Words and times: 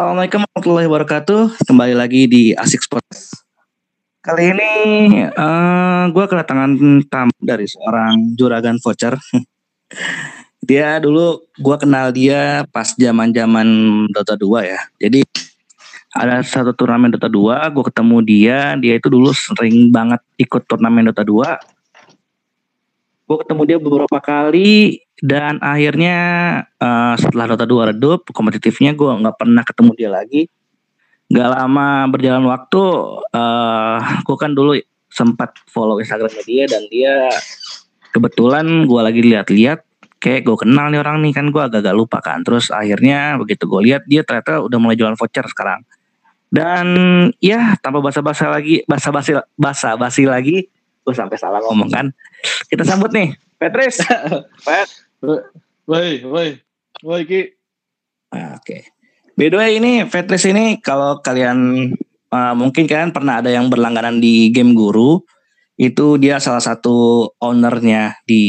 Assalamualaikum 0.00 0.40
warahmatullahi 0.48 0.88
wabarakatuh. 0.88 1.42
Kembali 1.68 1.92
lagi 1.92 2.24
di 2.24 2.56
Asik 2.56 2.80
Sports. 2.80 3.36
Kali 4.24 4.48
ini 4.48 4.72
uh, 5.28 6.08
gue 6.08 6.24
kedatangan 6.24 7.04
tamu 7.04 7.36
dari 7.44 7.68
seorang 7.68 8.32
juragan 8.32 8.80
voucher. 8.80 9.20
dia 10.72 10.96
dulu 11.04 11.44
gue 11.52 11.76
kenal 11.76 12.16
dia 12.16 12.64
pas 12.72 12.96
zaman 12.96 13.28
zaman 13.28 13.68
Dota 14.08 14.40
2 14.40 14.72
ya. 14.72 14.80
Jadi 15.04 15.20
ada 16.16 16.40
satu 16.48 16.72
turnamen 16.72 17.12
Dota 17.12 17.28
2, 17.28 17.60
gue 17.68 17.84
ketemu 17.92 18.16
dia. 18.24 18.58
Dia 18.80 18.96
itu 18.96 19.12
dulu 19.12 19.36
sering 19.36 19.92
banget 19.92 20.24
ikut 20.40 20.64
turnamen 20.64 21.12
Dota 21.12 21.28
2. 21.28 21.79
Gue 23.30 23.46
ketemu 23.46 23.62
dia 23.62 23.78
beberapa 23.78 24.18
kali 24.18 25.06
dan 25.22 25.62
akhirnya 25.62 26.18
uh, 26.82 27.14
setelah 27.14 27.54
Dota 27.54 27.62
2 27.62 27.94
redup 27.94 28.26
kompetitifnya 28.34 28.90
gue 28.90 29.06
nggak 29.06 29.38
pernah 29.38 29.62
ketemu 29.62 29.90
dia 29.94 30.10
lagi. 30.10 30.50
Gak 31.30 31.46
lama 31.46 32.10
berjalan 32.10 32.42
waktu 32.50 32.82
uh, 33.30 33.98
gue 34.26 34.34
kan 34.34 34.50
dulu 34.50 34.74
sempat 35.06 35.54
follow 35.70 36.02
Instagramnya 36.02 36.42
dia 36.42 36.64
dan 36.66 36.82
dia 36.90 37.30
kebetulan 38.10 38.66
gue 38.82 38.98
lagi 38.98 39.22
lihat-lihat 39.22 39.78
kayak 40.18 40.50
gue 40.50 40.56
kenal 40.66 40.90
nih 40.90 40.98
orang 40.98 41.22
nih 41.22 41.30
kan 41.30 41.54
gue 41.54 41.62
agak-agak 41.62 41.94
lupa 41.94 42.18
kan. 42.18 42.42
Terus 42.42 42.74
akhirnya 42.74 43.38
begitu 43.38 43.70
gue 43.70 43.94
lihat 43.94 44.10
dia 44.10 44.26
ternyata 44.26 44.58
udah 44.58 44.78
mulai 44.82 44.98
jualan 44.98 45.14
voucher 45.14 45.46
sekarang. 45.46 45.86
Dan 46.50 46.86
ya 47.38 47.78
tanpa 47.78 48.02
basa-basi 48.02 48.42
lagi 48.42 48.76
basa-basi 48.90 49.38
basa-basi 49.54 50.26
lagi 50.26 50.66
gue 51.00 51.14
sampai 51.16 51.36
salah 51.40 51.60
ngomong 51.64 51.88
kan 51.88 52.06
kita 52.68 52.84
sambut 52.84 53.10
nih 53.14 53.32
Petris 53.56 54.00
Pet 54.66 54.88
Woi, 55.90 56.22
woi, 56.22 56.54
woi 57.02 57.22
Ki. 57.26 57.42
Ah, 58.30 58.56
oke. 58.56 58.62
Okay. 58.62 58.82
By 59.34 59.50
the 59.50 59.58
way 59.58 59.70
ini 59.76 60.06
Vetris 60.06 60.46
ini 60.46 60.78
kalau 60.78 61.18
kalian 61.18 61.90
uh, 62.30 62.54
mungkin 62.54 62.86
kalian 62.86 63.10
pernah 63.10 63.42
ada 63.42 63.50
yang 63.50 63.66
berlangganan 63.66 64.22
di 64.22 64.54
game 64.54 64.72
Guru, 64.72 65.18
itu 65.74 66.14
dia 66.16 66.38
salah 66.38 66.62
satu 66.62 67.26
ownernya 67.42 68.22
di 68.22 68.44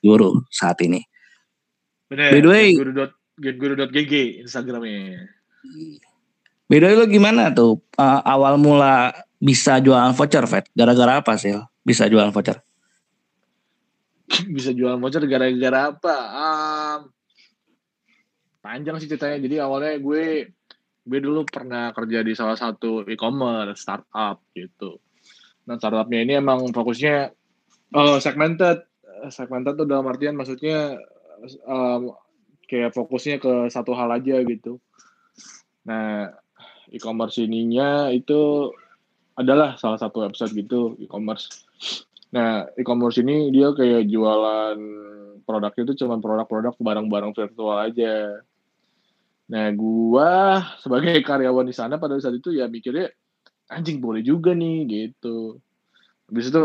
Guru 0.00 0.40
saat 0.48 0.80
ini. 0.82 1.04
Bener. 2.08 2.32
By 2.32 2.40
the 2.40 2.48
way, 2.48 2.66
gameguru.gg 3.36 4.40
Instagramnya. 4.40 5.20
By 6.64 6.80
the 6.80 6.86
way 6.88 6.94
lo 6.96 7.04
gimana 7.04 7.52
tuh 7.52 7.84
uh, 8.00 8.24
awal 8.24 8.56
mula 8.56 9.12
bisa 9.44 9.76
jualan 9.76 10.16
voucher, 10.16 10.48
Vet? 10.48 10.72
Gara-gara 10.72 11.20
apa 11.20 11.36
sih 11.36 11.52
bisa 11.84 12.08
jualan 12.08 12.32
voucher? 12.32 12.64
bisa 14.56 14.72
jual 14.72 14.96
voucher 14.96 15.28
gara-gara 15.28 15.92
apa? 15.92 16.16
Um, 16.32 17.00
panjang 18.64 18.96
sih 18.96 19.08
ceritanya. 19.12 19.36
Jadi 19.44 19.60
awalnya 19.60 20.00
gue 20.00 20.48
gue 21.04 21.18
dulu 21.20 21.44
pernah 21.44 21.92
kerja 21.92 22.24
di 22.24 22.32
salah 22.32 22.56
satu 22.56 23.04
e-commerce 23.04 23.84
startup 23.84 24.40
gitu. 24.56 24.96
Nah 25.68 25.76
startupnya 25.76 26.24
ini 26.24 26.40
emang 26.40 26.64
fokusnya 26.72 27.36
uh, 27.92 28.16
segmented. 28.24 28.88
Segmented 29.28 29.76
tuh 29.76 29.84
dalam 29.84 30.08
artian 30.08 30.40
maksudnya 30.40 30.96
um, 31.68 32.16
kayak 32.64 32.96
fokusnya 32.96 33.36
ke 33.36 33.68
satu 33.68 33.92
hal 33.92 34.08
aja 34.08 34.40
gitu. 34.40 34.80
Nah 35.84 36.32
e-commerce 36.88 37.44
ininya 37.44 38.08
itu 38.08 38.72
adalah 39.34 39.74
salah 39.78 39.98
satu 39.98 40.26
website 40.26 40.54
gitu 40.54 40.94
e-commerce 41.02 41.66
Nah, 42.34 42.66
e-commerce 42.74 43.22
ini 43.22 43.54
dia 43.54 43.70
kayak 43.70 44.10
jualan 44.10 44.78
produknya 45.46 45.82
itu 45.86 45.94
cuma 46.02 46.18
produk-produk 46.18 46.74
barang-barang 46.82 47.30
virtual 47.30 47.78
aja. 47.78 48.42
Nah, 49.54 49.70
gua 49.70 50.58
sebagai 50.82 51.14
karyawan 51.22 51.70
di 51.70 51.74
sana 51.76 51.94
pada 51.94 52.18
saat 52.18 52.34
itu 52.34 52.50
ya 52.50 52.66
mikirnya 52.66 53.14
anjing 53.70 54.02
boleh 54.02 54.26
juga 54.26 54.50
nih 54.50 54.82
gitu. 54.90 55.62
Habis 56.26 56.50
itu 56.50 56.64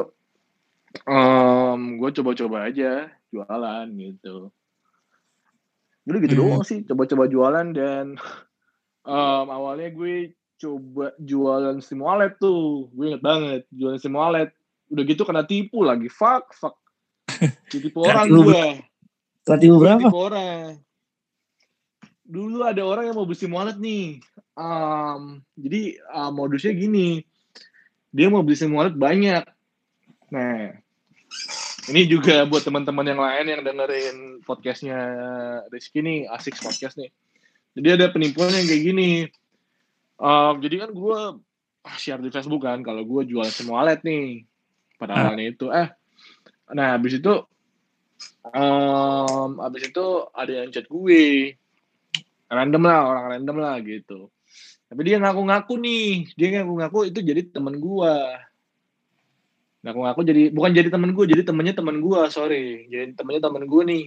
um, 1.06 2.02
gue 2.02 2.10
coba-coba 2.18 2.66
aja 2.66 3.14
jualan 3.30 3.86
gitu. 3.94 4.50
Jadi 6.10 6.18
gitu 6.26 6.34
hmm. 6.34 6.42
doang 6.42 6.64
sih, 6.66 6.82
coba-coba 6.82 7.30
jualan 7.30 7.68
dan 7.78 8.18
um, 9.06 9.46
awalnya 9.54 9.94
gue 9.94 10.34
coba 10.60 11.16
jualan 11.18 11.80
SIM 11.80 12.04
wallet 12.04 12.36
tuh. 12.38 12.92
Gue 12.92 13.16
inget 13.16 13.24
banget, 13.24 13.62
jualan 13.72 13.98
SIM 13.98 14.14
wallet. 14.14 14.52
Udah 14.92 15.04
gitu 15.08 15.24
kena 15.24 15.48
tipu 15.48 15.88
lagi. 15.88 16.12
Fuck 16.12 16.52
fuck. 16.52 16.76
Ditipu 17.72 18.04
orang 18.04 18.28
gue 18.28 18.84
kena 19.48 19.58
tipu 19.58 19.76
berapa? 19.80 20.10
Tipu 20.12 20.20
orang. 20.20 20.84
Dulu 22.30 22.62
ada 22.62 22.86
orang 22.86 23.10
yang 23.10 23.16
mau 23.18 23.26
beli 23.26 23.40
SIM 23.40 23.56
wallet 23.56 23.80
nih. 23.80 24.22
Um, 24.54 25.42
jadi 25.56 25.98
uh, 26.12 26.30
modusnya 26.30 26.76
gini. 26.76 27.24
Dia 28.12 28.28
mau 28.28 28.44
beli 28.44 28.60
SIM 28.60 28.76
wallet 28.76 28.94
banyak. 28.94 29.48
Nah 30.30 30.76
ini 31.90 32.06
juga 32.06 32.46
buat 32.46 32.62
teman-teman 32.62 33.06
yang 33.10 33.22
lain 33.22 33.46
yang 33.50 33.62
dengerin 33.66 34.18
podcastnya 34.46 35.00
Rizky 35.74 36.06
nih 36.06 36.30
asik 36.30 36.62
podcast 36.62 37.02
nih. 37.02 37.10
Jadi 37.74 37.88
ada 37.96 38.06
penipuan 38.14 38.54
yang 38.54 38.68
kayak 38.70 38.84
gini 38.86 39.10
um, 40.20 40.54
jadi 40.60 40.86
kan 40.86 40.92
gue 40.92 41.20
share 41.98 42.22
di 42.22 42.30
Facebook 42.30 42.68
kan 42.68 42.84
kalau 42.84 43.02
gue 43.08 43.26
jual 43.26 43.48
SIM 43.48 43.72
wallet 43.72 44.04
nih 44.04 44.44
pada 45.00 45.16
ah. 45.16 45.20
awalnya 45.32 45.46
itu 45.48 45.66
eh. 45.72 45.88
Nah 46.76 47.00
habis 47.00 47.18
itu 47.18 47.34
um, 48.52 49.52
habis 49.64 49.84
itu 49.90 50.06
ada 50.36 50.52
yang 50.52 50.70
chat 50.70 50.86
gue. 50.86 51.56
Random 52.50 52.82
lah 52.82 53.00
orang 53.06 53.26
random 53.38 53.58
lah 53.62 53.78
gitu. 53.82 54.30
Tapi 54.90 55.02
dia 55.06 55.22
ngaku-ngaku 55.22 55.74
nih 55.78 56.34
dia 56.34 56.48
ngaku-ngaku 56.60 57.14
itu 57.14 57.20
jadi 57.22 57.42
temen 57.50 57.78
gue 57.78 58.16
ngaku-ngaku 59.80 60.22
jadi 60.28 60.44
bukan 60.52 60.72
jadi 60.76 60.90
temen 60.92 61.16
gue 61.16 61.26
jadi 61.30 61.42
temennya 61.48 61.74
temen 61.78 62.04
gue 62.04 62.22
sorry. 62.34 62.90
Jadi 62.92 63.16
temennya 63.16 63.42
temen 63.48 63.64
gue 63.70 63.82
nih. 63.86 64.04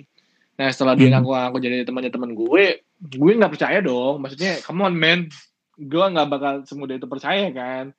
Nah 0.58 0.68
setelah 0.68 0.94
dia 0.98 1.08
hmm. 1.08 1.14
ngaku-ngaku 1.22 1.56
jadi 1.62 1.86
temennya 1.86 2.12
temen 2.12 2.30
gue 2.34 2.64
gue 2.98 3.32
nggak 3.38 3.52
percaya 3.54 3.78
dong. 3.80 4.20
Maksudnya 4.20 4.60
come 4.66 4.84
on 4.84 4.94
man 4.98 5.30
gue 5.78 6.04
nggak 6.12 6.28
bakal 6.28 6.54
semudah 6.68 6.96
itu 6.96 7.08
percaya 7.08 7.48
kan? 7.52 7.94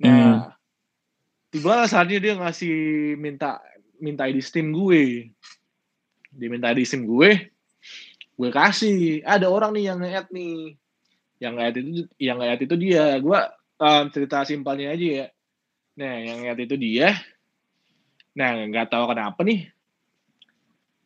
Nah 0.00 0.14
hmm. 0.14 0.40
tiba 1.50 1.86
saatnya 1.90 2.18
dia 2.22 2.34
ngasih 2.38 2.76
minta 3.18 3.58
minta 3.98 4.26
ID 4.26 4.38
Steam 4.40 4.70
gue. 4.70 5.32
Dia 6.30 6.48
minta 6.48 6.70
ID 6.70 6.86
Steam 6.86 7.06
gue 7.06 7.50
gue 8.40 8.50
kasih. 8.50 9.20
Ada 9.20 9.52
orang 9.52 9.76
nih 9.76 9.84
yang 9.92 9.98
nge 10.00 10.32
nih. 10.32 10.56
Yang 11.40 11.52
nge 11.52 11.66
itu 11.68 11.80
yang 12.16 12.36
nge 12.40 12.64
itu 12.64 12.76
dia. 12.80 13.04
Gue 13.20 13.40
um, 13.80 14.04
cerita 14.08 14.48
simpelnya 14.48 14.96
aja 14.96 15.06
ya. 15.06 15.26
Nah 16.00 16.14
yang 16.24 16.38
nge 16.48 16.64
itu 16.64 16.76
dia. 16.80 17.12
Nah 18.32 18.64
nggak 18.64 18.88
tahu 18.88 19.04
kenapa 19.12 19.44
nih. 19.44 19.68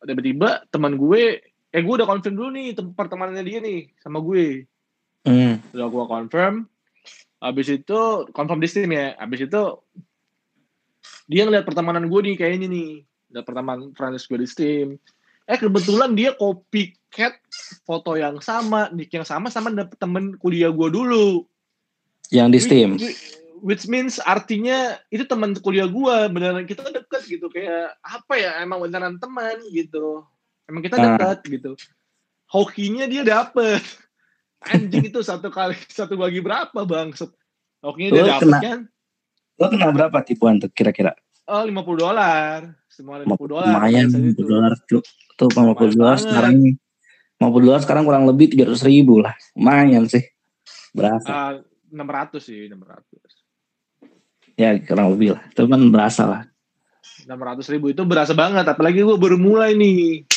Tiba-tiba 0.05 0.63
teman 0.71 0.95
gue 0.95 1.41
eh 1.75 1.81
gue 1.83 1.93
udah 1.99 2.07
confirm 2.07 2.39
dulu 2.39 2.49
nih 2.55 2.71
pertemanannya 2.95 3.43
dia 3.43 3.59
nih 3.59 3.91
sama 3.99 4.23
gue 4.23 4.63
mm. 5.25 5.75
udah 5.75 5.87
gue 5.89 6.05
confirm 6.07 6.55
habis 7.41 7.67
itu 7.69 7.99
confirm 8.31 8.59
di 8.61 8.69
Steam 8.69 8.89
ya 8.93 9.13
habis 9.19 9.45
itu 9.45 9.63
dia 11.25 11.45
ngeliat 11.45 11.65
pertemanan 11.65 12.05
gue 12.09 12.19
nih 12.31 12.35
kayaknya 12.37 12.67
nih 12.69 12.89
lihat 13.33 13.45
pertemanan 13.45 13.91
friends 13.93 14.25
gue 14.29 14.39
di 14.39 14.47
Steam 14.49 14.87
eh 15.45 15.57
kebetulan 15.57 16.17
dia 16.17 16.33
copycat 16.33 17.37
foto 17.85 18.17
yang 18.17 18.41
sama 18.41 18.89
nick 18.89 19.13
yang 19.13 19.25
sama 19.25 19.53
sama 19.53 19.69
dapet 19.69 19.97
temen 20.01 20.37
kuliah 20.41 20.73
gue 20.73 20.89
dulu 20.89 21.45
yang 22.33 22.49
di 22.49 22.57
Steam 22.57 22.97
which, 22.97 23.37
which 23.61 23.83
means 23.85 24.17
artinya 24.25 24.97
itu 25.13 25.25
teman 25.25 25.53
kuliah 25.61 25.85
gue 25.85 26.15
beneran 26.33 26.65
kita 26.65 26.85
deket 26.89 27.21
gitu 27.29 27.49
kayak 27.53 27.93
apa 28.01 28.33
ya 28.37 28.51
emang 28.65 28.81
beneran 28.81 29.21
teman 29.21 29.61
gitu 29.69 30.25
emang 30.65 30.81
kita 30.81 30.97
ah. 30.97 31.03
deket 31.13 31.37
uh. 31.37 31.49
gitu 31.53 31.71
hokinya 32.49 33.05
dia 33.05 33.21
dapet 33.21 33.81
anjing 34.71 35.13
itu 35.13 35.19
satu 35.21 35.53
kali 35.53 35.77
satu 35.89 36.17
bagi 36.17 36.41
berapa 36.41 36.85
bang 36.85 37.13
hokinya 37.85 38.09
dia 38.11 38.37
kena, 38.41 38.59
kan 38.61 38.79
Lo 39.55 39.71
kena 39.71 39.87
berapa 39.91 40.19
tipuan 40.23 40.59
tuh 40.59 40.67
kira-kira? 40.71 41.15
Oh, 41.47 41.63
50 41.63 41.95
dolar. 41.95 42.75
Semua 42.91 43.23
50 43.23 43.47
dolar. 43.47 43.71
Lumayan 43.71 44.11
50 44.11 44.35
dolar 44.35 44.73
tuh. 44.83 45.03
Tuh 45.35 45.47
50 45.51 45.95
dolar 45.99 46.17
sekarang 46.19 46.75
50 47.39 47.67
dolar 47.67 47.79
sekarang 47.83 48.03
kurang 48.07 48.25
lebih 48.27 48.51
300 48.51 48.83
ribu 48.87 49.23
lah. 49.23 49.35
Lumayan 49.55 50.07
sih. 50.11 50.23
Berasa. 50.91 51.27
Uh, 51.27 51.53
600 51.91 52.39
sih, 52.39 52.67
600. 52.67 54.59
Ya 54.59 54.75
kurang 54.83 55.15
lebih 55.15 55.39
lah. 55.39 55.43
Itu 55.47 55.67
kan 55.67 55.81
berasa 55.91 56.23
lah. 56.27 56.41
600 57.23 57.71
ribu 57.71 57.91
itu 57.95 58.03
berasa 58.03 58.35
banget. 58.35 58.67
Apalagi 58.67 59.03
gue 59.05 59.17
baru 59.19 59.39
mulai 59.39 59.77
nih. 59.77 60.27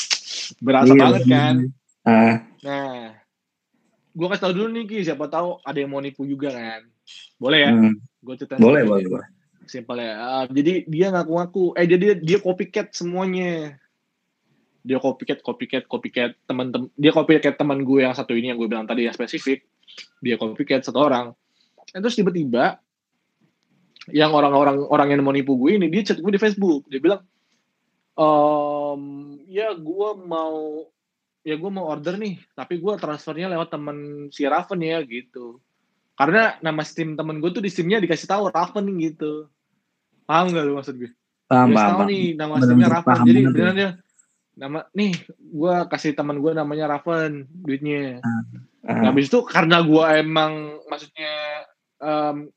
Berasa 0.63 0.93
iya, 0.95 1.01
banget 1.03 1.23
kan. 1.27 1.55
Uh. 2.07 2.35
Nah, 2.59 3.08
gue 4.19 4.27
kasih 4.27 4.43
tau 4.43 4.55
dulu 4.55 4.67
nih 4.75 4.85
Ki, 4.91 4.99
siapa 5.07 5.31
tahu 5.31 5.63
ada 5.63 5.79
yang 5.79 5.95
mau 5.95 6.03
nipu 6.03 6.27
juga 6.27 6.51
kan. 6.51 6.83
Boleh 7.39 7.59
ya? 7.63 7.71
Hmm. 7.71 7.95
Gue 8.19 8.35
ceritain. 8.35 8.59
Boleh, 8.59 8.83
boleh, 8.83 9.07
boleh. 9.07 9.29
Simpel 9.71 10.03
ya. 10.03 10.15
Uh, 10.19 10.45
jadi 10.51 10.83
dia 10.91 11.07
ngaku-ngaku, 11.15 11.79
eh 11.79 11.87
dia 11.87 11.99
dia 12.01 12.15
dia 12.19 12.39
copycat 12.43 12.91
semuanya. 12.91 13.79
dia 14.89 14.97
copycat 14.97 15.45
copycat 15.45 15.85
copycat 15.85 16.33
teman-teman 16.49 16.89
dia 16.97 17.13
copycat 17.13 17.61
teman 17.61 17.85
gue 17.85 18.09
yang 18.09 18.15
satu 18.17 18.33
ini 18.33 18.55
yang 18.55 18.57
gue 18.57 18.71
bilang 18.73 18.89
tadi 18.89 19.05
yang 19.05 19.13
spesifik 19.13 19.67
dia 20.25 20.41
copycat 20.41 20.81
satu 20.81 21.03
orang 21.03 21.37
Dan 21.93 22.01
terus 22.01 22.17
tiba-tiba 22.17 22.81
yang 24.09 24.33
orang-orang 24.33 24.81
orang 24.89 25.13
yang 25.13 25.21
mau 25.21 25.35
nipu 25.35 25.61
gue 25.61 25.77
ini 25.77 25.93
dia 25.93 26.09
chat 26.09 26.17
gue 26.17 26.33
di 26.33 26.41
Facebook 26.41 26.89
dia 26.89 27.05
bilang 27.05 27.21
ehm 28.17 29.45
ya 29.45 29.77
gue 29.77 30.09
mau 30.25 30.89
ya 31.49 31.57
gue 31.57 31.71
mau 31.73 31.89
order 31.89 32.21
nih 32.21 32.37
tapi 32.53 32.77
gue 32.77 32.93
transfernya 33.01 33.49
lewat 33.49 33.73
temen 33.73 33.97
si 34.29 34.45
Raven 34.45 34.81
ya 34.85 35.01
gitu. 35.01 35.57
Karena 36.13 36.59
nama 36.61 36.83
Steam 36.85 37.17
temen 37.17 37.41
gue 37.41 37.49
tuh 37.49 37.65
di 37.65 37.73
Steamnya 37.73 38.05
dikasih 38.05 38.29
tahu 38.29 38.53
Raven 38.53 38.85
gitu. 39.01 39.49
Paham 40.29 40.53
gak 40.53 40.65
lu 40.69 40.77
maksud 40.77 41.01
gue 41.01 41.09
Paham, 41.49 41.73
paham, 41.73 41.81
tahu 41.81 41.99
paham. 42.05 42.11
nih 42.13 42.25
nama 42.37 42.55
Steamnya 42.61 42.89
Raven. 42.93 43.09
paham 43.09 43.25
jadi 43.25 43.41
beneran 43.49 43.75
dia 43.75 43.91
nama 44.59 44.79
nih 44.91 45.13
gue 45.39 45.75
kasih 45.89 46.13
teman 46.13 46.37
gue 46.37 46.53
namanya 46.53 46.85
Raven 46.93 47.49
duitnya. 47.49 48.21
Ah, 48.21 48.45
Nah, 48.89 49.13
habis 49.13 49.29
itu 49.29 49.45
karena 49.45 49.85
gue 49.85 50.01
emang 50.17 50.53
maksudnya 50.89 51.35
em, 52.01 52.49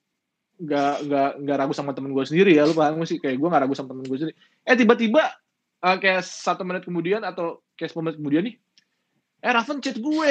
nggak 0.58 0.94
nggak 1.04 1.30
nggak 1.44 1.58
ragu 1.60 1.74
sama 1.76 1.92
temen 1.92 2.14
gue 2.14 2.24
sendiri 2.24 2.56
ya 2.56 2.64
lu 2.64 2.72
paham 2.72 3.00
gak 3.00 3.10
sih? 3.10 3.20
Kayak 3.20 3.36
gue 3.36 3.48
nggak 3.52 3.64
ragu 3.68 3.76
sama 3.76 3.92
temen 3.92 4.06
gue 4.08 4.16
sendiri. 4.16 4.36
Eh 4.64 4.76
tiba-tiba 4.78 5.24
eh, 5.82 5.98
kayak 6.00 6.24
satu 6.24 6.64
menit 6.64 6.88
kemudian 6.88 7.20
atau 7.22 7.60
kayak 7.76 7.92
10 7.92 8.06
menit 8.06 8.16
kemudian 8.22 8.44
nih 8.48 8.56
eh 9.42 9.52
Raven 9.52 9.82
chat 9.82 9.98
gue. 9.98 10.30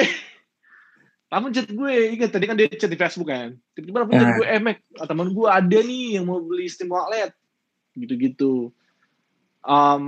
Raven 1.31 1.51
chat 1.51 1.67
gue. 1.67 1.93
Ingat 2.15 2.29
tadi 2.31 2.45
kan 2.47 2.55
dia 2.55 2.67
chat 2.71 2.91
di 2.91 2.99
Facebook 2.99 3.29
kan. 3.31 3.55
Tiba-tiba 3.75 4.07
Raven 4.07 4.15
chat 4.15 4.29
Ah. 4.31 4.35
gue 4.39 4.47
eh 4.47 4.61
Mac 4.63 4.77
temen 5.03 5.27
gue 5.35 5.47
ada 5.47 5.79
nih 5.83 6.19
yang 6.19 6.25
mau 6.27 6.39
beli 6.39 6.71
Steam 6.71 6.91
Wallet. 6.91 7.35
Gitu-gitu. 7.95 8.71
Em, 9.61 10.03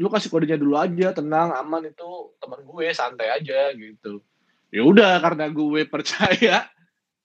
lu 0.00 0.08
kasih 0.08 0.32
kodenya 0.32 0.56
dulu 0.56 0.80
aja 0.80 1.12
tenang 1.12 1.52
aman 1.52 1.92
itu 1.92 2.32
teman 2.40 2.64
gue 2.64 2.86
santai 2.96 3.28
aja 3.28 3.74
gitu. 3.76 4.24
Ya 4.72 4.80
udah 4.86 5.20
karena 5.20 5.52
gue 5.52 5.84
percaya 5.84 6.68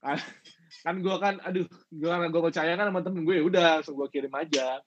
kan, 0.04 0.18
kan 0.84 0.96
gue 1.00 1.16
kan 1.16 1.40
aduh 1.40 1.64
gue 1.88 2.10
karena 2.10 2.28
gue 2.28 2.42
percaya 2.44 2.72
kan 2.76 2.92
sama 2.92 3.00
temen 3.00 3.24
gue 3.24 3.36
ya 3.40 3.44
udah 3.48 3.66
langsung 3.80 3.96
gue 3.96 4.08
kirim 4.12 4.34
aja. 4.36 4.84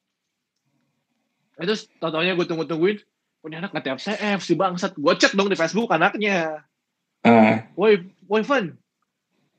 Eh, 1.56 1.64
terus 1.64 1.88
tau-taunya 1.96 2.36
gue 2.36 2.44
tunggu-tungguin 2.44 3.00
punya 3.46 3.62
anak 3.62 3.70
nge 3.78 4.02
CF 4.02 4.42
si 4.42 4.58
bangsat. 4.58 4.98
Gue 4.98 5.14
cek 5.14 5.38
dong 5.38 5.46
di 5.46 5.54
Facebook 5.54 5.86
anaknya. 5.94 6.66
Ah, 7.22 7.70
woi 7.78 8.02
woi 8.26 8.42
Van. 8.42 8.74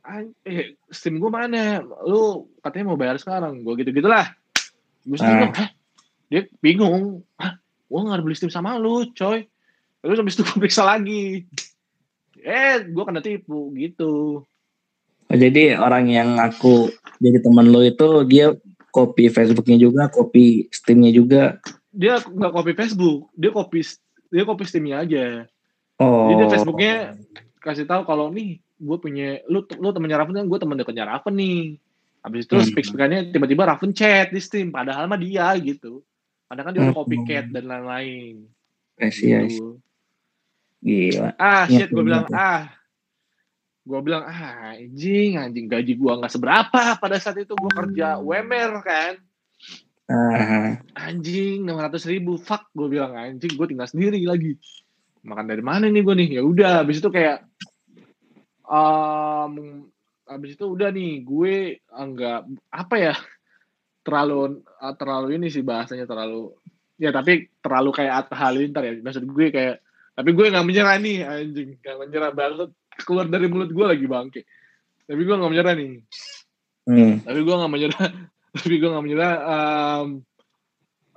An- 0.04 0.36
eh 0.44 0.76
Steam 0.92 1.24
gue 1.24 1.32
mana? 1.32 1.80
Lu 2.04 2.52
katanya 2.60 2.92
mau 2.92 3.00
bayar 3.00 3.16
sekarang. 3.16 3.64
Gue 3.64 3.80
gitu 3.80 3.96
gitulah 3.96 4.36
gue 5.08 5.16
Ah. 5.24 5.24
bingung 5.24 5.54
Hah? 5.56 5.70
dia 6.28 6.42
bingung. 6.60 7.24
Hah? 7.40 7.56
gue 7.88 8.00
nggak 8.04 8.20
beli 8.28 8.36
Steam 8.36 8.52
sama 8.52 8.76
lu 8.76 9.08
coy. 9.16 9.48
Terus 10.04 10.20
habis 10.20 10.36
itu 10.36 10.44
gue 10.44 10.58
periksa 10.60 10.84
lagi. 10.84 11.48
Eh 12.44 12.84
gue 12.84 13.04
kena 13.08 13.24
tipu 13.24 13.72
gitu. 13.72 14.44
Oh, 15.28 15.36
jadi 15.36 15.80
orang 15.80 16.12
yang 16.12 16.36
ngaku 16.36 16.92
jadi 17.24 17.40
teman 17.40 17.72
lo 17.72 17.84
itu 17.84 18.28
dia 18.28 18.52
copy 18.92 19.32
Facebooknya 19.32 19.80
juga, 19.80 20.12
copy 20.12 20.68
Steamnya 20.76 21.12
juga. 21.16 21.42
Dia 21.90 22.20
nggak 22.20 22.52
copy 22.52 22.72
Facebook 22.74 23.30
dia 23.34 23.50
copy 23.50 23.80
dia 24.28 24.44
copy 24.44 24.64
Steamnya 24.64 24.98
aja 25.02 25.26
Oh. 25.98 26.30
Jadi 26.30 26.54
Facebooknya 26.54 27.18
kasih 27.58 27.90
tahu 27.90 28.06
kalau 28.06 28.30
nih 28.30 28.62
gue 28.78 28.98
punya 29.02 29.42
lu 29.50 29.66
lu 29.82 29.90
temennya 29.90 30.22
Raven 30.22 30.38
kan 30.38 30.46
gue 30.46 30.60
temen 30.62 30.78
dekatnya 30.78 31.10
Raven 31.10 31.34
nih 31.34 31.60
habis 32.22 32.46
itu 32.46 32.54
Hmm. 32.54 32.68
speak 32.70 32.86
speakannya 32.86 33.34
tiba-tiba 33.34 33.66
Raven 33.66 33.90
chat 33.92 34.30
di 34.30 34.38
Steam 34.38 34.70
padahal 34.70 35.10
mah 35.10 35.18
dia 35.18 35.50
gitu 35.58 36.06
padahal 36.46 36.70
kan 36.70 36.74
dia 36.78 36.82
udah 36.86 36.94
Hmm. 36.94 37.02
copycat 37.02 37.46
dan 37.50 37.66
lain-lain 37.66 38.46
gitu. 39.50 39.82
Gila. 40.78 41.34
ah 41.36 41.66
Iya, 41.66 41.78
shit 41.82 41.90
gue 41.90 42.04
bilang 42.06 42.30
ah 42.30 42.70
gue 43.82 44.00
bilang 44.06 44.22
ah 44.22 44.78
anjing 44.78 45.42
anjing 45.42 45.66
gaji 45.66 45.98
gue 45.98 46.14
nggak 46.14 46.30
seberapa 46.30 46.82
pada 47.02 47.18
saat 47.18 47.42
itu 47.42 47.58
gue 47.58 47.72
kerja 47.74 48.22
UMR 48.22 48.86
kan 48.86 49.18
Ah, 50.08 50.80
anjing 50.96 51.68
600 51.68 52.08
ribu. 52.08 52.40
Fuck 52.40 52.72
gue 52.72 52.88
bilang 52.88 53.12
anjing 53.16 53.60
gue 53.60 53.68
tinggal 53.68 53.92
sendiri 53.92 54.24
lagi. 54.24 54.56
Makan 55.28 55.46
dari 55.52 55.60
mana 55.60 55.92
nih 55.92 56.00
gue 56.00 56.16
nih? 56.16 56.30
Ya 56.40 56.42
udah 56.48 56.72
habis 56.84 57.04
itu 57.04 57.12
kayak 57.12 57.44
um, 58.64 59.84
habis 60.24 60.56
itu 60.56 60.64
udah 60.64 60.92
nih 60.96 61.24
gue 61.28 61.84
enggak 61.92 62.48
apa 62.72 62.96
ya 62.96 63.16
terlalu 64.04 64.64
ah, 64.80 64.96
terlalu 64.96 65.36
ini 65.36 65.48
sih 65.52 65.64
bahasanya 65.64 66.08
terlalu 66.08 66.56
ya 66.96 67.12
tapi 67.12 67.52
terlalu 67.60 67.92
kayak 67.92 68.14
Atta 68.24 68.36
Halilintar 68.36 68.84
ya 68.88 68.96
maksud 69.04 69.28
gue 69.28 69.48
kayak 69.52 69.84
tapi 70.16 70.30
gue 70.32 70.46
nggak 70.48 70.68
menyerah 70.68 70.96
nih 71.00 71.18
anjing 71.28 71.70
nggak 71.84 71.98
menyerah 72.00 72.32
banget 72.32 72.72
keluar 73.04 73.28
dari 73.28 73.48
mulut 73.52 73.72
gue 73.72 73.86
lagi 73.86 74.06
bangke. 74.08 74.42
Tapi 75.08 75.22
gue 75.24 75.36
nggak 75.36 75.52
menyerah 75.52 75.74
nih. 75.76 75.92
Hmm. 76.88 77.20
tapi 77.20 77.44
gue 77.44 77.52
nggak 77.52 77.74
menyerah 77.76 78.08
tapi 78.62 78.82
gue 78.82 78.90
nggak 78.90 79.06
menyerah 79.06 79.36
um, 79.46 80.08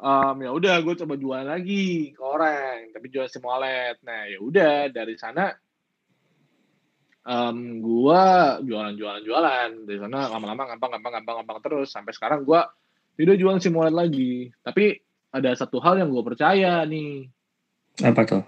um, 0.01 0.37
ya 0.41 0.51
udah 0.53 0.75
gue 0.85 0.95
coba 1.01 1.15
jualan 1.17 1.49
lagi 1.49 2.13
ke 2.13 2.23
orang 2.23 2.93
tapi 2.93 3.07
jual 3.09 3.27
sim 3.27 3.45
wallet. 3.45 3.97
Nah 4.05 4.29
ya 4.29 4.39
udah 4.39 4.93
dari 4.93 5.15
sana 5.17 5.53
um, 7.25 7.57
gue 7.81 8.23
jualan 8.65 8.95
jualan 8.95 9.23
jualan. 9.25 9.69
Dari 9.89 9.99
sana 9.99 10.29
lama-lama 10.31 10.77
gampang 10.77 11.01
gampang 11.01 11.13
gampang 11.21 11.37
gampang 11.45 11.59
terus. 11.65 11.89
Sampai 11.91 12.13
sekarang 12.13 12.45
gue 12.45 12.61
tidak 13.17 13.37
jualan 13.37 13.61
sim 13.61 13.75
wallet 13.77 13.97
lagi. 13.97 14.53
Tapi 14.61 14.97
ada 15.31 15.55
satu 15.55 15.79
hal 15.83 16.01
yang 16.01 16.11
gue 16.11 16.23
percaya 16.23 16.85
nih. 16.85 17.27
Apa 18.01 18.23
tuh? 18.25 18.43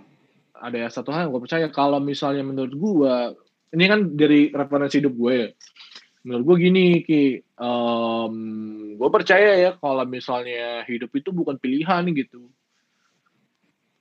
ada 0.62 0.86
satu 0.86 1.10
hal 1.10 1.26
yang 1.26 1.32
gue 1.34 1.42
percaya. 1.42 1.66
Kalau 1.74 1.98
misalnya 1.98 2.46
menurut 2.46 2.72
gue 2.72 3.14
ini 3.74 3.84
kan 3.90 4.00
dari 4.14 4.54
referensi 4.54 5.02
hidup 5.02 5.14
gue 5.18 5.34
ya. 5.34 5.48
Menurut 6.22 6.42
gue 6.46 6.56
gini 6.70 6.86
ki. 7.02 7.42
Gue 8.98 9.08
percaya 9.10 9.50
ya 9.58 9.70
kalau 9.78 10.06
misalnya 10.06 10.86
hidup 10.86 11.10
itu 11.14 11.34
bukan 11.34 11.58
pilihan 11.58 12.06
gitu. 12.14 12.50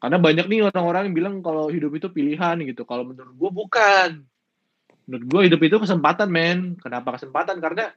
Karena 0.02 0.18
banyak 0.18 0.50
nih 0.50 0.66
orang-orang 0.66 1.10
yang 1.10 1.16
bilang 1.18 1.36
kalau 1.46 1.70
hidup 1.70 1.94
itu 1.94 2.10
pilihan 2.10 2.58
gitu. 2.66 2.86
Kalau 2.86 3.06
menurut 3.06 3.34
gue 3.38 3.52
bukan. 3.54 4.10
Menurut 5.06 5.26
gue 5.26 5.42
hidup 5.50 5.62
itu 5.62 5.78
kesempatan 5.82 6.30
men. 6.30 6.78
Kenapa 6.78 7.18
kesempatan? 7.18 7.62
Karena 7.62 7.90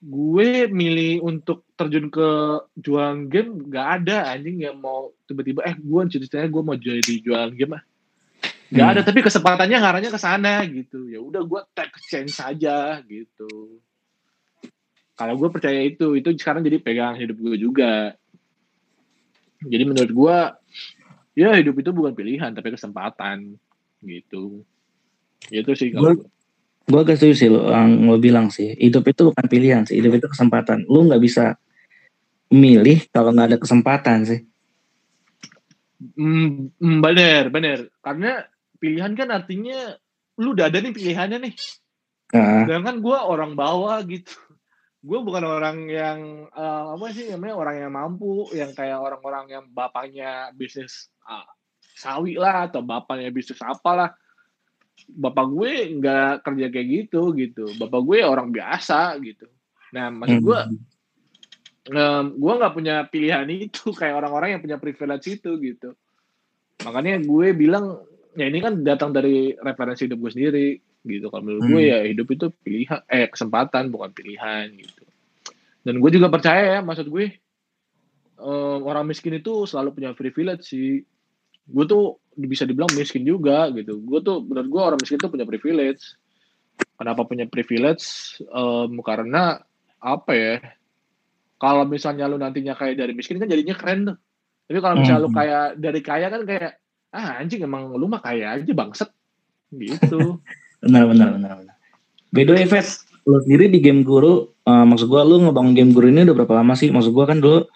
gue 0.00 0.64
milih 0.72 1.20
untuk 1.20 1.68
terjun 1.76 2.08
ke 2.08 2.28
jualan 2.80 3.28
game 3.28 3.68
gak 3.68 4.00
ada 4.00 4.32
anjing 4.32 4.64
yang 4.64 4.80
mau 4.80 5.12
tiba-tiba 5.28 5.60
eh 5.68 5.76
gue 5.76 6.00
ceritanya 6.08 6.48
gue 6.48 6.62
mau 6.64 6.72
jadi 6.72 7.14
jualan 7.20 7.52
game 7.52 7.76
ah 7.76 7.84
gak 8.70 8.78
Hmm. 8.80 8.92
ada 8.94 9.00
tapi 9.02 9.20
kesempatannya 9.20 9.78
ngarahnya 9.82 10.10
ke 10.14 10.20
sana 10.20 10.62
gitu 10.64 11.10
ya 11.10 11.18
udah 11.18 11.42
gue 11.42 11.60
take 11.74 11.94
chance 12.06 12.38
saja 12.38 13.02
gitu 13.02 13.82
kalau 15.14 15.34
gue 15.36 15.48
percaya 15.50 15.82
itu 15.82 16.14
itu 16.14 16.30
sekarang 16.38 16.62
jadi 16.62 16.78
pegang 16.78 17.18
hidup 17.18 17.36
gue 17.36 17.58
juga 17.58 18.14
jadi 19.60 19.82
menurut 19.84 20.10
gue 20.10 20.36
ya 21.34 21.50
hidup 21.58 21.76
itu 21.76 21.90
bukan 21.90 22.14
pilihan 22.14 22.54
tapi 22.54 22.70
kesempatan 22.72 23.58
gitu 24.00 24.62
itu 25.50 25.70
sih 25.74 25.90
kalau 25.90 26.14
Gua- 26.14 26.28
Gue 26.90 27.06
agak 27.06 27.22
setuju 27.22 27.34
sih 27.38 27.46
lo 27.46 27.70
yang 27.70 28.02
lo 28.02 28.18
bilang 28.18 28.50
sih. 28.50 28.74
Hidup 28.74 29.06
itu 29.06 29.30
bukan 29.30 29.46
pilihan 29.46 29.86
sih. 29.86 30.02
Hidup 30.02 30.18
itu 30.18 30.26
kesempatan. 30.26 30.82
Lu 30.90 31.06
nggak 31.06 31.22
bisa 31.22 31.54
milih 32.50 33.06
kalau 33.14 33.30
nggak 33.30 33.46
ada 33.54 33.58
kesempatan 33.62 34.26
sih. 34.26 34.40
Hmm, 36.18 36.66
bener, 36.98 37.46
bener. 37.46 37.78
Karena 38.02 38.42
pilihan 38.80 39.12
kan 39.12 39.28
artinya 39.28 39.94
lu 40.40 40.56
udah 40.56 40.72
ada 40.72 40.80
nih 40.80 40.96
pilihannya 40.96 41.38
nih. 41.44 41.54
Nah, 42.32 42.64
Sedangkan 42.64 43.04
gue 43.04 43.18
orang 43.18 43.52
bawah 43.54 44.00
gitu. 44.08 44.32
Gue 45.00 45.20
bukan 45.20 45.44
orang 45.44 45.88
yang 45.88 46.48
eh, 46.48 46.84
apa 46.96 47.06
sih 47.12 47.28
namanya 47.28 47.54
orang 47.56 47.76
yang 47.84 47.92
mampu, 47.92 48.48
yang 48.56 48.72
kayak 48.72 49.00
orang-orang 49.00 49.44
yang 49.52 49.64
bapaknya 49.68 50.48
bisnis 50.56 51.12
ah, 51.28 51.44
sawi 51.96 52.40
lah 52.40 52.72
atau 52.72 52.80
bapaknya 52.80 53.28
bisnis 53.28 53.60
apalah. 53.60 54.16
Bapak 55.08 55.46
gue 55.52 55.96
nggak 55.96 56.44
kerja 56.44 56.66
kayak 56.68 56.88
gitu 56.88 57.32
gitu. 57.36 57.64
Bapak 57.76 58.00
gue 58.04 58.18
orang 58.24 58.52
biasa 58.52 59.16
gitu. 59.20 59.48
Nah, 59.96 60.12
maksud 60.12 60.40
gue 60.44 60.60
hmm. 61.88 62.36
gue 62.36 62.52
nggak 62.60 62.74
punya 62.76 63.08
pilihan 63.08 63.48
itu 63.48 63.90
kayak 63.96 64.20
orang-orang 64.20 64.56
yang 64.56 64.62
punya 64.62 64.78
privilege 64.78 65.26
itu 65.40 65.56
gitu 65.58 65.96
makanya 66.84 67.20
gue 67.20 67.48
bilang 67.52 68.00
ya 68.34 68.46
ini 68.46 68.58
kan 68.62 68.80
datang 68.80 69.10
dari 69.10 69.52
referensi 69.56 70.06
hidup 70.06 70.18
gue 70.22 70.30
sendiri 70.30 70.68
gitu. 71.02 71.26
Kalau 71.28 71.42
menurut 71.42 71.64
gue 71.66 71.82
Hmm. 71.82 71.90
ya 71.90 71.98
hidup 72.06 72.28
itu 72.30 72.46
pilihan 72.62 73.00
eh 73.06 73.26
kesempatan 73.26 73.90
bukan 73.90 74.10
pilihan 74.12 74.70
gitu. 74.76 75.02
Dan 75.80 75.98
gue 75.98 76.10
juga 76.12 76.28
percaya 76.28 76.78
ya 76.78 76.80
maksud 76.80 77.08
gue 77.08 77.26
eh, 78.40 78.78
orang 78.80 79.04
miskin 79.04 79.36
itu 79.36 79.68
selalu 79.68 80.00
punya 80.00 80.10
privilege 80.16 80.64
sih. 80.72 81.04
Gue 81.68 81.84
tuh 81.84 82.18
bisa 82.32 82.64
dibilang 82.64 82.88
miskin 82.96 83.20
juga 83.22 83.68
gitu. 83.74 84.00
Gue 84.00 84.24
tuh 84.24 84.40
menurut 84.40 84.68
gue 84.68 84.80
orang 84.80 85.00
miskin 85.00 85.20
tuh 85.20 85.28
punya 85.28 85.44
privilege. 85.44 86.16
Kenapa 86.96 87.24
punya 87.24 87.44
privilege? 87.44 88.04
Em, 88.40 88.92
karena 89.04 89.60
apa 90.00 90.32
ya? 90.32 90.56
Kalau 91.60 91.84
misalnya 91.84 92.24
lu 92.24 92.40
nantinya 92.40 92.72
kayak 92.72 92.96
dari 92.96 93.12
miskin 93.12 93.36
kan 93.36 93.44
jadinya 93.44 93.76
keren 93.76 94.00
tuh. 94.08 94.16
Tapi 94.64 94.78
kalau 94.80 94.96
misalnya 94.96 95.20
lu 95.20 95.28
Hmm. 95.28 95.36
kayak 95.36 95.64
dari 95.76 96.00
kaya 96.00 96.26
kan 96.32 96.42
kayak 96.48 96.79
ah 97.10 97.42
anjing 97.42 97.62
emang 97.66 97.90
lu 97.94 98.06
mah 98.06 98.22
kaya 98.22 98.58
aja 98.58 98.72
bangset 98.74 99.10
gitu. 99.74 100.38
Benar 100.82 101.12
benar 101.12 101.36
benar 101.36 101.52
benar. 101.60 101.76
By 102.32 102.48
the 102.48 102.56
way, 102.56 102.64
lu 103.28 103.36
sendiri 103.44 103.68
di 103.68 103.84
game 103.84 104.00
guru, 104.00 104.48
eh, 104.64 104.84
maksud 104.88 105.12
gua 105.12 105.28
lu 105.28 105.44
ngebangun 105.44 105.76
game 105.76 105.92
guru 105.92 106.08
ini 106.08 106.24
udah 106.24 106.32
berapa 106.32 106.64
lama 106.64 106.72
sih? 106.72 106.88
Maksud 106.88 107.12
gua 107.12 107.28
kan 107.28 107.36
dulu 107.36 107.68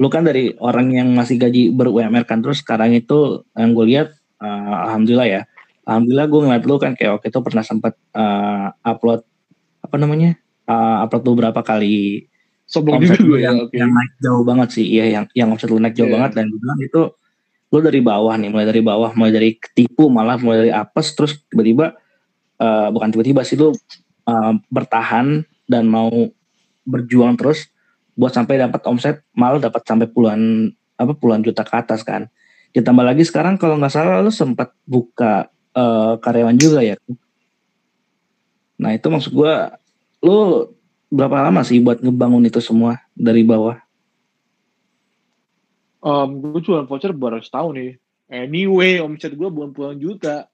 lu 0.00 0.08
kan 0.08 0.24
dari 0.24 0.56
orang 0.56 0.88
yang 0.94 1.12
masih 1.12 1.36
gaji 1.36 1.68
ber-UMR 1.74 2.24
kan 2.24 2.40
terus 2.40 2.64
sekarang 2.64 2.96
itu 2.96 3.44
yang 3.52 3.76
gue 3.76 3.86
lihat 3.92 4.08
eh, 4.40 4.74
alhamdulillah 4.88 5.28
ya. 5.28 5.42
Alhamdulillah 5.82 6.26
gue 6.30 6.40
ngeliat 6.46 6.64
lu 6.64 6.76
kan 6.78 6.92
kayak 6.94 7.18
waktu 7.18 7.28
itu 7.28 7.38
pernah 7.42 7.64
sempat 7.66 7.92
eh, 8.16 8.66
upload 8.86 9.20
apa 9.84 9.96
namanya? 10.00 10.38
Eh, 10.70 10.96
upload 11.04 11.22
beberapa 11.28 11.60
kali 11.60 12.24
Sombong 12.72 13.04
juga 13.04 13.36
ya, 13.36 13.52
yang, 13.52 13.56
oke. 13.68 13.74
yang 13.76 13.90
naik 13.92 14.12
jauh 14.24 14.42
banget 14.48 14.68
sih. 14.80 14.86
Iya 14.86 15.04
yang 15.20 15.24
yang 15.36 15.48
omset 15.52 15.68
lu 15.68 15.76
naik 15.76 15.92
jauh 15.92 16.08
Iya. 16.08 16.14
banget 16.16 16.30
dan 16.40 16.44
gue 16.48 16.60
bilang 16.62 16.78
itu 16.80 17.02
lu 17.72 17.80
dari 17.80 18.04
bawah 18.04 18.36
nih, 18.36 18.52
mulai 18.52 18.68
dari 18.68 18.84
bawah, 18.84 19.10
mulai 19.16 19.32
dari 19.32 19.50
ketipu 19.56 20.12
malah 20.12 20.36
mulai 20.36 20.68
dari 20.68 20.72
apes 20.76 21.16
terus 21.16 21.40
tiba-tiba 21.48 21.96
eh, 22.60 22.88
bukan 22.92 23.08
tiba-tiba 23.08 23.40
sih 23.42 23.56
lu 23.56 23.72
eh, 24.28 24.52
bertahan 24.68 25.40
dan 25.64 25.88
mau 25.88 26.12
berjuang 26.84 27.40
terus 27.40 27.72
buat 28.12 28.36
sampai 28.36 28.60
dapat 28.60 28.84
omset 28.84 29.24
malah 29.32 29.56
dapat 29.56 29.80
sampai 29.88 30.04
puluhan 30.04 30.68
apa 31.00 31.16
puluhan 31.16 31.40
juta 31.40 31.64
ke 31.64 31.74
atas 31.74 32.04
kan. 32.04 32.28
Ditambah 32.76 33.04
lagi 33.04 33.24
sekarang 33.24 33.56
kalau 33.56 33.80
nggak 33.80 33.92
salah 33.92 34.20
lu 34.20 34.28
sempat 34.28 34.76
buka 34.84 35.48
eh, 35.72 36.14
karyawan 36.20 36.56
juga 36.60 36.84
ya. 36.84 37.00
Nah 38.76 38.92
itu 38.92 39.06
maksud 39.08 39.32
gua 39.32 39.80
lu 40.22 40.68
berapa 41.12 41.50
lama 41.50 41.60
sih 41.66 41.82
buat 41.82 42.00
ngebangun 42.00 42.46
itu 42.46 42.60
semua 42.62 43.02
dari 43.12 43.44
bawah? 43.44 43.81
Um, 46.02 46.28
gue 46.42 46.60
jualan 46.60 46.84
voucher 46.84 47.14
baru 47.14 47.38
setahun 47.38 47.72
nih. 47.72 47.92
Anyway, 48.26 48.98
omset 48.98 49.32
gue 49.32 49.46
bukan 49.46 49.70
puluhan 49.70 49.96
juta. 49.96 50.50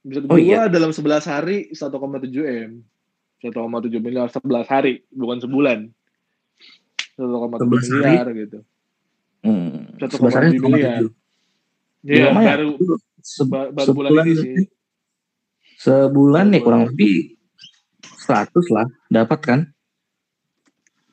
Omset 0.00 0.22
Oh, 0.26 0.36
gue 0.36 0.46
iya. 0.46 0.70
dalam 0.70 0.90
11 0.90 1.02
hari 1.24 1.72
1,7 1.72 1.90
M. 2.70 2.84
1,7 3.42 3.52
miliar 3.98 4.30
11 4.30 4.40
hari, 4.64 5.02
bukan 5.10 5.38
sebulan. 5.38 5.78
1,7 7.14 7.58
11 7.58 7.60
hari? 7.60 7.90
miliar 7.90 8.26
gitu. 8.32 8.58
Hmm, 9.42 9.98
1,7 9.98 10.14
sebesar 10.14 10.40
itu 10.48 10.62
miliar. 10.62 11.02
1,7. 11.02 11.12
Iya, 12.04 12.26
baru 12.30 12.68
se- 13.18 13.44
ba- 13.44 13.72
baru 13.72 13.90
bulan 13.92 14.10
sebulan 14.12 14.24
ini 14.24 14.34
sih. 14.36 14.54
Sebulan 15.76 16.46
nih 16.50 16.60
kurang 16.60 16.82
bulan. 16.84 16.92
lebih 16.92 17.14
100 18.22 18.66
lah 18.70 18.86
dapat 19.08 19.38
kan? 19.40 19.60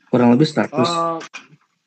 Kurang 0.08 0.36
lebih 0.36 0.46
100. 0.46 0.70
Uh, 0.76 1.20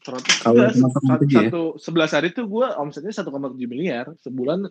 100 0.05 0.45
Kalau 0.45 0.53
enggak, 0.61 0.73
cuma 0.77 0.89
satu, 0.93 1.25
1,7 1.25 1.33
ya? 1.33 1.41
satu, 1.49 1.63
11 1.81 2.15
hari 2.21 2.29
tuh 2.37 2.45
gue 2.45 2.67
omsetnya 2.77 3.13
1,7 3.17 3.65
miliar 3.65 4.07
sebulan. 4.21 4.69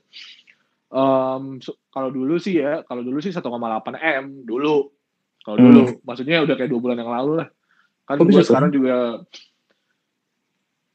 Um, 0.93 1.57
so- 1.57 1.81
kalau 1.89 2.13
dulu 2.13 2.37
sih 2.37 2.61
ya, 2.61 2.85
kalau 2.85 3.01
dulu 3.01 3.17
sih 3.17 3.33
1,8 3.33 3.97
M 3.97 4.45
dulu. 4.45 4.93
Kalau 5.41 5.57
Hmm. 5.57 5.65
dulu, 5.65 5.81
maksudnya 6.05 6.45
udah 6.45 6.55
kayak 6.55 6.69
dua 6.69 6.79
bulan 6.79 6.97
yang 7.01 7.09
lalu 7.11 7.41
lah. 7.41 7.47
Kan 8.05 8.21
gue 8.21 8.43
sekarang 8.45 8.71
juga 8.71 9.25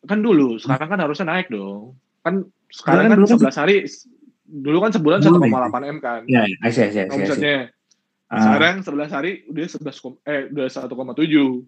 kan 0.09 0.19
dulu, 0.23 0.57
sekarang 0.57 0.89
kan 0.89 1.01
harusnya 1.03 1.27
naik 1.27 1.51
dong. 1.51 1.99
Kan 2.23 2.47
sekarang 2.71 3.11
kan 3.11 3.19
dulu 3.19 3.27
kan 3.29 3.39
11 3.43 3.59
hari, 3.59 3.77
dulu 4.47 4.79
kan 4.81 4.91
sebulan 4.95 5.19
Dulu 5.21 5.37
1,8 5.45 5.83
M 5.85 5.99
kan. 5.99 6.21
Ya, 6.31 6.47
ya, 6.47 6.69
see, 6.71 6.87
I 6.87 6.91
see. 6.95 7.05
Omsetnya. 7.11 7.75
Ah, 8.29 8.45
Sekarang 8.45 8.75
11 8.85 9.09
hari 9.11 9.33
udah 9.49 9.65
11 9.67 9.97
kom- 10.05 10.21
eh 10.23 10.53
udah 10.53 10.69
1,7 10.69 11.65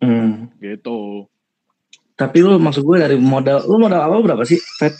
hmm. 0.00 0.54
gitu. 0.62 1.26
Tapi 2.16 2.38
lu 2.40 2.56
maksud 2.56 2.80
gue 2.80 2.96
dari 2.96 3.16
modal, 3.16 3.68
lu 3.68 3.76
modal 3.76 4.00
awal 4.00 4.24
berapa 4.24 4.40
sih, 4.42 4.56
Fed? 4.80 4.96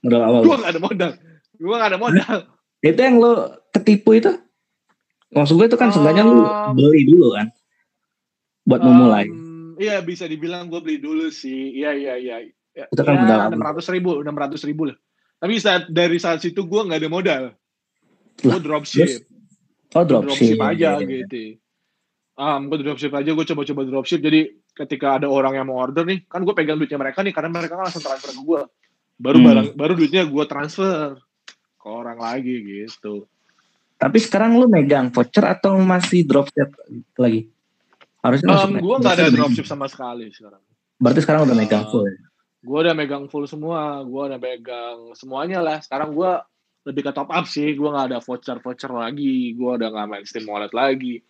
Modal 0.00 0.22
awal. 0.22 0.40
Gue 0.46 0.56
gak 0.56 0.70
ada 0.70 0.80
modal. 0.80 1.10
Gue 1.54 1.74
gak 1.74 1.90
ada 1.90 1.98
modal. 1.98 2.36
Itu 2.86 3.00
yang 3.00 3.16
lu 3.16 3.32
ketipu 3.70 4.14
itu? 4.14 4.30
Maksud 5.32 5.56
gue 5.56 5.66
itu 5.66 5.74
kan 5.74 5.88
seenggaknya 5.88 6.22
lu 6.22 6.36
Um, 6.36 6.76
beli 6.76 7.02
dulu 7.02 7.32
kan? 7.32 7.48
Buat 8.62 8.80
memulai. 8.84 9.26
Um, 9.26 9.74
Iya 9.74 9.98
bisa 10.00 10.28
dibilang 10.28 10.70
gue 10.70 10.78
beli 10.78 11.02
dulu 11.02 11.26
sih. 11.26 11.74
Iya 11.74 11.90
iya 11.90 12.14
iya. 12.14 12.36
Ya, 12.70 12.84
Itu 12.86 13.02
kan 13.02 13.16
ya, 13.16 13.20
modal 13.24 13.38
apa? 13.40 13.48
enam 13.50 13.62
ratus 13.64 13.86
ribu, 13.88 14.20
enam 14.20 14.36
ratus 14.36 14.62
ribu 14.62 14.86
lah. 14.86 14.96
Tapi 15.40 15.58
saat 15.58 15.88
dari 15.88 16.20
saat 16.20 16.38
situ 16.38 16.62
gue 16.62 16.80
nggak 16.80 17.00
ada 17.00 17.10
modal. 17.10 17.42
Gue 18.38 18.58
dropship, 18.60 19.24
Oh, 19.90 20.02
Gua 20.02 20.22
dropship. 20.22 20.58
aja 20.60 20.74
Iya, 20.74 20.90
iya. 21.00 21.06
gitu. 21.26 21.58
Um, 22.34 22.68
gue 22.68 22.78
dropship 22.82 23.10
aja, 23.10 23.30
gue 23.30 23.46
coba-coba 23.48 23.80
dropship. 23.82 24.20
Jadi 24.20 24.60
ketika 24.74 25.22
ada 25.22 25.30
orang 25.30 25.54
yang 25.54 25.66
mau 25.70 25.78
order 25.78 26.02
nih, 26.02 26.26
kan 26.26 26.42
gue 26.42 26.54
pegang 26.54 26.76
duitnya 26.76 26.98
mereka 26.98 27.22
nih, 27.22 27.30
karena 27.30 27.50
mereka 27.54 27.78
kan 27.78 27.86
langsung 27.86 28.02
transfer 28.02 28.34
ke 28.34 28.42
gue. 28.42 28.62
Baru 29.14 29.38
Hmm. 29.38 29.46
barang, 29.46 29.68
baru 29.78 29.92
duitnya 29.94 30.22
gue 30.26 30.44
transfer 30.50 31.16
ke 31.78 31.86
orang 31.86 32.18
lagi 32.18 32.54
gitu. 32.60 33.30
Tapi 33.94 34.18
sekarang 34.18 34.58
lu 34.58 34.66
megang 34.66 35.14
voucher 35.14 35.46
atau 35.46 35.78
masih 35.78 36.26
dropship 36.26 36.74
lagi? 37.14 37.46
Harusnya 38.20 38.66
Um, 38.66 38.82
gue 38.82 38.96
nggak 38.98 39.14
ada 39.14 39.30
dropship 39.30 39.64
sama 39.64 39.86
sekali 39.86 40.28
sekarang. 40.34 40.60
Berarti 40.98 41.20
sekarang 41.22 41.46
udah 41.46 41.56
megang 41.56 41.86
Uh, 41.86 41.90
full 41.94 42.04
ya? 42.10 42.16
gue 42.64 42.78
udah 42.80 42.94
megang 42.96 43.28
full 43.28 43.44
semua 43.44 44.00
gue 44.00 44.22
udah 44.24 44.40
megang 44.40 45.12
semuanya 45.12 45.60
lah 45.60 45.84
sekarang 45.84 46.16
gue 46.16 46.32
lebih 46.88 47.04
ke 47.04 47.12
top 47.12 47.28
up 47.28 47.44
sih 47.44 47.76
gue 47.76 47.84
nggak 47.84 48.08
ada 48.08 48.18
voucher 48.24 48.56
voucher 48.64 48.88
lagi 48.88 49.52
gue 49.52 49.70
udah 49.76 49.88
nggak 49.92 50.08
main 50.08 50.24
steam 50.24 50.48
wallet 50.48 50.72
lagi 50.72 51.20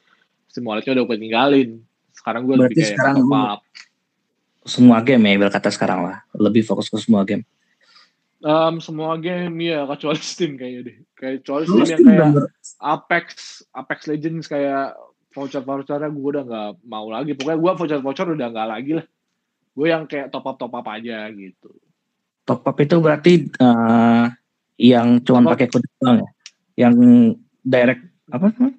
steam 0.46 0.62
walletnya 0.62 0.94
udah 0.94 1.04
gue 1.10 1.18
tinggalin 1.18 1.70
sekarang 2.14 2.42
gue 2.46 2.54
lebih 2.54 2.62
Berarti 2.70 2.80
kayak 2.80 2.90
sekarang 2.94 3.16
top 3.16 3.26
lu- 3.26 3.34
up 3.36 3.60
Semua 4.64 4.98
game 5.04 5.22
ya, 5.28 5.52
kata 5.52 5.68
sekarang 5.68 6.00
lah. 6.08 6.24
Lebih 6.32 6.64
fokus 6.64 6.88
ke 6.88 6.96
semua 6.96 7.20
game. 7.28 7.44
Um, 8.40 8.80
semua 8.80 9.12
game 9.16 9.52
ya 9.60 9.84
kecuali 9.84 10.16
steam 10.24 10.56
kayaknya 10.56 10.80
deh 10.84 10.96
kayak 11.14 11.34
kecuali 11.44 11.64
Lu 11.64 11.80
steam 11.80 11.84
yang 11.84 12.00
Steam 12.00 12.08
kayak 12.08 12.28
udah- 12.32 12.50
apex 12.80 13.26
apex 13.72 13.98
legends 14.04 14.44
kayak 14.48 14.96
voucher 15.32 15.60
vouchernya 15.60 16.08
gue 16.08 16.28
udah 16.30 16.44
nggak 16.44 16.70
mau 16.84 17.08
lagi 17.08 17.32
pokoknya 17.32 17.56
gue 17.56 17.72
voucher 17.74 18.00
voucher 18.00 18.28
udah 18.30 18.48
nggak 18.48 18.68
lagi 18.68 18.92
lah 19.00 19.06
gue 19.74 19.86
yang 19.88 20.04
kayak 20.04 20.28
top 20.28 20.44
up 20.44 20.56
top 20.56 20.70
up 20.70 20.86
aja 20.86 21.24
gitu 21.32 21.72
top 22.44 22.60
up 22.62 22.76
itu 22.76 22.96
berarti 23.00 23.32
eh, 23.48 24.24
yang 24.76 25.20
cuman 25.20 25.44
pakai 25.48 25.66
kode 25.66 25.88
doang 25.96 26.20
ya? 26.20 26.28
Yang 26.84 26.94
direct 27.60 28.02
apa 28.28 28.44
namanya? 28.50 28.76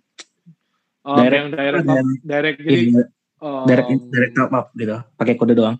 Um, 1.01 1.18
Direct- 1.18 1.38
yang 1.38 1.50
direct 1.51 1.86
top, 1.86 1.98
direct 2.22 2.58
jadi 2.60 2.84
Iya, 2.86 3.04
um, 3.45 3.65
direct 3.65 3.87
direct 4.09 4.33
top 4.33 4.51
up 4.51 4.67
gitu. 4.73 4.97
Pakai 5.15 5.33
kode 5.35 5.53
doang. 5.53 5.77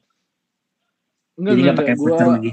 enggak 1.36 1.52
Jadi 1.52 1.60
nggak 1.60 1.66
enggak 1.66 1.78
pakai 1.82 1.94
gue 1.94 2.04
voucher 2.06 2.28
lagi. 2.30 2.52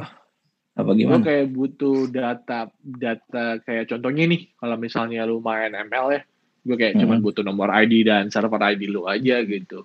Apa 0.73 0.89
gue 0.89 0.99
gimana? 0.99 1.23
kayak 1.23 1.47
butuh 1.53 1.97
data 2.09 2.59
data 2.81 3.45
kayak 3.61 3.85
contohnya 3.87 4.25
nih 4.27 4.41
kalau 4.57 4.77
misalnya 4.77 5.23
lu 5.23 5.39
main 5.39 5.69
ML 5.71 6.07
ya 6.11 6.21
gue 6.63 6.77
kayak 6.77 6.95
cuman 6.97 7.19
Hmm. 7.19 7.27
butuh 7.27 7.43
nomor 7.43 7.69
ID 7.71 8.03
dan 8.03 8.31
server 8.31 8.57
ID 8.57 8.87
lu 8.87 9.05
aja 9.05 9.43
gitu 9.43 9.85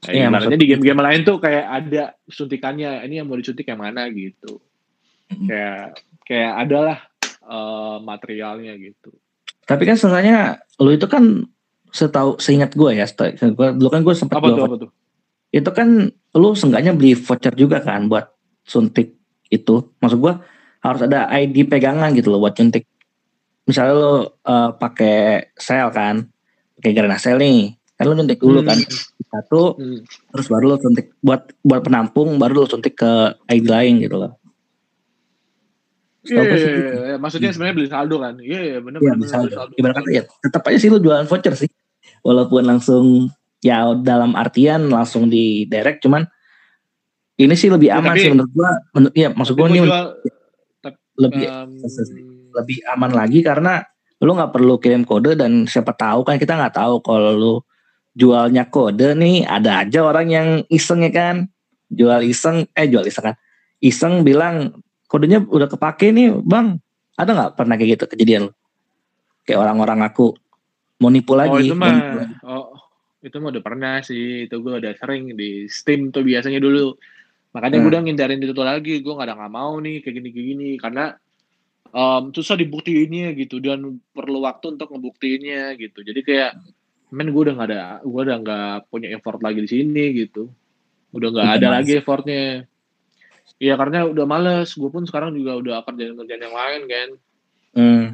Iya, 0.00 0.32
maksud- 0.32 0.54
di 0.54 0.64
game-game 0.66 0.96
lain 0.96 1.20
tuh 1.24 1.36
kayak 1.36 1.66
ada 1.66 2.02
suntikannya 2.24 3.04
ini 3.04 3.20
yang 3.20 3.26
mau 3.26 3.36
disuntik 3.36 3.66
yang 3.66 3.76
mana 3.76 4.08
gitu 4.08 4.60
kayak 5.28 5.98
kayak 6.22 6.52
adalah 6.58 6.96
eh, 7.42 7.96
materialnya 8.00 8.76
gitu 8.76 9.10
Tapi 9.60 9.82
kan 9.82 9.94
sebenarnya 9.94 10.38
lu 10.78 10.90
itu 10.90 11.04
kan 11.04 11.44
setahu 11.90 12.38
seingat 12.38 12.74
gue 12.74 12.90
ya, 12.96 13.06
setahu 13.06 13.36
gue 13.54 13.66
dulu 13.76 13.88
kan 13.90 14.00
gue 14.06 14.14
sempat 14.14 14.38
apa 14.38 14.46
tuh 14.48 14.56
jual 14.56 14.66
apa 14.66 14.76
tuh 14.86 14.90
itu 15.50 15.70
kan 15.74 16.06
lu 16.38 16.48
seenggaknya 16.54 16.94
beli 16.94 17.18
voucher 17.18 17.54
juga 17.58 17.82
kan 17.82 18.06
buat 18.06 18.30
suntik 18.62 19.18
itu. 19.50 19.90
Maksud 19.98 20.18
gua 20.22 20.38
harus 20.80 21.02
ada 21.04 21.26
ID 21.28 21.66
pegangan 21.66 22.14
gitu 22.14 22.30
loh 22.30 22.40
buat 22.40 22.54
suntik. 22.54 22.86
Misalnya 23.66 23.94
lu 23.98 24.14
eh, 24.26 24.70
pakai 24.78 25.50
sel 25.58 25.90
kan, 25.90 26.22
pakai 26.78 26.90
Garena 26.94 27.18
sel 27.18 27.36
nih, 27.42 27.74
kan 27.98 28.04
lu 28.06 28.14
suntik 28.14 28.38
dulu 28.38 28.62
kan 28.62 28.78
satu, 29.30 29.78
Hmm. 29.78 30.02
terus 30.34 30.46
baru 30.50 30.74
lu 30.74 30.76
suntik 30.82 31.14
buat 31.22 31.54
buat 31.62 31.82
penampung, 31.86 32.34
baru 32.38 32.62
lu 32.62 32.66
suntik 32.66 32.98
ke 32.98 33.12
ID 33.50 33.66
lain 33.66 33.94
gitu 34.02 34.16
loh. 34.18 34.32
Iya, 36.20 36.36
iya, 36.44 36.52
gitu. 36.52 36.98
iya. 37.00 37.16
maksudnya 37.16 37.48
sebenarnya 37.48 37.76
beli 37.80 37.88
saldo 37.88 38.20
kan 38.20 38.36
iya 38.44 38.60
iya 38.60 38.78
benar 38.84 39.00
Iya 39.00 39.16
benar 39.16 39.24
bisa 39.24 39.36
beli 39.40 39.56
saldo 39.56 39.72
Ibarat 39.80 39.94
kata 40.04 40.10
ya 40.12 40.22
tetap 40.28 40.62
aja 40.68 40.76
sih 40.76 40.92
lu 40.92 41.00
jualan 41.00 41.24
voucher 41.24 41.54
sih. 41.56 41.70
Walaupun 42.20 42.62
langsung 42.68 43.28
ya 43.60 43.92
dalam 43.96 44.36
artian 44.36 44.88
langsung 44.88 45.28
di 45.28 45.64
direct 45.64 46.04
cuman 46.04 46.24
ini 47.36 47.56
sih 47.56 47.72
lebih 47.72 47.88
Ya, 47.88 48.00
aman 48.00 48.12
tapi- 48.12 48.20
sih 48.20 48.30
menurut 48.32 48.52
gua. 48.52 48.70
Menurut 48.92 49.14
iya 49.16 49.28
maksud 49.32 49.54
gua 49.56 49.68
ini 49.68 49.78
jual 49.80 50.06
lebih 51.20 51.44
em, 51.48 51.70
lebih 52.56 52.78
aman 52.92 53.12
lagi 53.12 53.40
karena 53.40 53.84
lu 54.20 54.36
nggak 54.36 54.52
perlu 54.52 54.76
kirim 54.76 55.08
kode 55.08 55.32
dan 55.32 55.64
siapa 55.64 55.96
tahu 55.96 56.24
kan 56.28 56.36
kita 56.36 56.52
nggak 56.52 56.76
tahu 56.76 57.00
kalau 57.00 57.32
lu 57.32 57.54
jualnya 58.12 58.68
kode 58.68 59.16
nih 59.16 59.48
ada 59.48 59.80
aja 59.80 60.04
orang 60.04 60.26
yang 60.28 60.48
iseng 60.68 61.00
ya 61.00 61.12
kan? 61.12 61.36
Jual 61.88 62.20
iseng 62.22 62.68
eh 62.76 62.84
jual 62.84 63.08
iseng 63.08 63.32
kan? 63.32 63.36
Iseng 63.80 64.20
bilang 64.20 64.76
kodenya 65.08 65.40
udah 65.40 65.68
kepake 65.68 66.12
nih 66.12 66.36
bang. 66.44 66.76
Ada 67.16 67.30
nggak 67.32 67.50
pernah 67.56 67.74
kayak 67.80 67.90
gitu 67.96 68.04
kejadian 68.12 68.40
lu? 68.48 68.52
Kayak 69.48 69.64
orang-orang 69.64 70.04
aku 70.04 70.36
mau 71.00 71.08
nipu 71.08 71.32
lagi 71.32 71.56
Oh 71.56 71.60
itu 71.64 71.74
mah, 71.74 71.96
oh 72.44 72.76
itu 73.24 73.36
mah 73.40 73.48
udah 73.52 73.64
pernah 73.64 73.94
sih. 74.04 74.44
Itu 74.48 74.60
gue 74.60 74.80
udah 74.80 74.92
sering 74.96 75.32
di 75.34 75.64
Steam 75.66 76.12
tuh 76.12 76.24
biasanya 76.24 76.60
dulu. 76.60 76.96
Makanya 77.56 77.80
Hmm. 77.80 77.84
gue 77.84 77.90
udah 77.96 78.02
ngindarin 78.04 78.40
itu 78.40 78.54
lagi. 78.62 78.94
Gue 79.00 79.12
gak 79.16 79.26
ada 79.32 79.34
nggak 79.36 79.52
mau 79.52 79.80
nih 79.80 80.04
kayak 80.04 80.14
gini 80.20 80.28
kayak 80.30 80.46
gini 80.54 80.70
karena 80.78 81.04
em, 81.90 82.22
susah 82.30 82.54
dibuktiinnya 82.54 83.34
gitu 83.34 83.58
dan 83.58 83.98
perlu 84.14 84.44
waktu 84.44 84.78
untuk 84.78 84.92
ngebuktiinnya 84.94 85.74
gitu. 85.80 86.04
Jadi 86.04 86.20
kayak 86.22 86.52
men 87.10 87.34
gue 87.34 87.42
udah 87.42 87.54
nggak 87.58 87.68
ada, 87.74 87.82
gue 88.06 88.20
udah 88.22 88.36
nggak 88.38 88.76
punya 88.86 89.08
effort 89.18 89.42
lagi 89.42 89.66
di 89.66 89.70
sini 89.72 90.04
gitu. 90.14 90.46
Udah 91.10 91.28
nggak 91.34 91.46
Udah 91.48 91.56
ada 91.58 91.68
lagi 91.80 91.98
effortnya. 91.98 92.68
Iya 93.58 93.74
karena 93.76 94.06
udah 94.06 94.24
males. 94.24 94.72
Gue 94.78 94.88
pun 94.88 95.04
sekarang 95.04 95.34
juga 95.34 95.58
udah 95.58 95.82
kerjaan 95.84 96.14
kerjaan 96.22 96.42
yang 96.46 96.56
lain 96.56 96.82
kan. 96.86 97.08
Hmm. 97.74 98.04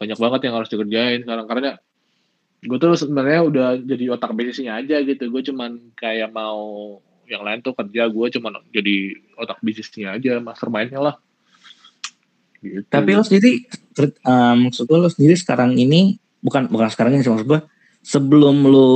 Banyak 0.00 0.18
banget 0.18 0.40
yang 0.48 0.54
harus 0.56 0.70
dikerjain 0.72 1.20
sekarang 1.22 1.46
karena 1.46 1.70
gue 2.58 2.78
tuh 2.80 2.98
sebenarnya 2.98 3.40
udah 3.46 3.68
jadi 3.78 4.04
otak 4.14 4.34
bisnisnya 4.34 4.82
aja 4.82 4.98
gitu. 5.02 5.30
Gue 5.30 5.42
cuman 5.46 5.94
kayak 5.94 6.34
mau 6.34 6.98
yang 7.28 7.44
lain 7.44 7.60
tuh 7.60 7.76
kerja 7.76 8.08
gue 8.08 8.26
cuman 8.40 8.64
jadi 8.72 9.14
otak 9.36 9.60
bisnisnya 9.60 10.16
aja 10.16 10.40
mastermindnya 10.40 11.00
lah 11.00 11.14
gitu. 12.64 12.88
Tapi 12.88 13.10
lo 13.14 13.22
sendiri, 13.22 13.68
eh, 14.00 14.54
maksud 14.58 14.88
gue 14.88 14.98
lo 14.98 15.12
sendiri 15.12 15.36
sekarang 15.36 15.76
ini 15.76 16.16
bukan 16.40 16.72
bukan 16.72 16.88
sekarang 16.88 17.14
ini 17.14 17.22
maksud 17.22 17.46
gue 17.46 17.60
sebelum 18.02 18.64
lo 18.64 18.90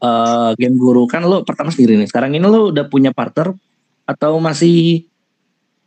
eh, 0.00 0.50
game 0.56 0.76
guru 0.78 1.04
kan 1.10 1.26
lo 1.26 1.42
pertama 1.42 1.74
sendiri 1.74 1.98
nih. 1.98 2.08
Sekarang 2.08 2.32
ini 2.32 2.46
lo 2.46 2.72
udah 2.72 2.86
punya 2.86 3.10
partner 3.10 3.52
atau 4.06 4.38
masih 4.42 5.06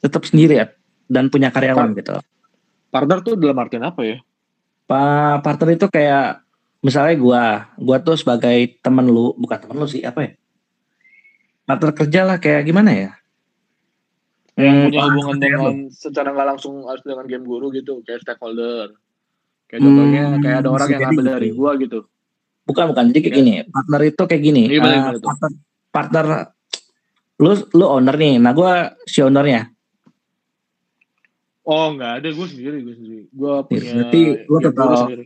tetap 0.04 0.28
sendiri 0.28 0.60
ya 0.60 0.68
dan 1.08 1.32
punya 1.32 1.52
karyawan 1.52 1.96
gitu. 1.96 2.20
partner 2.92 3.20
tuh 3.24 3.34
dalam 3.40 3.58
artian 3.58 3.84
apa 3.88 4.02
ya 4.04 4.18
Pak 4.84 5.42
partner 5.42 5.70
itu 5.80 5.88
kayak 5.88 6.43
misalnya 6.84 7.16
gua, 7.18 7.44
gua 7.80 7.98
tuh 7.98 8.14
sebagai 8.14 8.78
temen 8.80 9.08
lu, 9.08 9.34
bukan 9.34 9.58
temen 9.58 9.80
lu 9.80 9.88
sih 9.88 10.04
apa 10.04 10.20
ya? 10.22 10.32
Partner 11.64 11.92
kerja 11.96 12.20
lah 12.28 12.38
kayak 12.38 12.68
gimana 12.68 12.92
ya? 12.92 13.12
yang 14.54 14.70
Hmm, 14.70 14.86
punya 14.86 15.02
hubungan 15.10 15.38
dengan 15.42 15.74
secara 15.90 16.30
nggak 16.30 16.46
langsung 16.46 16.86
harus 16.86 17.02
dengan 17.02 17.26
game 17.26 17.42
guru 17.42 17.74
gitu 17.74 18.06
kayak 18.06 18.22
stakeholder 18.22 18.94
kayak 19.66 19.82
contohnya 19.82 20.24
Hmm, 20.30 20.42
kayak 20.46 20.58
ada 20.62 20.70
orang 20.70 20.90
yang 20.94 21.02
ngambil 21.10 21.24
gitu. 21.26 21.34
dari 21.34 21.50
gua 21.50 21.72
gitu 21.82 22.00
Bukan 22.64 22.86
bukan 22.94 23.04
jadi 23.10 23.20
kayak 23.20 23.34
Ya. 23.34 23.40
gini. 23.42 23.54
Partner 23.66 24.02
itu 24.06 24.22
kayak 24.24 24.44
gini. 24.46 24.64
Iya, 24.70 24.78
eh, 24.78 24.82
bener 24.86 25.14
tuh. 25.18 25.26
partner, 25.26 25.52
partner 25.90 26.26
lu 27.36 27.52
lu 27.74 27.86
owner 27.90 28.16
nih. 28.16 28.34
Nah 28.38 28.52
gua 28.54 28.72
si 29.04 29.20
ownernya. 29.20 29.74
oh 31.64 31.96
nggak 31.96 32.12
ada 32.22 32.28
gue 32.30 32.48
sendiri 32.48 32.78
gue 32.84 32.96
sendiri 33.00 33.24
gue 33.32 33.54
punya 33.66 33.92
berarti 34.04 34.22
lu 34.46 34.96
sendiri 35.00 35.24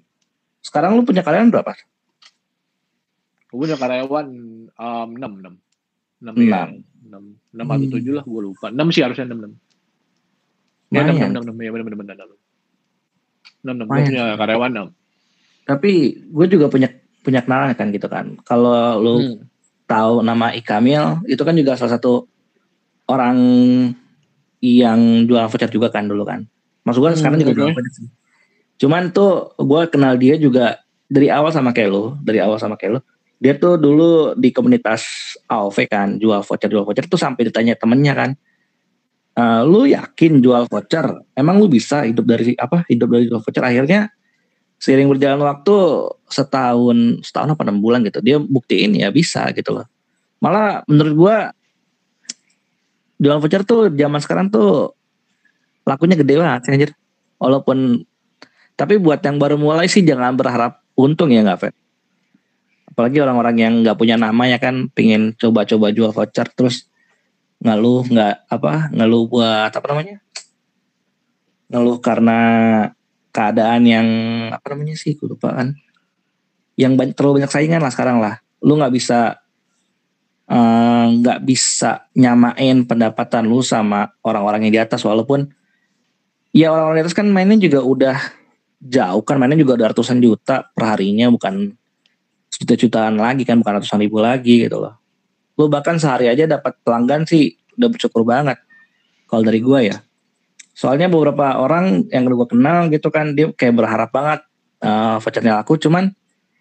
Sekarang 0.67 0.91
lu 0.93 1.03
punya 1.03 1.23
karyawan 1.23 1.47
berapa? 1.49 1.71
gue 3.47 3.55
punya 3.57 3.79
karyawan 3.79 4.27
um, 4.69 5.09
enam 5.15 5.31
enam 5.39 5.53
enam 6.19 6.33
Enam. 6.35 6.43
ya 6.43 6.61
enam 7.07 7.23
enam 7.49 7.65
atau 7.65 7.79
Hmm. 7.79 7.93
tujuh 7.95 8.13
lah 8.13 8.23
gue 8.23 8.41
lupa 8.43 8.67
enam 8.67 8.91
sih 8.91 8.99
harusnya 8.99 9.23
enam 9.23 9.39
enam 9.39 9.53
ya 10.89 10.99
enam 10.99 11.15
Lumayan. 11.15 11.31
enam 11.31 11.43
enam 11.45 11.55
ya 11.57 11.69
benar 11.71 11.85
benar 11.85 11.97
benar 11.97 12.15
enam 12.17 12.29
enam 13.63 13.73
enam 13.73 13.85
gue 13.85 13.87
Lumayan. 13.87 14.05
punya 14.05 14.23
karyawan 14.35 14.71
enam 14.73 14.87
Tapi 15.63 15.91
gue 16.21 16.45
juga 16.49 16.65
punya 16.67 16.87
punya 17.21 17.39
kenalan 17.41 17.71
kan 17.73 17.87
gitu 17.89 18.07
kan. 18.07 18.25
Kalau 18.41 18.71
lu 18.97 19.13
Hmm. 19.17 19.39
tahu 19.83 20.13
nama 20.21 20.51
Ikamil 20.51 21.23
itu 21.25 21.39
kan 21.39 21.51
juga 21.53 21.75
salah 21.75 21.95
satu 21.95 22.23
orang 23.05 23.35
yang 24.59 24.99
jual 25.23 25.43
voucher 25.45 25.67
juga 25.67 25.87
kan 25.87 26.03
dulu 26.03 26.23
kan. 26.23 26.43
Maksud 26.83 26.99
gue 26.99 27.09
Hmm, 27.09 27.17
sekarang 27.17 27.37
juga 27.37 27.51
oke. 27.51 27.57
jual 27.57 27.69
voucher 27.71 27.93
sih. 27.93 28.07
Cuman 28.77 29.09
tuh 29.13 29.53
gue 29.57 29.81
kenal 29.89 30.15
dia 30.17 30.37
juga 30.37 30.81
dari 31.09 31.29
awal 31.33 31.49
sama 31.53 31.73
kayak 31.73 31.89
lu, 31.89 32.15
dari 32.21 32.41
awal 32.41 32.57
sama 32.61 32.77
kayak 32.77 32.97
lu. 32.97 33.01
Dia 33.37 33.53
tuh 33.57 33.77
dulu 33.77 34.33
di 34.33 34.49
komunitas 34.49 35.35
AOV 35.45 35.77
kan, 35.85 36.17
jual 36.17 36.41
voucher 36.41 36.69
jual 36.69 36.85
voucher 36.85 37.05
tuh 37.05 37.21
sampai 37.21 37.49
ditanya 37.49 37.77
temennya 37.77 38.13
kan. 38.17 38.29
"Eh, 39.37 39.61
lu 39.65 39.85
yakin 39.85 40.41
jual 40.41 40.65
voucher? 40.65 41.05
Emang 41.37 41.61
lu 41.61 41.69
bisa 41.69 42.01
hidup 42.05 42.25
dari 42.25 42.57
apa? 42.57 42.81
Hidup 42.89 43.09
dari 43.13 43.29
jual 43.29 43.41
voucher? 43.41 43.61
Akhirnya 43.61 44.09
seiring 44.77 45.09
berjalan 45.09 45.41
waktu 45.41 45.75
setahun 46.29 47.25
setahun 47.25 47.49
apa 47.57 47.61
enam 47.65 47.81
bulan 47.81 48.05
gitu 48.05 48.21
dia 48.21 48.37
buktiin 48.37 48.93
ya 48.93 49.09
bisa 49.09 49.49
gitu 49.57 49.73
loh 49.73 49.85
malah 50.37 50.85
menurut 50.85 51.13
gua 51.17 51.35
jualan 53.17 53.41
voucher 53.41 53.65
tuh 53.65 53.89
zaman 53.89 54.21
sekarang 54.21 54.47
tuh 54.53 54.93
lakunya 55.81 56.13
gede 56.13 56.37
banget 56.37 56.61
anjir 56.69 56.91
walaupun 57.41 58.05
tapi 58.77 59.01
buat 59.01 59.19
yang 59.25 59.41
baru 59.41 59.57
mulai 59.57 59.89
sih 59.89 60.05
jangan 60.05 60.37
berharap 60.37 60.79
untung 60.93 61.33
ya 61.33 61.41
nggak 61.41 61.59
Fet 61.59 61.75
apalagi 62.97 63.21
orang-orang 63.21 63.55
yang 63.61 63.73
nggak 63.85 63.97
punya 63.97 64.17
nama 64.17 64.43
ya 64.49 64.57
kan 64.57 64.89
pingin 64.89 65.37
coba-coba 65.37 65.93
jual 65.93 66.09
voucher 66.09 66.49
terus 66.53 66.89
ngeluh 67.61 68.05
nggak 68.05 68.49
apa 68.49 68.93
ngeluh 68.93 69.25
buat 69.29 69.71
apa 69.73 69.85
namanya? 69.93 70.17
Ngeluh 71.73 71.97
karena 71.99 72.39
keadaan 73.33 73.81
yang 73.85 74.07
apa 74.53 74.65
namanya 74.73 74.95
sih 74.97 75.17
gue 75.17 75.29
lupa 75.29 75.53
kan. 75.53 75.77
Yang 76.77 76.93
banyak, 76.93 77.13
terlalu 77.17 77.33
banyak 77.41 77.51
saingan 77.53 77.81
lah 77.81 77.93
sekarang 77.93 78.17
lah. 78.21 78.41
Lu 78.61 78.77
nggak 78.77 78.93
bisa 78.93 79.41
eh, 80.49 81.05
nggak 81.21 81.39
bisa 81.45 82.09
nyamain 82.13 82.85
pendapatan 82.85 83.49
lu 83.49 83.65
sama 83.65 84.13
orang-orang 84.21 84.69
yang 84.69 84.73
di 84.73 84.81
atas 84.81 85.01
walaupun 85.01 85.49
ya 86.53 86.73
orang-orang 86.73 87.01
di 87.01 87.03
atas 87.05 87.17
kan 87.17 87.29
mainnya 87.29 87.57
juga 87.57 87.81
udah 87.83 88.17
jauh 88.77 89.23
kan 89.25 89.41
mainnya 89.41 89.57
juga 89.57 89.77
udah 89.81 89.87
ratusan 89.93 90.21
juta 90.21 90.69
per 90.69 90.83
harinya 90.95 91.27
bukan 91.33 91.73
juta-jutaan 92.57 93.17
lagi 93.17 93.45
kan 93.45 93.61
bukan 93.61 93.81
ratusan 93.81 93.99
ribu 94.01 94.21
lagi 94.21 94.65
gitu 94.65 94.81
loh. 94.81 94.97
Lu 95.57 95.69
bahkan 95.69 95.97
sehari 95.97 96.29
aja 96.29 96.45
dapat 96.45 96.77
pelanggan 96.85 97.25
sih 97.25 97.57
udah 97.77 97.89
bersyukur 97.89 98.21
banget 98.25 98.57
kalau 99.29 99.45
dari 99.45 99.59
gua 99.61 99.81
ya. 99.81 99.97
Soalnya 100.77 101.09
beberapa 101.09 101.57
orang 101.57 102.05
yang 102.13 102.29
gue 102.29 102.47
kenal 102.53 102.85
gitu 102.93 103.09
kan 103.09 103.33
dia 103.33 103.49
kayak 103.49 103.81
berharap 103.81 104.13
banget 104.13 104.45
uh, 104.85 105.17
vouchernya 105.17 105.57
laku. 105.57 105.73
Cuman 105.81 106.13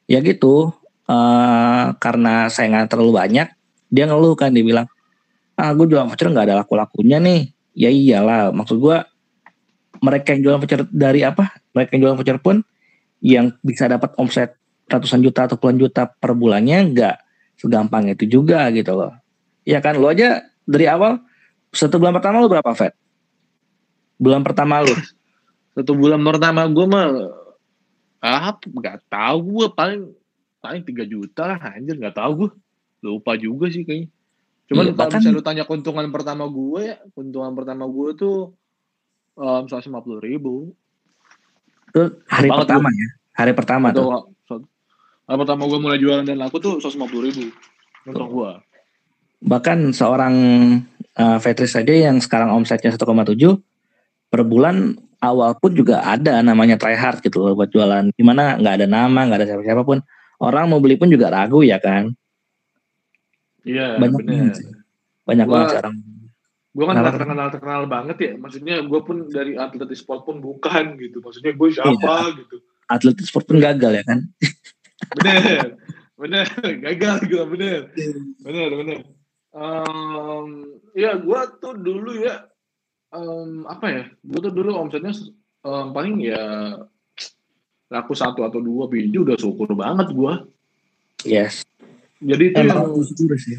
ya 0.08 0.24
gitu 0.24 0.72
eh, 1.04 1.84
karena 1.98 2.46
saingan 2.48 2.88
terlalu 2.88 3.12
banyak 3.12 3.50
dia 3.90 4.04
ngeluh 4.06 4.38
kan 4.38 4.54
dia 4.54 4.64
bilang 4.64 4.86
ah 5.58 5.70
gue 5.74 5.84
jual 5.84 6.06
voucher 6.08 6.32
nggak 6.32 6.48
ada 6.48 6.64
laku 6.64 6.80
lakunya 6.80 7.20
nih. 7.20 7.52
Ya 7.76 7.92
iyalah 7.92 8.56
maksud 8.56 8.80
gue 8.80 8.96
mereka 10.00 10.32
yang 10.32 10.40
jualan 10.48 10.60
voucher 10.64 10.80
dari 10.88 11.20
apa 11.20 11.52
mereka 11.76 11.92
yang 11.92 12.00
jualan 12.08 12.16
voucher 12.16 12.40
pun 12.40 12.64
yang 13.20 13.52
bisa 13.60 13.84
dapat 13.84 14.16
omset 14.16 14.56
ratusan 14.88 15.20
juta 15.20 15.44
atau 15.44 15.60
puluhan 15.60 15.76
juta 15.76 16.08
per 16.08 16.32
bulannya 16.32 16.78
nggak 16.96 17.16
segampang 17.60 18.08
itu 18.08 18.24
juga 18.24 18.72
gitu 18.72 18.96
loh. 18.96 19.12
Ya 19.68 19.84
kan? 19.84 20.00
Lo 20.00 20.08
aja 20.08 20.40
dari 20.64 20.88
awal 20.88 21.20
satu 21.74 22.00
bulan 22.00 22.16
pertama 22.16 22.40
lo 22.40 22.48
berapa 22.48 22.72
Fed? 22.72 22.96
Bulan 24.16 24.40
pertama 24.40 24.80
lu 24.80 24.96
satu 25.76 25.92
bulan 25.92 26.24
pertama 26.24 26.64
gue 26.64 26.86
mah 26.88 27.06
ah 28.24 28.56
nggak 28.56 29.12
tahu 29.12 29.38
gue 29.44 29.66
paling 29.76 30.02
paling 30.64 30.82
tiga 30.88 31.04
juta 31.04 31.52
lah 31.52 31.60
anjir 31.76 32.00
nggak 32.00 32.16
tahu 32.16 32.32
gue 32.48 32.50
lupa 33.04 33.36
juga 33.36 33.68
sih 33.68 33.84
kayaknya. 33.84 34.08
Cuman 34.66 34.84
Iya, 34.90 34.92
kalau 34.98 35.10
misalnya 35.14 35.36
lu 35.36 35.44
tanya 35.44 35.64
keuntungan 35.68 36.06
pertama 36.10 36.44
gue 36.48 36.80
ya 36.90 36.96
keuntungan 37.12 37.52
pertama 37.54 37.84
gue 37.86 38.08
tuh 38.18 38.38
um, 39.38 39.62
150 39.68 39.92
ribu 40.24 40.74
itu 41.96 42.02
hari 42.28 42.52
Banget, 42.52 42.60
pertama 42.68 42.88
ya? 42.92 43.08
Hari 43.40 43.52
pertama 43.56 43.86
tuh. 43.88 44.04
Atau, 44.12 44.56
hari 45.24 45.36
pertama 45.40 45.62
gue 45.64 45.80
mulai 45.80 45.96
jualan 45.96 46.28
dan 46.28 46.36
laku 46.36 46.60
tuh 46.60 46.76
150 46.76 47.08
ribu. 47.24 47.48
Untung 48.04 48.28
gue 48.28 48.52
bahkan 49.46 49.92
seorang 49.92 50.34
uh, 51.16 51.38
Vetris 51.40 51.76
saja 51.76 51.92
yang 51.92 52.18
sekarang 52.18 52.52
omsetnya 52.56 52.92
1,7 52.92 53.04
per 54.26 54.40
bulan 54.42 54.96
awal 55.20 55.56
pun 55.56 55.72
juga 55.76 56.02
ada 56.02 56.40
namanya 56.40 56.76
try 56.76 56.96
hard 56.96 57.20
gitu 57.20 57.40
loh 57.44 57.52
buat 57.56 57.68
jualan. 57.72 58.12
Gimana 58.16 58.56
nggak 58.60 58.74
ada 58.82 58.86
nama 58.88 59.20
nggak 59.28 59.38
ada 59.44 59.46
siapa-siapa 59.48 59.82
pun. 59.84 60.00
Orang 60.36 60.68
mau 60.68 60.80
beli 60.84 61.00
pun 61.00 61.08
juga 61.08 61.32
ragu 61.32 61.64
ya 61.64 61.80
kan? 61.80 62.12
Iya 63.64 63.96
banyak 63.98 64.20
bener. 64.20 64.52
banyak 65.26 65.46
Gua- 65.48 65.54
banget 65.58 65.74
orang 65.82 65.96
gue 66.76 66.84
kan 66.84 66.92
Kenapa? 66.92 67.08
gak 67.08 67.16
terkenal 67.16 67.48
terkenal 67.48 67.82
banget 67.88 68.16
ya. 68.20 68.32
Maksudnya 68.36 68.76
gue 68.84 69.00
pun 69.00 69.16
dari 69.32 69.56
atlet 69.56 69.88
e-sport 69.88 70.28
pun 70.28 70.44
bukan 70.44 71.00
gitu. 71.00 71.24
Maksudnya 71.24 71.56
gue 71.56 71.68
siapa 71.72 71.96
Iya. 71.96 72.36
gitu. 72.36 72.56
Atlet 72.86 73.16
sport 73.24 73.48
pun 73.48 73.56
gagal 73.56 73.92
ya 73.96 74.04
kan? 74.04 74.18
Bener 75.16 75.80
bener. 76.20 76.46
Gagal 76.84 77.16
gue 77.24 77.44
bener. 77.48 77.80
Bener 78.44 78.68
bener. 78.76 78.98
Em, 79.56 80.48
ya 80.92 81.16
gue 81.16 81.40
tuh 81.56 81.74
dulu 81.80 82.12
ya 82.20 82.44
em, 83.16 83.64
apa 83.64 83.86
ya? 83.88 84.04
Gue 84.20 84.40
tuh 84.44 84.52
dulu 84.52 84.76
omsetnya 84.76 85.16
em, 85.64 85.86
paling 85.96 86.20
ya 86.20 86.76
laku 87.88 88.12
satu 88.12 88.44
atau 88.44 88.60
dua 88.60 88.84
biji 88.84 89.16
udah 89.16 89.38
syukur 89.40 89.70
banget 89.72 90.12
gue 90.12 90.32
yes. 91.24 91.64
Jadi 92.20 92.52
itu 92.52 92.58
yang 92.58 92.84
emang 92.84 93.00
syukur 93.00 93.38
sih. 93.40 93.56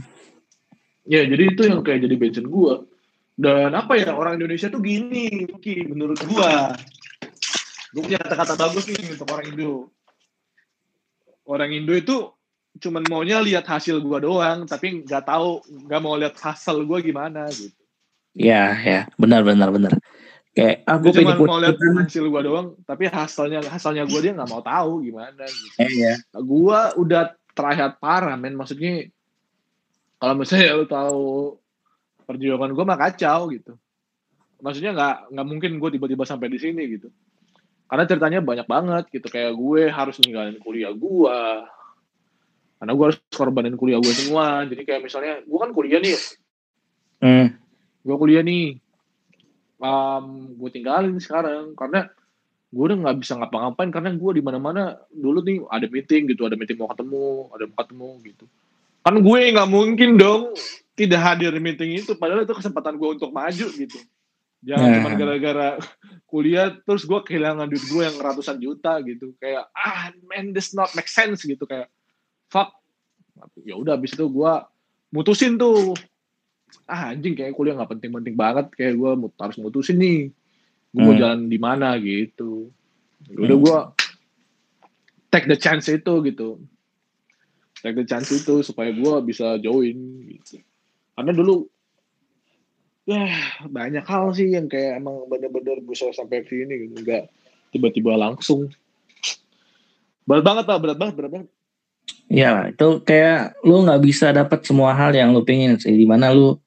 Ya 1.08 1.24
jadi 1.26 1.56
itu 1.56 1.62
yang 1.66 1.82
kayak 1.82 2.06
jadi 2.06 2.16
bensin 2.20 2.46
gue 2.46 2.74
dan 3.38 3.70
apa 3.78 3.94
ya 4.02 4.18
orang 4.18 4.42
Indonesia 4.42 4.66
tuh 4.66 4.82
gini 4.82 5.46
Ki 5.62 5.86
menurut 5.86 6.18
gue 6.18 6.52
gue 7.94 8.02
punya 8.02 8.18
kata-kata 8.18 8.58
bagus 8.58 8.90
nih 8.90 9.14
untuk 9.14 9.30
orang 9.30 9.46
Indo. 9.54 9.74
Orang 11.48 11.70
Indo 11.72 11.94
itu 11.94 12.34
cuman 12.78 13.06
maunya 13.10 13.38
lihat 13.42 13.66
hasil 13.66 14.02
gue 14.02 14.18
doang 14.22 14.66
tapi 14.70 15.06
nggak 15.06 15.24
tahu 15.26 15.62
nggak 15.86 16.02
mau 16.02 16.18
lihat 16.18 16.34
hasil 16.34 16.82
gue 16.82 16.98
gimana 17.06 17.46
gitu. 17.54 17.78
Ya 18.34 18.74
ya. 18.82 19.06
Benar 19.22 19.46
benar 19.46 19.70
benar. 19.70 19.94
Kayak 20.58 20.90
aku 20.90 21.06
ah, 21.10 21.14
cuma 21.14 21.34
mau 21.38 21.62
lihat 21.62 21.78
hasil 21.78 22.26
gue 22.26 22.42
doang 22.42 22.74
tapi 22.90 23.06
hasilnya 23.06 23.62
hasilnya 23.70 24.10
gue 24.10 24.20
dia 24.20 24.34
nggak 24.34 24.50
mau 24.50 24.66
tahu 24.66 25.06
gimana 25.06 25.46
gitu. 25.46 25.78
Eh, 25.78 25.94
ya. 25.94 26.14
gue 26.34 26.80
udah 26.98 27.38
terakhir 27.54 28.02
parah 28.02 28.34
men. 28.34 28.58
Maksudnya 28.58 29.14
kalau 30.18 30.34
misalnya 30.42 30.74
lu 30.74 30.90
tahu 30.90 31.26
perjuangan 32.28 32.76
gue 32.76 32.84
mah 32.84 33.00
kacau 33.00 33.48
gitu. 33.56 33.80
Maksudnya 34.60 34.92
nggak 34.92 35.16
nggak 35.32 35.48
mungkin 35.48 35.72
gue 35.80 35.90
tiba-tiba 35.96 36.28
sampai 36.28 36.52
di 36.52 36.60
sini 36.60 36.84
gitu. 36.92 37.08
Karena 37.88 38.04
ceritanya 38.04 38.44
banyak 38.44 38.68
banget 38.68 39.04
gitu. 39.16 39.32
Kayak 39.32 39.56
gue 39.56 39.82
harus 39.88 40.20
ninggalin 40.20 40.60
kuliah 40.60 40.92
gue 40.92 41.40
karena 42.78 42.94
gue 42.94 43.06
harus 43.10 43.18
korbanin 43.34 43.80
kuliah 43.80 43.98
gue 43.98 44.14
semua. 44.14 44.68
Jadi 44.68 44.84
kayak 44.84 45.02
misalnya 45.02 45.42
gue 45.42 45.58
kan 45.58 45.72
kuliah 45.72 46.04
nih. 46.04 46.20
Hmm. 47.18 47.48
gue 48.06 48.16
kuliah 48.20 48.44
nih. 48.46 48.78
Um, 49.80 50.54
gue 50.60 50.70
tinggalin 50.70 51.18
sekarang. 51.18 51.74
Karena 51.74 52.06
gue 52.68 52.84
udah 52.84 52.98
nggak 53.08 53.18
bisa 53.24 53.40
ngapa-ngapain. 53.40 53.90
Karena 53.90 54.14
gue 54.14 54.32
di 54.36 54.44
mana-mana 54.44 55.00
dulu 55.10 55.42
nih 55.42 55.64
ada 55.72 55.88
meeting 55.90 56.30
gitu. 56.30 56.46
Ada 56.46 56.60
meeting 56.60 56.78
mau 56.78 56.92
ketemu 56.92 57.50
ada 57.56 57.64
mau 57.66 57.78
ketemu 57.82 58.10
gitu. 58.30 58.46
Kan 59.02 59.16
gue 59.24 59.40
nggak 59.56 59.70
mungkin 59.72 60.10
dong 60.20 60.54
tidak 60.98 61.22
hadir 61.22 61.54
di 61.54 61.62
meeting 61.62 62.02
itu 62.02 62.18
padahal 62.18 62.42
itu 62.42 62.58
kesempatan 62.58 62.98
gue 62.98 63.10
untuk 63.22 63.30
maju 63.30 63.68
gitu. 63.70 64.00
Jangan 64.66 64.90
cuma 64.98 65.10
nah. 65.14 65.18
gara-gara 65.22 65.70
kuliah 66.26 66.74
terus 66.82 67.06
gue 67.06 67.20
kehilangan 67.22 67.70
duit 67.70 67.86
gue 67.86 68.02
yang 68.02 68.18
ratusan 68.18 68.58
juta 68.58 68.98
gitu. 69.06 69.38
Kayak 69.38 69.70
ah 69.78 70.10
man 70.26 70.58
this 70.58 70.74
not 70.74 70.90
make 70.98 71.06
sense 71.06 71.46
gitu. 71.46 71.70
Kayak 71.70 71.94
fuck. 72.50 72.74
Ya 73.62 73.78
udah 73.78 73.94
habis 73.94 74.18
itu 74.18 74.26
gue 74.26 74.54
mutusin 75.14 75.62
tuh. 75.62 75.94
Ah 76.90 77.14
anjing 77.14 77.38
kayak 77.38 77.54
kuliah 77.54 77.78
nggak 77.78 77.94
penting-penting 77.94 78.34
banget. 78.34 78.74
Kayak 78.74 78.98
gue 78.98 79.12
harus 79.38 79.58
mutusin 79.62 80.02
nih. 80.02 80.34
Gue 80.90 80.98
hmm. 80.98 81.06
mau 81.06 81.14
jalan 81.14 81.42
di 81.46 81.60
mana 81.62 81.94
gitu. 82.02 82.74
Ya 83.30 83.38
udah 83.38 83.58
gue 83.62 83.78
take 85.30 85.46
the 85.46 85.58
chance 85.62 85.86
itu 85.94 86.14
gitu. 86.26 86.58
Take 87.86 87.94
the 87.94 88.10
chance 88.10 88.34
itu 88.34 88.66
supaya 88.66 88.90
gue 88.90 89.16
bisa 89.22 89.62
join 89.62 90.26
gitu 90.26 90.66
karena 91.18 91.34
dulu 91.34 91.66
ya 93.10 93.26
banyak 93.66 94.06
hal 94.06 94.30
sih 94.38 94.54
yang 94.54 94.70
kayak 94.70 95.02
emang 95.02 95.26
bener-bener 95.26 95.82
bisa 95.82 96.14
sampai 96.14 96.46
sini 96.46 96.86
gitu. 96.86 97.02
Nggak 97.02 97.34
tiba-tiba 97.74 98.14
langsung. 98.14 98.70
Berat 100.30 100.46
banget 100.46 100.64
pak. 100.70 100.78
Berat 100.78 100.98
banget 101.02 101.16
berat 101.18 101.32
banget. 101.34 101.50
Ya 102.30 102.70
itu 102.70 103.02
kayak 103.02 103.58
lu 103.66 103.82
nggak 103.82 104.04
bisa 104.04 104.30
dapat 104.30 104.62
semua 104.62 104.94
hal 104.94 105.16
yang 105.16 105.34
lu 105.34 105.42
pengen 105.42 105.82
sih. 105.82 105.96
Di 105.96 106.06
mana 106.06 106.30
lu 106.36 106.60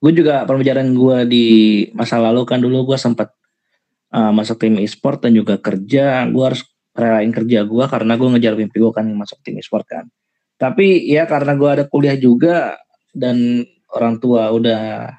gue 0.00 0.12
juga 0.16 0.48
pembelajaran 0.48 0.96
gue 0.96 1.16
di 1.28 1.46
masa 1.92 2.16
lalu 2.16 2.48
kan 2.48 2.56
dulu 2.62 2.94
gue 2.94 2.96
sempat 2.96 3.36
uh, 4.16 4.32
masuk 4.32 4.64
tim 4.64 4.80
e-sport 4.80 5.20
dan 5.20 5.36
juga 5.36 5.60
kerja. 5.60 6.24
Gue 6.30 6.44
harus 6.54 6.64
relain 6.96 7.34
kerja 7.34 7.68
gue 7.68 7.84
karena 7.84 8.16
gue 8.16 8.28
ngejar 8.32 8.54
mimpi 8.56 8.80
gue 8.80 8.92
kan 8.96 9.04
masuk 9.10 9.44
tim 9.44 9.58
e-sport 9.60 9.84
kan. 9.84 10.06
Tapi 10.56 11.10
ya 11.10 11.26
karena 11.26 11.52
gue 11.58 11.68
ada 11.68 11.84
kuliah 11.90 12.14
juga 12.14 12.78
dan 13.10 13.66
orang 13.94 14.18
tua 14.22 14.50
udah 14.54 15.14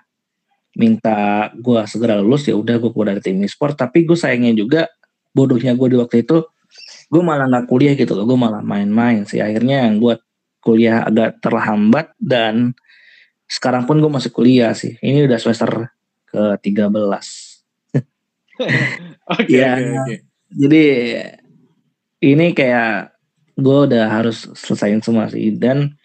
minta 0.79 1.51
gue 1.51 1.81
segera 1.84 2.15
lulus 2.23 2.47
ya 2.47 2.55
udah 2.55 2.79
gue 2.79 2.89
keluar 2.91 3.15
dari 3.15 3.21
tim 3.23 3.39
e-sport. 3.43 3.75
Tapi 3.75 4.07
gue 4.07 4.15
sayangnya 4.15 4.55
juga 4.55 4.81
bodohnya 5.31 5.75
gue 5.75 5.88
di 5.91 5.97
waktu 5.99 6.23
itu 6.23 6.43
gue 7.12 7.21
malah 7.23 7.47
nggak 7.51 7.67
kuliah 7.67 7.93
gitu 7.95 8.15
loh. 8.15 8.23
Gue 8.23 8.39
malah 8.39 8.63
main-main 8.63 9.27
sih. 9.27 9.43
Akhirnya 9.43 9.91
gue 9.95 10.19
kuliah 10.63 11.03
agak 11.03 11.43
terlambat 11.43 12.15
dan 12.21 12.77
sekarang 13.51 13.84
pun 13.84 13.99
gue 13.99 14.07
masih 14.07 14.31
kuliah 14.31 14.71
sih. 14.71 14.95
Ini 15.03 15.27
udah 15.27 15.38
semester 15.41 15.91
ke 16.31 16.43
13 16.63 16.88
Oke, 19.36 19.57
ya, 19.57 19.75
okay, 19.75 19.95
okay. 19.95 20.17
jadi 20.53 20.86
ini 22.21 22.53
kayak 22.53 23.15
gue 23.57 23.77
udah 23.89 24.05
harus 24.07 24.47
selesaiin 24.53 25.01
semua 25.01 25.27
sih. 25.27 25.55
Dan 25.55 25.97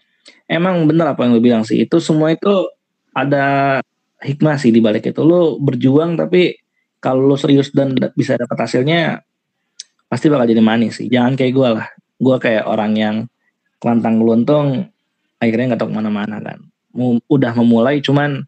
emang 0.46 0.86
bener 0.86 1.14
apa 1.14 1.26
yang 1.26 1.38
lo 1.38 1.42
bilang 1.42 1.62
sih. 1.62 1.82
Itu 1.82 2.02
semua 2.02 2.34
itu 2.34 2.70
ada 3.14 3.78
hikmah 4.22 4.56
sih 4.58 4.70
di 4.74 4.80
balik 4.82 5.10
itu. 5.10 5.20
Lo 5.22 5.58
berjuang 5.58 6.18
tapi 6.18 6.58
kalau 6.98 7.26
lo 7.26 7.36
serius 7.38 7.70
dan 7.70 7.94
bisa 8.16 8.34
dapat 8.34 8.56
hasilnya 8.66 9.22
pasti 10.10 10.26
bakal 10.30 10.46
jadi 10.48 10.62
manis 10.62 10.98
sih. 11.02 11.06
Jangan 11.10 11.34
kayak 11.38 11.52
gue 11.52 11.68
lah. 11.80 11.88
Gue 12.16 12.36
kayak 12.40 12.64
orang 12.64 12.92
yang 12.96 13.16
kelantang 13.76 14.24
luntung 14.24 14.88
akhirnya 15.36 15.76
nggak 15.76 15.80
tahu 15.84 15.92
ke 15.92 15.96
mana-mana 16.00 16.40
kan 16.40 16.58
udah 17.28 17.52
memulai 17.60 18.00
cuman 18.00 18.44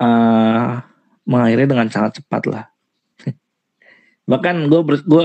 uh, 0.00 0.72
mengakhiri 1.24 1.64
dengan 1.66 1.88
sangat 1.88 2.20
cepat 2.22 2.42
lah. 2.46 2.64
Bahkan 4.30 4.68
gue 4.68 4.80
gue 5.04 5.24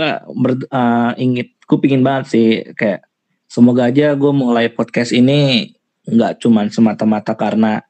uh, 0.71 1.11
ingin 1.19 1.47
gue 1.51 1.77
pingin 1.79 2.01
banget 2.01 2.25
sih 2.31 2.47
kayak 2.73 3.05
semoga 3.51 3.91
aja 3.91 4.15
gue 4.15 4.31
mulai 4.31 4.71
podcast 4.71 5.11
ini 5.11 5.75
nggak 6.07 6.39
cuman 6.39 6.71
semata-mata 6.71 7.35
karena 7.35 7.83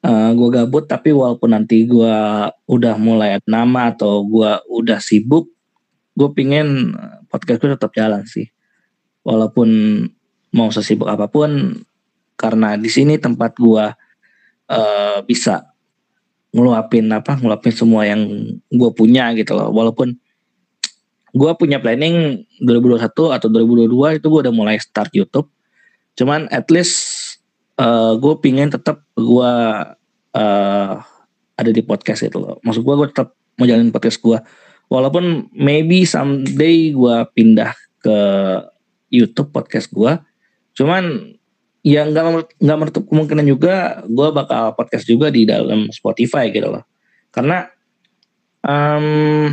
uh, 0.00 0.08
eh, 0.08 0.30
gue 0.32 0.48
gabut 0.48 0.88
tapi 0.88 1.12
walaupun 1.12 1.52
nanti 1.52 1.84
gue 1.84 2.16
udah 2.64 2.96
mulai 2.96 3.36
nama 3.44 3.92
atau 3.92 4.24
gue 4.24 4.50
udah 4.72 5.04
sibuk 5.04 5.52
gue 6.16 6.28
pingin 6.32 6.96
podcast 7.28 7.58
gue 7.60 7.70
tetap 7.74 7.92
jalan 7.92 8.22
sih. 8.24 8.46
Walaupun 9.26 9.68
mau 10.54 10.70
sesibuk 10.70 11.10
apa 11.10 11.26
pun 11.26 11.82
karena 12.38 12.78
di 12.78 12.86
sini 12.86 13.18
tempat 13.18 13.58
gue 13.58 13.84
uh, 14.70 15.18
bisa 15.26 15.74
ngeluapin 16.54 17.10
apa 17.10 17.34
ngeluapin 17.34 17.74
semua 17.74 18.06
yang 18.06 18.22
gue 18.70 18.90
punya 18.94 19.34
gitu 19.34 19.58
loh. 19.58 19.74
Walaupun 19.74 20.14
gue 21.34 21.50
punya 21.58 21.82
planning 21.82 22.46
2021 22.62 23.10
atau 23.10 23.48
2022 23.50 24.22
itu 24.22 24.26
gue 24.30 24.40
udah 24.46 24.54
mulai 24.54 24.78
start 24.78 25.10
YouTube 25.10 25.50
cuman 26.14 26.46
at 26.54 26.70
least 26.70 27.34
uh, 27.78 28.14
gue 28.14 28.34
pingin 28.38 28.70
tetap 28.70 29.02
gue 29.18 29.52
uh, 30.34 30.94
ada 31.54 31.70
di 31.70 31.82
podcast 31.82 32.26
itu 32.26 32.38
loh. 32.38 32.58
Maksud 32.66 32.82
gue 32.82 32.94
gue 32.98 33.08
tetap 33.14 33.34
mau 33.58 33.66
jalanin 33.66 33.94
podcast 33.94 34.18
gue. 34.18 34.38
Walaupun 34.90 35.50
maybe 35.54 36.04
someday 36.04 36.92
gue 36.92 37.16
pindah 37.34 37.72
ke 38.02 38.18
YouTube 39.10 39.54
podcast 39.54 39.88
gue. 39.94 40.18
Cuman 40.74 41.34
ya 41.84 42.08
nggak 42.08 42.58
nggak 42.58 42.78
menutup 42.80 43.04
kemungkinan 43.06 43.46
juga 43.46 44.02
gue 44.08 44.28
bakal 44.34 44.74
podcast 44.74 45.06
juga 45.06 45.30
di 45.30 45.46
dalam 45.46 45.88
Spotify 45.94 46.50
gitu 46.50 46.68
loh. 46.68 46.84
Karena 47.30 47.66
um, 48.66 49.50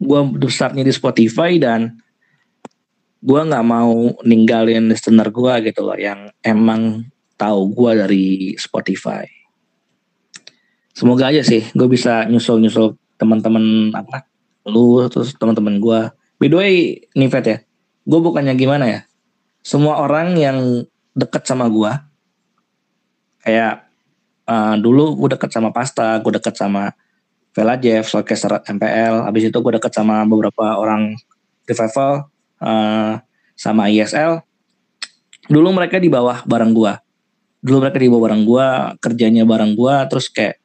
gue 0.00 0.20
besarnya 0.40 0.80
di 0.80 0.92
Spotify 0.96 1.60
dan 1.60 2.00
gue 3.20 3.40
nggak 3.40 3.66
mau 3.68 4.16
ninggalin 4.24 4.88
listener 4.88 5.28
gue 5.28 5.54
gitu 5.68 5.84
loh 5.84 5.96
yang 6.00 6.32
emang 6.40 7.04
tahu 7.36 7.68
gue 7.76 7.90
dari 8.00 8.26
Spotify. 8.56 9.28
Semoga 10.96 11.28
aja 11.28 11.44
sih 11.44 11.68
gue 11.76 11.88
bisa 11.88 12.24
nyusul-nyusul 12.28 12.96
teman-teman 13.20 13.92
apa 13.92 14.24
lu 14.64 15.04
terus 15.12 15.36
teman-teman 15.36 15.76
gue. 15.80 16.00
By 16.40 16.48
the 16.48 16.56
way, 16.56 16.74
Nivet 17.12 17.44
ya, 17.44 17.58
gue 18.08 18.20
bukannya 18.20 18.56
gimana 18.56 18.88
ya. 18.88 19.00
Semua 19.60 20.00
orang 20.00 20.40
yang 20.40 20.88
deket 21.12 21.44
sama 21.44 21.68
gue, 21.68 21.92
kayak 23.44 23.84
uh, 24.48 24.74
dulu 24.80 25.20
gue 25.20 25.36
deket 25.36 25.52
sama 25.52 25.68
Pasta, 25.68 26.16
gue 26.24 26.32
deket 26.32 26.56
sama 26.56 26.96
Vela 27.50 27.74
Jeff, 27.78 28.06
Solcaster 28.06 28.62
MPL, 28.62 29.26
habis 29.26 29.50
itu 29.50 29.58
gue 29.58 29.72
deket 29.74 29.90
sama 29.90 30.22
beberapa 30.22 30.78
orang 30.78 31.18
revival 31.66 32.30
uh, 32.62 33.18
sama 33.58 33.90
ISL. 33.90 34.42
Dulu 35.50 35.74
mereka 35.74 35.98
di 35.98 36.06
bawah 36.06 36.46
bareng 36.46 36.70
gue 36.70 36.94
dulu 37.60 37.84
mereka 37.84 38.00
di 38.00 38.08
bawah 38.08 38.22
bareng 38.28 38.42
gue 38.48 38.66
kerjanya 39.04 39.44
bareng 39.44 39.76
gue 39.76 39.96
terus 40.08 40.32
kayak 40.32 40.56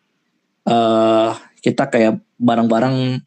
uh, 0.63 1.35
kita 1.59 1.91
kayak 1.91 2.23
bareng-bareng 2.39 3.19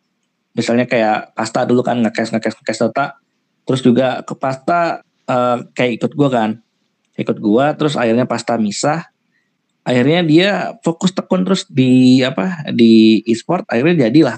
misalnya 0.57 0.89
kayak 0.89 1.37
pasta 1.37 1.69
dulu 1.69 1.85
kan 1.85 2.01
ngekes 2.01 2.33
ngekes 2.33 2.57
ngekes 2.61 2.79
data 2.89 3.21
terus 3.69 3.85
juga 3.85 4.25
ke 4.25 4.33
pasta 4.33 5.05
uh, 5.29 5.61
kayak 5.77 6.01
ikut 6.01 6.13
gue 6.17 6.29
kan. 6.33 6.51
Ikut 7.19 7.37
gue 7.43 7.65
terus 7.77 7.99
akhirnya 7.99 8.25
pasta 8.25 8.57
misah 8.57 9.05
akhirnya 9.89 10.21
dia 10.21 10.51
fokus 10.85 11.17
tekun 11.17 11.49
terus 11.49 11.65
di 11.65 12.21
apa 12.21 12.69
di 12.69 13.25
e-sport 13.25 13.65
akhirnya 13.73 14.09
jadilah 14.09 14.37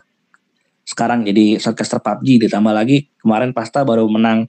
sekarang 0.86 1.26
jadi 1.26 1.58
shortcaster 1.58 1.98
PUBG 1.98 2.46
ditambah 2.46 2.70
lagi 2.70 3.10
kemarin 3.18 3.50
pasta 3.50 3.82
baru 3.82 4.06
menang 4.06 4.46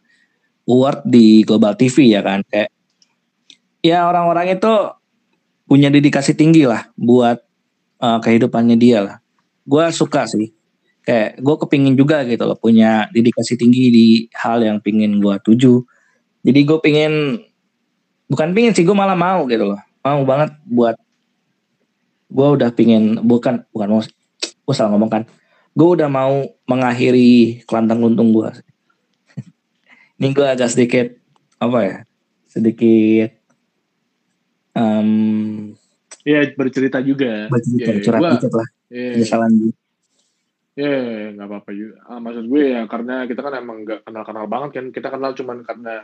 award 0.70 1.02
di 1.10 1.42
Global 1.42 1.74
TV 1.74 2.14
ya 2.14 2.22
kan 2.22 2.46
kayak 2.46 2.70
ya 3.82 4.06
orang-orang 4.06 4.54
itu 4.54 4.74
punya 5.66 5.90
dedikasi 5.90 6.38
tinggi 6.38 6.68
lah 6.70 6.92
buat 7.00 7.42
uh, 8.02 8.20
kehidupannya 8.20 8.76
dia 8.76 9.00
lah. 9.06 9.16
Gue 9.64 9.88
suka 9.94 10.26
sih. 10.28 10.52
Kayak 11.02 11.42
gue 11.42 11.56
kepingin 11.66 11.96
juga 11.98 12.22
gitu 12.28 12.46
loh 12.46 12.60
punya 12.60 13.10
dedikasi 13.10 13.58
tinggi 13.58 13.90
di 13.90 14.08
hal 14.38 14.62
yang 14.62 14.78
pingin 14.84 15.18
gue 15.18 15.36
tuju. 15.42 15.82
Jadi 16.46 16.60
gue 16.62 16.80
pingin 16.84 17.14
bukan 18.30 18.54
pingin 18.54 18.74
sih 18.76 18.86
gue 18.86 18.94
malah 18.94 19.18
mau 19.18 19.48
gitu 19.50 19.74
loh. 19.74 19.82
Mau 20.02 20.22
banget 20.24 20.52
buat 20.66 20.96
gue 22.28 22.48
udah 22.50 22.72
pingin 22.72 23.20
bukan 23.22 23.68
bukan 23.70 23.88
mau 23.90 24.02
gue 24.42 24.74
salah 24.74 24.92
ngomong 24.92 25.12
kan. 25.12 25.24
Gue 25.72 25.96
udah 25.96 26.08
mau 26.08 26.42
mengakhiri 26.66 27.64
kelantang 27.64 28.00
luntung 28.00 28.32
gue. 28.32 28.50
Ini 30.18 30.28
gue 30.32 30.48
agak 30.48 30.70
sedikit 30.70 31.08
apa 31.58 31.80
ya? 31.82 31.98
Sedikit 32.46 33.32
um, 34.74 35.72
ya 36.24 36.44
bercerita 36.52 37.00
juga. 37.00 37.48
bercerita 37.48 37.92
Ya, 37.92 38.02
curhat 38.02 38.22
gua- 38.22 38.34
dikit 38.36 38.54
lah 38.54 38.68
Iya, 38.92 39.12
penyesalan 39.16 39.52
gue. 39.56 39.72
iya, 40.76 40.96
nggak 41.32 41.48
apa-apa 41.48 41.72
juga. 41.72 41.96
Ah, 42.04 42.20
maksud 42.20 42.44
gue 42.44 42.64
ya 42.70 42.84
karena 42.86 43.24
kita 43.24 43.40
kan 43.40 43.54
emang 43.56 43.78
nggak 43.84 44.04
kenal-kenal 44.04 44.46
banget 44.48 44.70
kan. 44.74 44.86
Kita 44.90 45.08
kenal 45.08 45.32
cuman 45.32 45.58
karena 45.64 45.96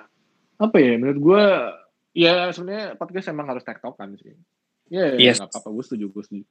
apa 0.55 0.77
ya? 0.77 0.93
Menurut 0.95 1.19
gue 1.19 1.43
ya 2.17 2.49
sebenarnya 2.49 2.97
podcast 2.97 3.29
emang 3.29 3.45
harus 3.45 3.61
tektokan 3.61 4.17
sih. 4.17 4.33
Iya, 4.89 5.13
Yes. 5.21 5.37
nggak 5.37 5.53
apa-apa. 5.53 5.69
Gue 5.69 5.83
setuju, 5.85 6.05
gue 6.09 6.23
setuju. 6.25 6.45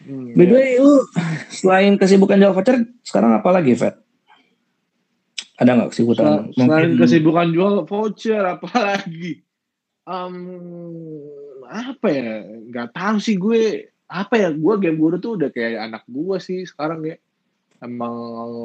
Hmm, 0.00 0.32
By 0.32 0.44
the 0.44 0.48
ya. 0.48 0.56
way, 0.56 0.70
lu 0.80 0.94
selain 1.52 1.92
kesibukan 2.00 2.40
jual 2.40 2.56
voucher, 2.56 2.76
sekarang 3.04 3.36
apa 3.36 3.48
lagi, 3.52 3.76
Fed? 3.76 4.00
Ada 5.60 5.76
nggak 5.76 5.90
kesibukan? 5.92 6.24
Sel- 6.24 6.46
Selain 6.56 6.88
Mungkin- 6.88 7.00
kesibukan 7.04 7.48
jual 7.52 7.74
voucher, 7.84 8.40
apalagi? 8.40 9.44
Um, 10.08 10.34
apa 11.68 12.06
ya? 12.08 12.30
Gak 12.72 12.96
tahu 12.96 13.16
sih 13.20 13.36
gue. 13.36 13.62
Apa 14.08 14.40
ya? 14.40 14.48
Gue 14.50 14.80
game 14.80 14.96
guru 14.96 15.20
tuh 15.20 15.36
udah 15.36 15.52
kayak 15.52 15.86
anak 15.86 16.02
gue 16.08 16.36
sih 16.40 16.64
sekarang 16.64 17.04
ya. 17.04 17.20
Emang 17.78 18.10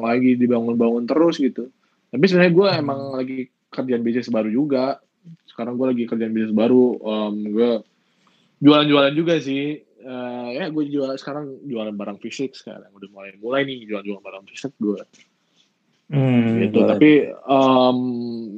lagi 0.02 0.40
dibangun-bangun 0.40 1.04
terus 1.04 1.38
gitu. 1.38 1.68
Tapi 2.10 2.24
sebenarnya 2.26 2.54
gue 2.56 2.68
emang 2.80 3.00
lagi 3.14 3.40
kerjaan 3.68 4.02
bisnis 4.02 4.32
baru 4.32 4.48
juga. 4.48 5.04
Sekarang 5.56 5.80
gue 5.80 5.88
lagi 5.88 6.04
kerjaan 6.04 6.36
bisnis 6.36 6.52
baru. 6.52 7.00
Um, 7.00 7.36
gue 7.48 7.72
jualan-jualan 8.60 9.16
juga 9.16 9.40
sih. 9.40 9.80
Eh, 10.06 10.50
ya 10.60 10.68
gue 10.68 10.84
jual 10.92 11.16
sekarang 11.16 11.64
jualan 11.64 11.96
barang 11.96 12.20
fisik 12.20 12.52
sekarang. 12.60 12.92
Udah 12.92 13.08
mulai 13.08 13.32
mulai 13.40 13.64
nih 13.64 13.88
jual-jual 13.88 14.20
barang 14.20 14.44
fisik 14.52 14.76
gue 14.76 15.00
Hmm, 16.06 16.70
gitu 16.70 16.86
tapi 16.86 17.34
em, 17.34 18.00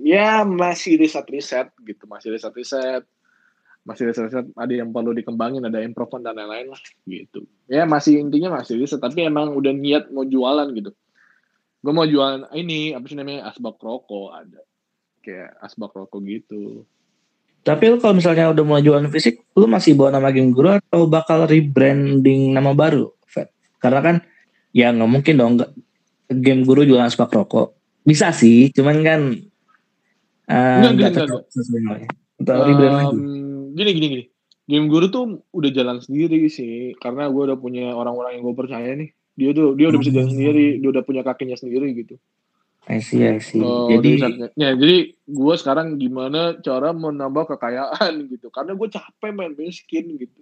ya 0.04 0.44
masih 0.44 1.00
riset-riset 1.00 1.72
gitu 1.80 2.04
masih 2.04 2.36
riset-riset 2.36 3.08
masih 3.88 4.12
riset-riset 4.12 4.52
ada 4.52 4.74
yang 4.76 4.92
perlu 4.92 5.16
dikembangin 5.16 5.64
ada 5.64 5.80
improvement 5.80 6.28
dan 6.28 6.44
lain-lain 6.44 6.76
lah 6.76 6.82
gitu. 7.08 7.48
Ya 7.72 7.88
masih 7.88 8.20
intinya 8.20 8.60
masih 8.60 8.76
riset 8.76 9.00
tapi 9.00 9.24
emang 9.24 9.56
udah 9.56 9.72
niat 9.72 10.12
mau 10.12 10.28
jualan 10.28 10.68
gitu. 10.76 10.92
Gue 11.80 11.94
mau 11.96 12.04
jualan 12.04 12.52
ini 12.52 12.92
apa 12.92 13.08
sih 13.08 13.16
namanya 13.16 13.48
asbak 13.48 13.80
rokok 13.80 14.36
ada 14.36 14.67
kayak 15.28 15.60
asbak 15.60 15.92
rokok 15.92 16.24
gitu 16.24 16.88
Tapi 17.60 17.84
lu 17.92 18.00
kalau 18.00 18.16
misalnya 18.16 18.48
udah 18.48 18.64
mulai 18.64 18.80
jualan 18.80 19.12
fisik, 19.12 19.44
lu 19.52 19.68
masih 19.68 19.92
bawa 19.92 20.16
nama 20.16 20.32
game 20.32 20.56
guru 20.56 20.80
atau 20.80 21.04
bakal 21.04 21.44
rebranding 21.44 22.56
nama 22.56 22.72
baru, 22.72 23.12
Fed? 23.28 23.52
Karena 23.84 24.00
kan 24.00 24.16
ya 24.72 24.96
nggak 24.96 25.12
mungkin 25.12 25.36
dong 25.36 25.54
game 26.32 26.64
guru 26.64 26.88
jualan 26.88 27.12
asbak 27.12 27.28
rokok. 27.28 27.76
Bisa 28.08 28.32
sih, 28.32 28.72
cuman 28.72 29.04
kan 29.04 29.22
eh, 30.48 30.80
Enggak, 30.80 31.12
nggak 31.12 31.28
enggak, 32.40 32.64
rebrand 32.64 32.96
lagi. 32.96 33.16
Em, 33.20 33.76
gini 33.76 33.92
gini 33.92 34.08
gini 34.08 34.24
game 34.68 34.88
guru 34.88 35.08
tuh 35.08 35.44
udah 35.52 35.72
jalan 35.72 35.98
sendiri 36.00 36.48
sih 36.48 36.96
karena 37.00 37.32
gue 37.32 37.44
udah 37.52 37.58
punya 37.60 37.92
orang-orang 37.92 38.40
yang 38.40 38.44
gue 38.48 38.56
percaya 38.56 38.92
nih 38.96 39.10
dia 39.36 39.52
tuh 39.56 39.76
dia 39.80 39.88
udah 39.88 40.00
bisa 40.00 40.12
jalan 40.12 40.28
Hmm. 40.28 40.36
sendiri 40.36 40.68
dia 40.80 40.90
udah 40.92 41.04
punya 41.08 41.22
kakinya 41.24 41.56
sendiri 41.56 41.96
gitu 41.96 42.16
I 42.88 42.98
see, 42.98 43.20
I 43.22 43.38
see. 43.38 43.60
Oh, 43.60 43.92
Jadi 43.92 44.24
ya, 44.56 44.72
jadi 44.72 44.98
gue 45.12 45.56
sekarang 45.56 45.96
gimana 45.96 46.56
cara 46.58 46.90
menambah 46.90 47.44
kekayaan 47.50 48.14
gitu. 48.32 48.48
Karena 48.48 48.74
gue 48.74 48.88
capek 48.88 49.32
main 49.32 49.52
miskin 49.54 50.16
gitu. 50.16 50.40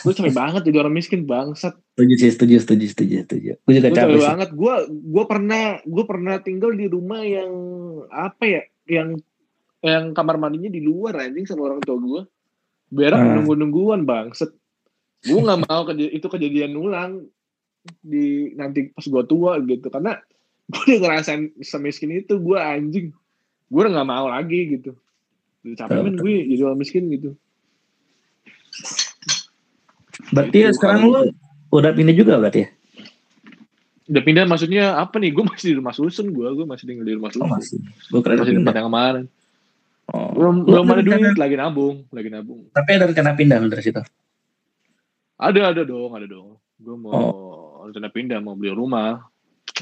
Gue 0.00 0.12
capek 0.12 0.30
banget 0.40 0.62
jadi 0.62 0.80
orang 0.80 0.94
miskin 0.94 1.24
bangsat. 1.24 1.74
setuju 1.92 2.14
sih, 2.16 2.30
setuju, 2.30 2.54
setuju, 2.58 2.84
setuju, 2.88 3.14
setuju. 3.22 3.52
Gue 3.58 3.72
juga 3.74 3.90
capek 3.90 4.18
banget. 4.18 4.48
Gue 4.52 4.74
gue 4.86 5.24
pernah 5.24 5.64
gue 5.80 6.04
pernah 6.04 6.36
tinggal 6.38 6.70
di 6.72 6.86
rumah 6.86 7.20
yang 7.20 7.50
apa 8.08 8.44
ya? 8.44 8.62
Yang 8.86 9.08
yang 9.80 10.04
kamar 10.10 10.38
mandinya 10.38 10.68
di 10.68 10.80
luar 10.80 11.18
anjing 11.20 11.44
sama 11.44 11.66
orang 11.66 11.82
tua 11.82 11.98
gue. 11.98 12.22
Berak 12.88 13.18
Ah. 13.18 13.34
nunggu-nungguan 13.34 14.06
bangsat. 14.06 14.54
Gue 15.20 15.40
nggak 15.42 15.66
mau 15.66 15.82
keja- 15.84 16.12
itu 16.12 16.26
kejadian 16.28 16.74
ulang 16.74 17.26
di 17.98 18.54
nanti 18.54 18.88
pas 18.88 19.02
gue 19.02 19.22
tua 19.24 19.58
gitu 19.60 19.88
karena 19.88 20.16
gue 20.64 20.96
udah 20.96 21.08
ngerasain 21.12 21.52
semiskin 21.60 22.14
itu 22.14 22.36
gue 22.36 22.56
anjing. 22.56 23.12
Gue 23.68 23.80
udah 23.82 23.92
nggak 23.94 24.08
mau 24.08 24.26
lagi 24.26 24.60
gitu. 24.72 24.96
Udah 25.62 25.76
capek 25.80 26.00
men 26.02 26.16
gue 26.16 26.34
jadi 26.46 26.62
orang 26.62 26.78
miskin 26.78 27.08
gitu. 27.08 27.36
Berarti 30.30 30.58
Itu 30.62 30.74
sekarang 30.74 31.00
kalau 31.02 31.22
lu 31.22 31.32
udah 31.72 31.90
pindah 31.90 32.14
juga 32.14 32.38
berarti 32.38 32.60
ya? 32.60 32.70
udah 34.04 34.20
pindah 34.20 34.44
maksudnya 34.44 34.84
apa 34.94 35.16
nih? 35.16 35.32
Gue 35.32 35.44
masih 35.44 35.66
di 35.72 35.76
rumah 35.76 35.92
susun 35.92 36.28
gue 36.28 36.44
gue 36.46 36.66
masih 36.66 36.84
tinggal 36.84 37.02
di 37.02 37.16
rumah 37.16 37.30
Oh, 37.30 37.34
susun. 37.34 37.48
masih. 37.50 37.78
Gue 38.06 38.20
kira 38.20 38.36
masih 38.36 38.52
di 38.52 38.58
tempat 38.60 38.76
yang 38.76 38.88
kemarin. 38.88 39.24
Oh. 40.04 40.28
belum 40.36 40.54
Lu 40.60 40.64
belum 40.68 40.84
ada 40.86 41.00
duit 41.02 41.38
lagi 41.40 41.56
nabung 41.56 41.96
lagi 42.10 42.28
nabung. 42.28 42.68
Tapi 42.68 42.90
ada 42.90 43.04
rencana 43.06 43.32
pindah 43.32 43.56
lu 43.58 43.68
dari 43.68 43.80
situ? 43.82 44.00
ada 45.34 45.60
ada 45.66 45.82
dong 45.82 46.12
ada 46.12 46.26
dong. 46.26 46.60
Gue 46.76 46.94
mau 46.94 47.12
Oh. 47.12 47.84
rencana 47.84 48.08
pindah 48.08 48.38
mau 48.38 48.52
beli 48.52 48.70
rumah 48.70 49.24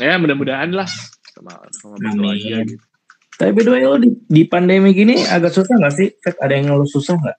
ya 0.00 0.16
mudah-mudahan 0.16 0.70
lah 0.72 0.88
sama 1.32 1.58
sama 1.76 1.96
Amin. 2.00 2.36
aja 2.36 2.64
gitu 2.64 2.84
Tapi 3.32 3.50
by 3.58 3.62
the 3.64 3.72
way 3.72 3.82
lu 3.82 3.98
di, 3.98 4.10
di 4.28 4.42
pandemi 4.46 4.92
gini 4.94 5.24
agak 5.26 5.56
susah 5.56 5.74
gak 5.74 5.96
sih? 5.96 6.14
Ada 6.38 6.52
yang 6.52 6.70
ngeluh 6.70 6.86
susah 6.86 7.16
gak? 7.18 7.38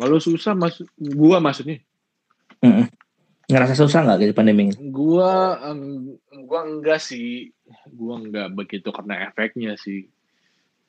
kalau 0.00 0.16
susah 0.16 0.56
mas 0.56 0.80
gua 0.96 1.44
maksudnya 1.44 1.76
Ngerasa 3.50 3.74
susah 3.74 4.06
gak 4.06 4.22
di 4.22 4.30
pandemi 4.30 4.70
ini? 4.70 4.74
Gua 4.94 5.58
gua 6.46 6.60
enggak 6.62 7.02
sih. 7.02 7.50
Gua 7.90 8.22
enggak 8.22 8.54
begitu 8.54 8.94
karena 8.94 9.26
efeknya 9.26 9.74
sih. 9.74 10.06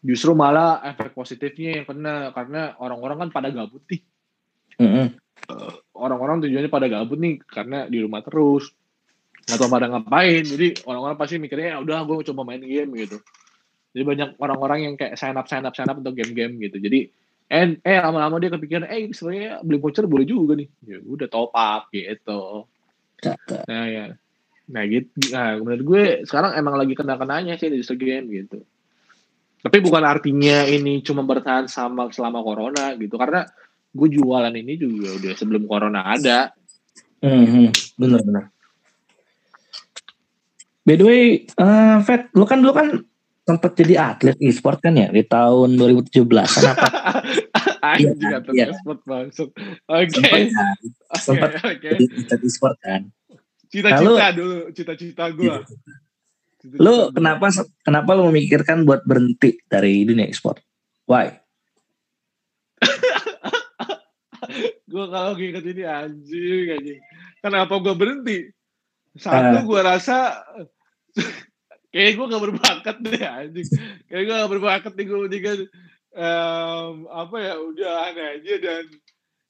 Justru 0.05 0.37
malah 0.37 0.77
efek 0.85 1.17
positifnya 1.17 1.81
yang 1.81 1.85
kena 1.89 2.29
karena 2.37 2.77
orang-orang 2.77 3.25
kan 3.25 3.29
pada 3.33 3.49
gabut 3.49 3.81
nih. 3.89 4.01
Mm-mm. 4.77 5.07
Orang-orang 5.97 6.45
tujuannya 6.45 6.69
pada 6.69 6.85
gabut 6.85 7.17
nih 7.17 7.41
karena 7.49 7.89
di 7.89 7.97
rumah 7.97 8.21
terus. 8.21 8.69
Nggak 9.47 9.57
tahu 9.57 9.69
pada 9.69 9.87
ngapain. 9.89 10.43
Jadi 10.45 10.67
orang-orang 10.85 11.17
pasti 11.17 11.35
mikirnya 11.41 11.75
ya 11.75 11.77
udah 11.81 11.97
gue 12.05 12.27
coba 12.31 12.41
main 12.45 12.61
game 12.61 12.91
gitu. 13.01 13.17
Jadi 13.91 14.03
banyak 14.07 14.29
orang-orang 14.39 14.79
yang 14.87 14.93
kayak 14.95 15.19
sign 15.19 15.35
up 15.35 15.47
sign 15.51 15.67
up 15.67 15.75
sign 15.75 15.89
up 15.91 15.99
untuk 15.99 16.15
game-game 16.15 16.55
gitu. 16.63 16.79
Jadi 16.79 17.11
eh, 17.51 17.75
eh 17.83 17.97
lama-lama 17.99 18.39
dia 18.39 18.51
kepikiran 18.53 18.87
eh 18.87 19.11
sebenarnya 19.11 19.59
beli 19.59 19.77
voucher 19.83 20.07
boleh 20.07 20.23
juga 20.23 20.55
nih. 20.55 20.69
Ya 20.87 20.97
udah 21.03 21.27
top 21.27 21.51
up 21.51 21.91
gitu. 21.91 22.71
Nah 23.67 23.85
ya, 23.91 24.05
nah 24.71 24.83
gitu. 24.87 25.11
Nah 25.35 25.59
menurut 25.59 25.83
gue 25.83 26.03
sekarang 26.23 26.55
emang 26.55 26.79
lagi 26.79 26.93
kena-kenanya 26.95 27.59
sih 27.59 27.67
di 27.67 27.83
game 27.99 28.27
gitu. 28.31 28.63
Tapi 29.61 29.77
bukan 29.77 30.01
artinya 30.01 30.65
ini 30.65 31.03
cuma 31.05 31.21
bertahan 31.21 31.67
sama 31.69 32.09
selama 32.09 32.41
corona 32.41 32.95
gitu. 32.95 33.13
Karena 33.19 33.45
gue 33.91 34.07
jualan 34.07 34.55
ini 34.55 34.73
juga 34.79 35.11
udah 35.19 35.33
sebelum 35.35 35.67
corona 35.67 36.07
ada. 36.07 36.55
Mhm, 37.21 37.69
Bener-bener. 37.99 38.49
By 40.91 40.99
the 40.99 41.07
way, 41.07 41.47
eh 41.47 41.97
Fed, 42.03 42.35
lu 42.35 42.43
kan 42.43 42.59
dulu 42.59 42.75
kan 42.75 42.99
sempat 43.47 43.79
jadi 43.79 44.11
atlet 44.11 44.35
e-sport 44.43 44.83
kan 44.83 44.91
ya 44.91 45.07
di 45.07 45.23
tahun 45.23 45.79
2017. 45.79 46.27
Kenapa? 46.27 46.87
Iya, 47.81 48.13
kata 48.13 48.49
iya. 48.55 48.71
sport 48.77 49.01
maksud. 49.09 49.49
Oke. 49.89 50.13
sempat 50.15 50.47
kan? 50.51 50.75
Oke, 50.79 51.17
sempat 51.17 51.49
Oke. 51.59 51.89
jadi 51.95 52.03
atlet 52.11 52.41
e-sport 52.43 52.75
kan? 52.83 53.01
Cita-cita 53.71 54.27
dulu, 54.35 54.59
cita-cita 54.75 55.25
gue. 55.31 55.55
Lu 56.75 57.15
kenapa 57.15 57.55
kenapa 57.87 58.11
lu 58.11 58.27
memikirkan 58.27 58.83
buat 58.83 59.07
berhenti 59.07 59.63
dari 59.71 60.03
dunia 60.03 60.27
e-sport? 60.27 60.59
Why? 61.07 61.31
gue 64.91 65.05
kalau 65.07 65.39
inget 65.39 65.63
ini 65.63 65.83
anjing 65.87 66.67
anjing 66.75 66.99
kenapa 67.39 67.79
gue 67.79 67.95
berhenti 67.95 68.51
satu 69.15 69.59
Ah. 69.59 69.63
gue 69.63 69.81
rasa 69.83 70.17
kayak 71.91 72.15
gue 72.15 72.25
gak 72.31 72.43
berbakat 72.43 72.97
deh 73.03 73.21
anjing. 73.21 73.67
Kayak 74.07 74.23
gue 74.27 74.35
gak 74.35 74.51
berbakat 74.51 74.91
nih 74.95 75.05
gue 75.05 75.19
mendingan 75.27 75.59
em, 76.11 76.93
apa 77.07 77.35
ya 77.39 77.53
udah 77.59 77.91
aneh 78.11 78.27
aja. 78.39 78.53
Dan 78.59 78.83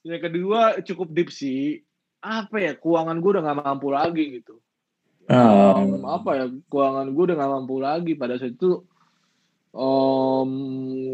yang 0.02 0.22
kedua 0.22 0.60
cukup 0.82 1.08
deep 1.14 1.30
sih. 1.30 1.82
Apa 2.22 2.62
ya 2.62 2.72
keuangan 2.78 3.18
gue 3.18 3.30
udah 3.38 3.42
gak 3.46 3.58
mampu 3.62 3.88
lagi 3.90 4.42
gitu. 4.42 4.58
Em, 5.30 6.02
apa 6.02 6.30
ya 6.34 6.44
keuangan 6.66 7.06
gue 7.14 7.22
udah 7.30 7.36
gak 7.38 7.52
mampu 7.54 7.76
lagi. 7.78 8.12
Pada 8.18 8.38
saat 8.38 8.58
itu 8.58 8.82
um, 9.70 10.50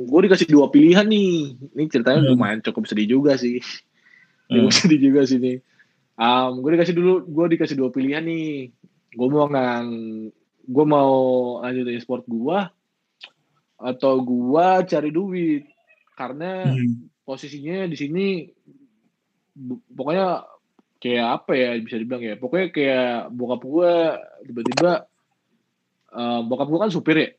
gue 0.09 0.21
dikasih 0.29 0.49
dua 0.49 0.73
pilihan 0.73 1.05
nih. 1.05 1.61
Ini 1.77 1.85
ceritanya 1.93 2.25
Hmm. 2.25 2.33
lumayan 2.33 2.61
cukup 2.65 2.89
sedih 2.89 3.09
juga 3.21 3.37
sih. 3.37 3.61
Hmm. 4.49 4.65
cukup 4.65 4.73
sedih 4.73 5.01
juga 5.13 5.29
sih 5.29 5.37
nih. 5.37 5.61
Um, 6.19 6.65
gue 6.65 6.75
dikasih 6.75 6.97
dulu 6.97 7.23
gue 7.29 7.47
dikasih 7.57 7.77
dua 7.79 7.93
pilihan 7.93 8.25
nih. 8.25 8.73
Gue 9.13 9.29
mau 9.29 9.49
ngang 9.49 9.89
gue 10.69 10.85
mau 10.85 11.17
lanjutin 11.65 11.99
sport 11.99 12.29
gue 12.29 12.59
atau 13.79 14.19
gua 14.21 14.83
cari 14.83 15.15
duit 15.15 15.65
karena 16.19 16.75
Hmm. 16.75 17.07
posisinya 17.23 17.87
di 17.87 17.95
sini 17.95 18.27
pokoknya 19.95 20.43
kayak 20.99 21.27
apa 21.31 21.53
ya 21.55 21.71
bisa 21.79 21.95
dibilang 21.95 22.25
ya 22.27 22.35
pokoknya 22.35 22.67
kayak 22.75 23.11
bokap 23.31 23.63
gua 23.63 24.19
tiba-tiba 24.43 25.07
eh, 26.11 26.41
bokap 26.43 26.69
gua 26.69 26.81
kan 26.83 26.91
supir 26.91 27.17
ya 27.23 27.31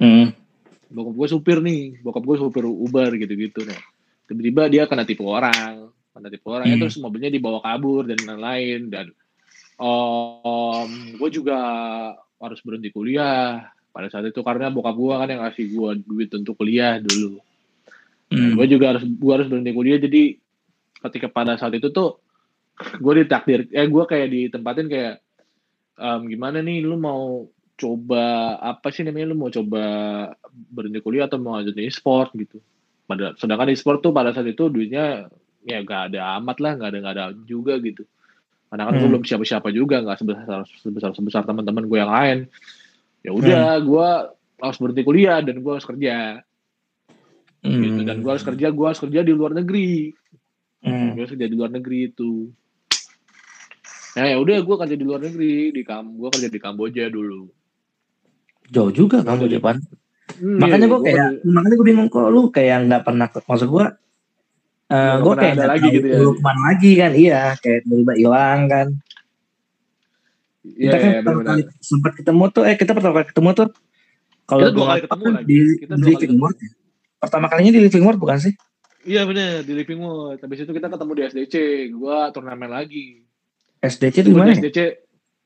Hmm. 0.00 0.34
bokap 0.90 1.14
gue 1.14 1.28
supir 1.30 1.58
nih 1.62 2.02
bokap 2.02 2.24
gue 2.26 2.36
supir 2.40 2.64
Uber 2.66 3.14
gitu-gitu 3.14 3.62
nah 3.62 3.78
tiba-tiba 4.26 4.66
dia 4.66 4.82
kena 4.90 5.06
tipu 5.06 5.28
orang 5.30 5.86
kena 6.10 6.28
tipu 6.34 6.50
orang 6.50 6.66
ya 6.66 6.74
Hmm. 6.74 6.82
terus 6.82 6.98
mobilnya 6.98 7.30
dibawa 7.30 7.62
kabur 7.62 8.10
dan 8.10 8.26
lain-lain 8.26 8.90
dan 8.90 9.06
om 9.78 10.88
gue 11.14 11.28
juga 11.30 11.60
harus 12.40 12.60
berhenti 12.64 12.90
kuliah. 12.90 13.68
Pada 13.90 14.06
saat 14.08 14.26
itu 14.30 14.40
karena 14.40 14.70
bokap 14.70 14.94
gue 14.94 15.14
kan 15.14 15.28
yang 15.28 15.42
ngasih 15.44 15.66
gue 15.70 15.90
duit 16.06 16.30
untuk 16.32 16.56
kuliah 16.56 16.98
dulu. 16.98 17.42
Hmm. 18.30 18.54
gue 18.54 18.66
juga 18.70 18.94
harus 18.94 19.02
gue 19.04 19.32
harus 19.32 19.48
berhenti 19.50 19.72
kuliah. 19.74 19.98
Jadi 19.98 20.38
ketika 21.00 21.28
pada 21.28 21.58
saat 21.58 21.74
itu 21.74 21.90
tuh 21.90 22.22
gue 22.78 23.12
ditakdir 23.22 23.68
eh 23.74 23.86
gue 23.86 24.04
kayak 24.06 24.28
ditempatin 24.30 24.86
kayak 24.88 25.14
em, 25.98 26.20
gimana 26.30 26.64
nih 26.64 26.80
lu 26.80 26.96
mau 26.96 27.50
coba 27.74 28.56
apa 28.62 28.88
sih 28.94 29.02
namanya? 29.02 29.34
Lu 29.34 29.36
mau 29.36 29.50
coba 29.50 29.82
berhenti 30.48 31.02
kuliah 31.02 31.26
atau 31.26 31.42
mau 31.42 31.58
lanjut 31.58 31.74
e-sport? 31.76 32.30
Gitu. 32.38 32.62
Pada 33.10 33.34
sedangkan 33.34 33.74
e-sport 33.74 33.98
tuh 34.00 34.14
pada 34.14 34.30
saat 34.30 34.46
itu 34.46 34.70
duitnya 34.70 35.26
ya 35.64 35.84
gak 35.84 36.12
ada 36.12 36.40
amat 36.40 36.56
lah 36.60 36.72
gak 36.78 36.88
ada 36.94 36.98
gak 37.04 37.14
ada 37.16 37.24
juga 37.44 37.76
gitu 37.84 38.08
karena 38.70 38.82
kan 38.84 38.92
gue 38.92 39.00
Hmm. 39.00 39.10
belum 39.10 39.24
siapa-siapa 39.24 39.68
juga 39.68 39.98
nggak 39.98 40.16
sebesar 40.16 40.62
sebesar 40.78 41.10
sebesar 41.12 41.42
teman-teman 41.42 41.84
gue 41.84 41.98
yang 41.98 42.08
lain 42.08 42.38
ya 43.20 43.30
udah 43.30 43.76
gue 43.80 44.08
harus 44.58 44.78
berhenti 44.78 45.02
kuliah 45.02 45.38
dan 45.38 45.58
gue 45.58 45.72
harus 45.72 45.84
kerja 45.84 46.38
Hmm. 47.60 47.82
gitu 47.82 48.00
dan 48.02 48.16
gue 48.18 48.30
harus 48.30 48.40
kerja 48.42 48.66
gue 48.68 48.86
harus 48.86 49.00
kerja 49.00 49.20
di 49.20 49.32
luar 49.32 49.52
negeri 49.52 50.14
Hmm. 50.80 51.12
gue 51.12 51.26
kerja 51.26 51.44
di 51.44 51.52
luar 51.52 51.68
negeri 51.68 52.08
itu 52.08 52.48
ya 54.12 54.26
ya 54.26 54.36
udah 54.36 54.56
gue 54.56 54.76
kerja 54.76 54.94
di 54.94 55.04
luar 55.04 55.20
negeri 55.20 55.70
di 55.70 55.82
kam 55.82 56.14
gue 56.14 56.28
kerja 56.28 56.48
di 56.48 56.58
Kamboja 56.58 57.04
dulu 57.06 57.50
Jauh 58.66 58.88
juga 58.88 59.18
kamu 59.20 59.44
Jadi- 59.44 59.54
Japan. 59.56 59.76
Hmm, 60.32 60.56
makanya 60.56 60.78
iya, 60.78 60.86
gue 60.86 60.94
gua 60.94 61.02
kayak 61.04 61.18
kerja- 61.18 61.42
makanya 61.44 61.74
gue 61.74 61.86
bingung 61.86 62.08
kok 62.08 62.28
lu 62.28 62.40
kayak 62.48 62.78
nggak 62.86 63.02
pernah 63.02 63.26
maksud 63.26 63.66
gue 63.68 63.84
eh 64.90 64.98
Nggak 64.98 65.18
gue 65.22 65.34
kayak 65.38 65.54
ada 65.54 65.66
lagi 65.70 65.88
gitu 65.94 66.06
ya. 66.10 66.18
lu 66.18 66.30
ke 66.34 66.42
mana 66.42 66.60
lagi 66.66 66.90
kan 66.98 67.12
iya 67.14 67.42
kayak 67.56 67.80
tiba 67.86 68.12
hilang 68.18 68.60
kan 68.66 68.86
iya 70.66 70.90
kita 70.90 70.96
kan 70.98 71.06
iya, 71.06 71.18
pertama 71.22 71.38
benar-benar. 71.40 71.50
kali 71.54 71.62
sempat 71.78 72.12
ketemu 72.18 72.44
tuh 72.50 72.62
eh 72.66 72.74
kita 72.74 72.90
pertama 72.92 73.12
kali 73.16 73.26
ketemu 73.30 73.50
tuh 73.54 73.68
kalau 74.44 74.62
Kita 74.66 74.72
dua 74.74 74.82
gua 74.82 74.88
kali 74.90 75.00
ketemu 75.06 75.22
salah 75.22 75.36
lagi. 75.38 75.46
di, 75.46 75.58
Kita 75.78 75.94
di 75.94 76.02
Living 76.04 76.34
World 76.36 76.58
ya. 76.58 76.70
pertama 77.22 77.46
kalinya 77.46 77.72
di 77.72 77.80
Living 77.80 78.04
World 78.04 78.18
bukan 78.18 78.38
sih 78.40 78.54
iya 79.00 79.22
bener 79.22 79.62
di 79.62 79.72
Living 79.72 80.00
Wood 80.02 80.38
habis 80.42 80.58
itu 80.58 80.72
kita 80.74 80.86
ketemu 80.90 81.12
di 81.14 81.22
SDC 81.30 81.54
gue 81.88 82.18
turnamen 82.34 82.68
lagi 82.68 83.06
SDC 83.80 84.16
itu 84.20 84.28
gimana 84.34 84.52
ya? 84.52 84.58
SDC 84.58 84.78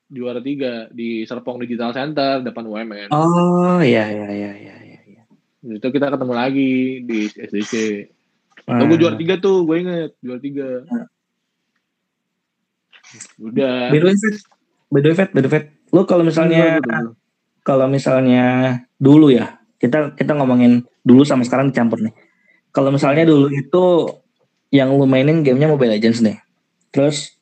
juara 0.08 0.40
tiga 0.40 0.88
di 0.88 1.22
Serpong 1.22 1.60
Digital 1.60 1.92
Center 1.92 2.40
depan 2.40 2.64
UMN 2.64 3.08
oh 3.12 3.78
iya 3.78 4.08
iya 4.08 4.28
iya 4.30 4.50
iya 4.56 4.76
iya 4.80 5.00
iya. 5.04 5.22
itu 5.68 5.86
kita 5.86 6.08
ketemu 6.08 6.32
lagi 6.32 6.70
di 7.04 7.18
SDC. 7.28 7.72
Nah, 8.64 8.80
gue 8.80 8.96
juara 8.96 9.16
tiga 9.20 9.36
tuh 9.36 9.68
gue 9.68 9.76
inget 9.76 10.10
juara 10.24 10.40
tiga. 10.40 10.68
Udah. 13.38 13.92
By 13.92 13.98
the 14.00 14.06
way 14.08 14.16
Fet 14.16 14.36
by 14.90 14.98
the 15.00 15.08
way 15.10 15.16
Fet 15.16 15.30
by 15.30 15.40
the 15.44 15.50
way 15.50 15.54
Fet 15.60 15.64
lu 15.94 16.02
kalau 16.08 16.26
misalnya 16.26 16.82
kalau 17.62 17.86
misalnya 17.86 18.44
dulu 18.98 19.30
ya 19.30 19.62
kita 19.78 20.16
kita 20.18 20.34
ngomongin 20.34 20.82
dulu 21.06 21.22
sama 21.22 21.44
sekarang 21.46 21.70
dicampur 21.70 22.00
nih. 22.02 22.14
Kalau 22.74 22.90
misalnya 22.90 23.22
dulu 23.28 23.52
itu 23.52 23.84
yang 24.74 24.90
lu 24.90 25.06
mainin 25.06 25.46
gamenya 25.46 25.70
Mobile 25.70 25.94
Legends 25.94 26.18
nih 26.24 26.40
terus 26.90 27.38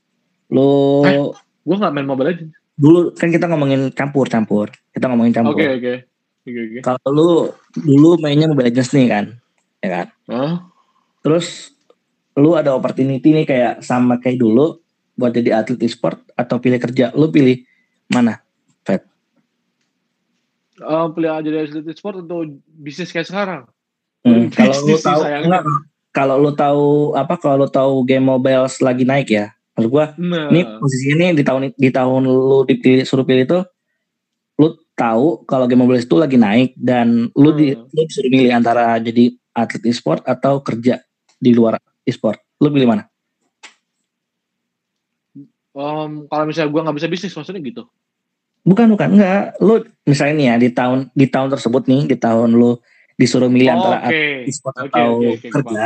lu 0.53 1.01
Eh? 1.07 1.17
gue 1.63 1.77
nggak 1.79 1.93
main 1.95 2.05
Mobile 2.05 2.35
Legends. 2.35 2.53
dulu 2.73 3.15
kan 3.15 3.31
kita 3.31 3.47
ngomongin 3.47 3.95
campur 3.95 4.27
campur. 4.27 4.69
Kita 4.93 5.07
ngomongin 5.09 5.33
campur. 5.33 5.55
Oke 5.57 5.67
oke. 5.79 5.95
Oke 6.43 6.61
oke. 6.67 6.79
Kalau 6.83 7.09
lu 7.15 7.29
dulu 7.79 8.19
mainnya 8.21 8.51
Mobile 8.51 8.69
Legends 8.69 8.91
nih 8.93 9.07
kan 9.09 9.25
ya 9.81 9.89
kan? 9.89 10.07
Hah? 10.29 10.53
Terus 11.23 11.73
lu 12.35 12.59
ada 12.59 12.75
opportunity 12.75 13.33
nih 13.33 13.47
kayak 13.47 13.73
sama 13.81 14.19
kayak 14.19 14.43
dulu 14.43 14.83
buat 15.15 15.33
jadi 15.33 15.63
atlet 15.63 15.81
e-sport 15.87 16.19
atau 16.35 16.59
pilih 16.59 16.81
kerja 16.83 17.13
lu 17.15 17.31
pilih 17.31 17.63
mana 18.11 18.43
Eh, 20.83 21.07
pilih 21.15 21.31
aja 21.31 21.47
dari 21.47 21.69
atlet 21.69 21.95
sport 21.95 22.27
atau 22.27 22.43
bisnis 22.67 23.15
kayak 23.15 23.29
sekarang? 23.29 23.63
Hmm, 24.27 24.51
kalau 24.51 24.75
lu 24.87 24.97
tahu 24.99 25.21
enggak 25.27 25.63
kalau 26.15 26.37
lu 26.39 26.51
tahu 26.55 26.87
apa 27.19 27.35
kalau 27.39 27.67
lu 27.67 27.69
tahu 27.71 27.93
game 28.07 28.23
mobile 28.23 28.71
lagi 28.83 29.03
naik 29.03 29.29
ya 29.35 29.51
maksud 29.75 29.91
gua 29.91 30.15
nah 30.15 30.47
ini 30.47 30.63
posisinya 30.79 31.17
nih 31.19 31.29
di 31.35 31.43
tahun 31.43 31.61
di 31.75 31.91
tahun 31.91 32.23
lu 32.31 32.63
dipilih 32.63 33.03
suruh 33.03 33.27
pilih 33.27 33.43
itu 33.51 33.59
lu 34.63 34.79
tahu 34.95 35.43
kalau 35.43 35.67
game 35.67 35.83
mobile 35.83 35.99
itu 35.99 36.15
lagi 36.15 36.39
naik 36.39 36.79
dan 36.79 37.35
lu 37.35 37.51
di 37.59 37.75
Hmm. 37.75 37.91
lu 37.91 38.01
disuruh 38.07 38.31
milih 38.31 38.53
antara 38.55 38.95
jadi 39.03 39.35
atlet 39.59 39.83
e-sport 39.91 40.23
atau 40.23 40.63
kerja 40.63 41.03
di 41.43 41.51
luar 41.51 41.83
e-sport? 42.07 42.39
Lu 42.63 42.71
pilih 42.71 42.87
mana? 42.87 43.11
Em, 45.73 46.13
kalau 46.31 46.45
misalnya 46.47 46.71
gue 46.71 46.81
nggak 46.87 46.97
bisa 47.03 47.09
bisnis 47.11 47.35
maksudnya 47.35 47.59
gitu? 47.59 47.91
Bukan 48.63 48.95
bukan. 48.95 49.19
Enggak 49.19 49.59
lu 49.59 49.83
misalnya 50.07 50.35
nih 50.39 50.47
ya 50.47 50.55
di 50.63 50.69
tahun 50.71 50.99
di 51.11 51.27
tahun 51.27 51.49
tersebut 51.59 51.83
nih 51.91 52.03
di 52.15 52.17
tahun 52.21 52.55
lu 52.55 52.79
disuruh 53.19 53.51
milih 53.51 53.67
Oh, 53.69 53.75
antara 53.75 53.99
atlet 54.07 54.47
e-sport 54.47 54.77
Oke, 54.79 54.87
atau 54.95 55.09
oke, 55.19 55.29
oke, 55.35 55.49
kerja 55.51 55.85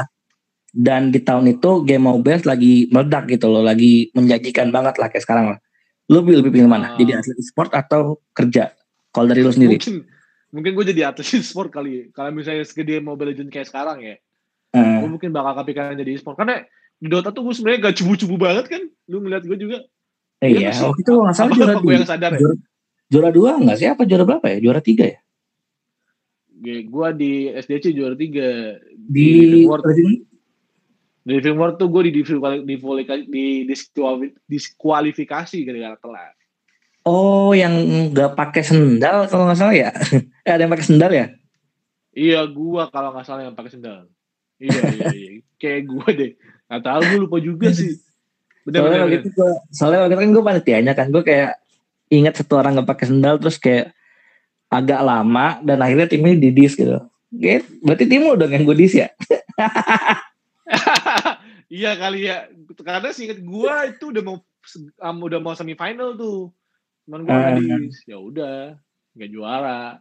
dan 0.77 1.09
di 1.09 1.25
tahun 1.25 1.57
itu 1.57 1.89
game 1.89 2.05
mobile 2.05 2.45
lagi 2.45 2.85
meledak 2.93 3.33
gitu 3.33 3.49
loh 3.49 3.65
lagi 3.65 4.13
menjanjikan 4.13 4.69
banget 4.69 5.01
lah 5.01 5.09
kayak 5.09 5.25
sekarang 5.25 5.57
lah. 5.57 5.59
Lu 6.13 6.21
lebih 6.21 6.53
pilih 6.53 6.69
mana? 6.69 6.93
Ah. 6.95 7.01
jadi 7.01 7.19
atlet 7.19 7.41
e-sport 7.41 7.73
atau 7.73 8.21
kerja? 8.37 8.77
Kalau 9.09 9.27
dari 9.33 9.41
lu 9.41 9.51
sendiri. 9.51 9.81
Mungkin 9.81 10.05
mungkin 10.53 10.73
gue 10.77 10.85
jadi 10.93 11.09
atlet 11.09 11.27
sport 11.41 11.73
kali 11.73 12.13
kalau 12.13 12.31
misalnya 12.31 12.63
segede 12.69 13.01
Mobile 13.01 13.33
Legends 13.33 13.51
kayak 13.51 13.73
sekarang 13.73 14.05
ya 14.05 14.21
Eh, 14.77 14.97
gue 15.01 15.11
mungkin 15.11 15.31
bakal 15.33 15.53
kepikiran 15.65 15.97
jadi 15.97 16.13
sport 16.21 16.37
karena 16.37 16.63
di 16.97 17.07
Dota 17.09 17.33
tuh 17.33 17.49
gue 17.49 17.55
sebenarnya 17.57 17.89
gak 17.89 17.97
cubu-cubu 18.03 18.37
banget 18.37 18.65
kan. 18.69 18.83
Lu 19.09 19.25
ngeliat 19.25 19.45
gue 19.49 19.57
juga. 19.57 19.79
Iya 20.45 20.69
sih. 20.77 20.85
waktu 20.85 21.01
itu 21.01 21.13
nggak 21.17 21.37
salah 21.37 21.53
juara 21.57 21.75
dua. 21.81 21.93
yang 21.97 22.05
sadar 22.05 22.31
ya? 22.37 22.41
Juara, 22.45 22.57
juara 23.09 23.31
dua 23.33 23.51
nggak 23.57 23.77
sih? 23.81 23.89
Apa 23.89 24.03
juara 24.05 24.25
berapa 24.29 24.47
ya? 24.53 24.59
Juara 24.61 24.81
tiga 24.85 25.05
ya? 25.09 25.19
Gue 26.85 27.09
di 27.17 27.33
SDC 27.57 27.97
juara 27.97 28.17
tiga. 28.17 28.77
Di 28.93 29.29
Living 29.65 29.69
World. 29.69 29.85
di 29.97 30.13
Living 31.27 31.57
World 31.57 31.77
tuh 31.81 31.89
gue 31.89 32.13
di 32.13 32.21
diskuali- 32.21 32.63
di, 32.63 32.77
di 33.33 33.45
diskuali- 33.65 34.37
diskualifikasi 34.47 35.57
gara-gara 35.65 35.97
telat 35.99 36.37
oh 37.07 37.55
yang 37.55 37.73
nggak 38.11 38.35
pakai 38.35 38.67
sendal 38.67 39.31
kalau 39.31 39.47
nggak 39.47 39.59
salah 39.59 39.77
ya? 39.79 39.91
Eh, 40.47 40.53
ada 40.55 40.63
yang 40.67 40.71
pakai 40.71 40.87
sendal 40.87 41.11
ya? 41.11 41.27
Iya 42.15 42.47
gue 42.51 42.83
kalau 42.91 43.11
nggak 43.15 43.27
salah 43.27 43.43
yang 43.47 43.55
pakai 43.55 43.73
sendal 43.79 44.11
iya 44.59 44.81
iya 44.93 45.07
iya. 45.13 45.31
Kayak 45.57 45.81
gue 45.89 46.09
deh. 46.13 46.31
Nggak 46.69 46.83
tahu 46.83 47.01
gue 47.01 47.19
lupa 47.25 47.39
juga 47.41 47.69
sih. 47.73 47.97
Bener 48.67 48.83
soalnya 48.83 48.91
bener, 48.91 49.01
waktu 49.01 49.15
bener. 49.15 49.23
itu 49.23 49.31
gua, 49.33 49.51
soalnya 49.71 49.99
waktu 50.03 50.13
itu 50.13 50.21
kan 50.21 50.31
gue 50.35 50.45
panitianya 50.45 50.93
kan 50.93 51.07
gue 51.09 51.23
kayak 51.23 51.51
ingat 52.07 52.35
satu 52.39 52.53
orang 52.59 52.73
nggak 52.79 52.89
pakai 52.91 53.07
sendal 53.11 53.35
terus 53.39 53.57
kayak 53.59 53.95
agak 54.67 55.01
lama 55.01 55.63
dan 55.63 55.79
akhirnya 55.79 56.11
timnya 56.11 56.35
didis 56.35 56.75
gitu. 56.75 56.99
Gitu. 57.31 57.67
berarti 57.83 58.05
tim 58.07 58.23
lu 58.23 58.35
dong 58.35 58.51
yang 58.51 58.65
gue 58.65 58.77
dis 58.79 58.95
ya? 58.95 59.09
Iya 61.67 61.99
kali 61.99 62.31
ya. 62.31 62.47
Karena 62.79 63.11
singkat 63.11 63.43
gue 63.43 63.75
itu 63.91 64.05
udah 64.15 64.23
mau 64.23 64.37
um, 65.03 65.17
udah 65.27 65.39
mau 65.43 65.55
semifinal 65.59 66.15
tuh. 66.15 66.55
Cuman 67.07 67.27
gue 67.27 67.33
Ah. 67.35 67.59
nggak 67.59 67.81
dis. 67.83 67.97
Ya 68.07 68.19
udah 68.23 68.79
nggak 69.19 69.31
juara 69.35 69.99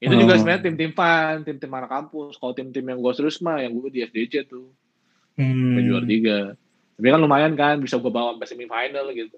itu 0.00 0.14
juga 0.16 0.32
Oh. 0.32 0.38
sebenarnya 0.40 0.64
tim-tim 0.64 0.92
fun 0.96 1.44
tim-tim 1.44 1.70
anak 1.76 1.92
kampus. 1.92 2.40
Kalau 2.40 2.56
tim-tim 2.56 2.84
yang 2.88 2.98
gue 3.04 3.12
serius 3.12 3.36
mah 3.44 3.60
yang 3.60 3.76
gue 3.76 3.92
di 3.92 4.00
SDC 4.00 4.48
tuh. 4.48 4.72
Hmm, 5.36 5.76
juara 5.76 6.08
tiga. 6.08 6.38
Tapi 6.96 7.06
kan 7.12 7.20
lumayan 7.20 7.52
kan 7.52 7.76
bisa 7.84 8.00
gue 8.00 8.08
bawa 8.08 8.32
sampai 8.36 8.48
semifinal 8.48 9.12
gitu. 9.12 9.36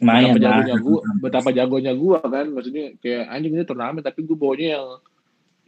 Lumayan 0.00 0.32
betapa 0.32 0.48
lah. 0.48 0.64
jagonya 0.64 0.76
gue 0.80 0.98
betapa 1.20 1.48
jagonya 1.52 1.92
gue 1.92 2.18
kan. 2.24 2.46
Maksudnya 2.48 2.84
kayak 3.04 3.24
anjing 3.28 3.52
ini 3.52 3.64
turnamen 3.68 4.00
tapi 4.00 4.24
gue 4.24 4.36
bawanya 4.36 4.80
yang 4.80 4.86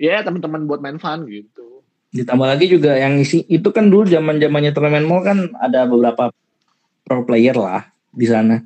ya 0.01 0.17
teman-teman 0.25 0.65
buat 0.65 0.81
main 0.81 0.97
fun 0.97 1.29
gitu. 1.29 1.85
Ditambah 2.17 2.49
lagi 2.49 2.67
juga 2.73 2.97
yang 2.97 3.21
isi 3.21 3.45
itu 3.45 3.69
kan 3.77 3.93
dulu 3.93 4.09
zaman 4.09 4.41
zamannya 4.41 4.73
turnamen 4.73 5.05
mall 5.05 5.21
kan 5.21 5.53
ada 5.61 5.85
beberapa 5.85 6.33
pro 7.05 7.29
player 7.29 7.61
lah 7.61 7.93
di 8.09 8.25
sana. 8.25 8.65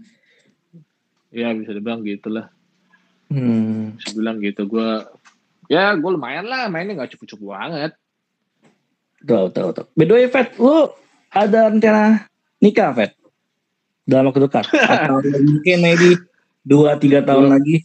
Ya 1.35 1.51
bisa 1.51 1.75
dibilang 1.75 2.07
gitu 2.07 2.31
lah 2.31 2.47
hmm. 3.33 4.01
bisa 4.01 4.09
bilang 4.17 4.37
gitu. 4.41 4.65
Gue 4.67 5.05
ya 5.69 5.93
gue 5.95 6.11
lumayan 6.11 6.49
lah 6.49 6.67
mainnya 6.73 6.97
nggak 6.99 7.17
cukup-cukup 7.17 7.55
banget 7.55 7.93
Tuh, 9.25 9.51
tuh, 9.51 9.75
tuh. 9.75 9.87
By 9.99 10.07
the 10.07 10.15
way, 10.15 10.27
Fet, 10.31 10.55
lu 10.63 10.95
ada 11.35 11.75
rencana 11.75 12.31
nikah, 12.63 12.95
Fet? 12.95 13.19
Dalam 14.07 14.31
waktu 14.31 14.47
dekat? 14.47 14.65
Atau 14.95 15.19
mungkin 15.43 15.77
maybe 15.83 16.15
2-3 16.63 17.27
tahun 17.27 17.47
lagi? 17.51 17.83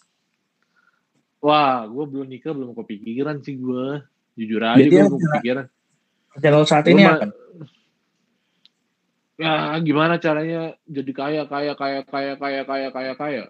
Wah, 1.41 1.89
gue 1.89 2.05
belum 2.05 2.27
nikah, 2.29 2.53
belum 2.53 2.77
kepikiran 2.77 3.41
sih 3.41 3.57
gue. 3.57 4.05
Jujur 4.37 4.61
aja 4.61 4.77
gue 4.77 5.01
belum 5.09 5.19
kepikiran. 5.19 5.65
Rencana 6.37 6.65
saat 6.65 6.85
ini 6.89 7.01
apa? 7.05 7.33
Ya 9.33 9.73
gimana 9.81 10.21
caranya 10.21 10.77
jadi 10.85 11.11
kaya, 11.11 11.41
kaya, 11.49 11.73
kaya, 11.73 12.05
kaya, 12.05 12.33
kaya, 12.37 12.61
kaya, 12.63 12.89
kaya, 12.93 13.13
kaya. 13.17 13.43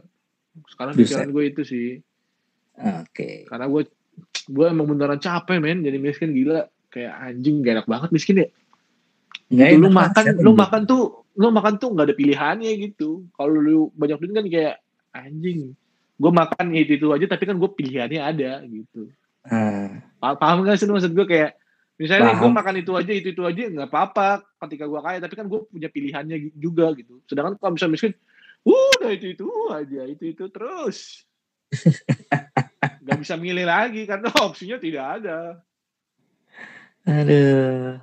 Sekarang 0.71 0.95
pikiran 0.95 1.29
gue 1.35 1.43
itu 1.51 1.61
sih. 1.67 1.87
Oke. 2.79 3.43
Karena 3.45 3.67
gue 3.67 3.83
gue 4.45 4.65
emang 4.65 4.85
beneran 4.85 5.17
capek 5.17 5.57
men. 5.57 5.81
Jadi 5.81 5.97
miskin 5.97 6.31
gila. 6.31 6.67
Kayak 6.87 7.13
anjing 7.19 7.55
gak 7.61 7.73
enak 7.81 7.87
banget 7.89 8.09
miskin 8.13 8.35
ya. 8.37 8.47
Nggak 9.49 9.69
Gitu, 9.69 9.81
lu 9.81 9.89
makan 9.89 10.23
lu 10.37 10.51
yang- 10.53 10.59
makan 10.59 10.81
tuh 10.85 11.01
lu 11.33 11.47
makan 11.49 11.73
tuh 11.77 11.89
nggak 11.89 12.05
ada 12.05 12.15
pilihannya 12.15 12.71
gitu. 12.79 13.09
Kalau 13.33 13.53
lu 13.53 13.89
banyak 13.93 14.17
duit 14.17 14.33
kan 14.33 14.45
kayak 14.45 14.75
anjing 15.11 15.73
gue 16.13 16.31
makan 16.31 16.65
itu 16.71 16.95
itu 16.95 17.07
aja 17.09 17.25
tapi 17.25 17.43
kan 17.43 17.57
gue 17.57 17.69
pilihannya 17.69 18.21
ada 18.21 18.61
gitu. 18.63 19.09
Pa- 20.21 20.37
paham 20.37 20.61
gak 20.63 20.77
sih 20.77 20.85
lu 20.85 20.93
maksud 20.95 21.11
gue 21.11 21.25
kayak 21.25 21.57
misalnya 21.93 22.37
gue 22.37 22.49
makan 22.49 22.75
itu 22.79 22.91
aja 22.93 23.11
itu 23.11 23.27
itu 23.33 23.43
aja 23.43 23.61
nggak 23.67 23.89
apa-apa 23.89 24.41
ketika 24.65 24.85
gue 24.85 25.01
kaya 25.01 25.17
tapi 25.19 25.33
kan 25.33 25.45
gue 25.49 25.59
punya 25.65 25.89
pilihannya 25.89 26.53
juga 26.53 26.93
gitu. 26.93 27.17
Sedangkan 27.25 27.57
kalau 27.57 27.73
misalnya 27.73 27.93
miskin 27.97 28.13
udah 28.63 29.09
itu 29.11 29.33
itu 29.33 29.45
aja 29.73 30.01
itu 30.07 30.23
itu 30.31 30.45
terus 30.47 31.27
nggak 33.03 33.19
bisa 33.19 33.35
milih 33.35 33.67
lagi 33.67 34.07
karena 34.07 34.31
opsinya 34.47 34.77
tidak 34.79 35.05
ada 35.19 35.37
Aduh. 37.03 37.99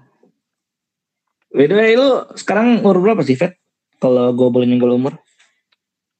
By 1.50 1.64
the 1.64 1.74
way, 1.74 1.96
lu 1.96 2.28
sekarang 2.36 2.84
umur 2.84 3.00
berapa 3.00 3.24
sih, 3.24 3.32
Fet? 3.32 3.56
Kalau 3.96 4.28
gue 4.36 4.48
boleh 4.52 4.68
nyenggol 4.68 4.92
umur? 4.92 5.16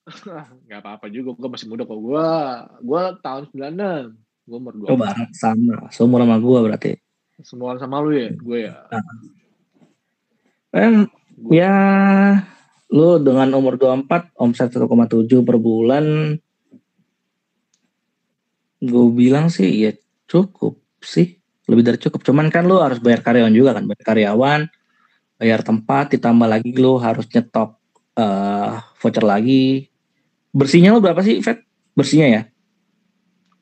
nggak 0.67 0.81
apa-apa 0.81 1.07
juga 1.07 1.37
gue 1.37 1.49
masih 1.49 1.69
muda 1.69 1.85
kok 1.85 1.95
gue 1.95 2.27
gue 2.83 3.03
tahun 3.21 3.43
96 3.53 4.17
gue 4.49 4.59
umur 4.59 4.73
Oh, 4.89 4.97
20 4.97 5.07
bareng 5.07 5.31
sama. 5.31 5.77
Seumur 5.93 6.19
sama 6.25 6.37
gue 6.41 6.59
berarti. 6.65 6.93
semua 7.41 7.77
sama 7.77 8.01
lu 8.01 8.13
ya 8.13 8.33
gue 8.33 8.59
ya 8.65 8.75
Kan, 10.71 11.09
ya, 11.51 11.77
lu 12.89 13.19
dengan 13.19 13.51
umur 13.57 13.75
24, 13.75 14.07
omset 14.39 14.71
1,7 14.71 14.87
per 15.43 15.57
bulan, 15.59 16.39
gue 18.81 19.07
bilang 19.13 19.53
sih 19.53 19.69
ya 19.69 19.93
cukup 20.27 20.81
sih. 21.05 21.37
Lebih 21.71 21.85
dari 21.87 21.99
cukup. 22.01 22.27
Cuman 22.27 22.51
kan 22.51 22.67
lu 22.67 22.81
harus 22.83 22.99
bayar 22.99 23.23
karyawan 23.23 23.55
juga 23.55 23.79
kan. 23.79 23.87
Bayar 23.87 24.03
karyawan, 24.03 24.61
bayar 25.39 25.61
tempat, 25.63 26.17
ditambah 26.19 26.49
lagi 26.49 26.73
lu 26.75 26.99
harus 26.99 27.29
nyetok 27.31 27.79
eh 28.19 28.75
voucher 28.99 29.23
lagi. 29.23 29.87
Bersihnya 30.51 30.91
lu 30.91 30.99
berapa 30.99 31.23
sih, 31.23 31.39
Fet? 31.39 31.63
Bersihnya 31.95 32.27
ya? 32.27 32.43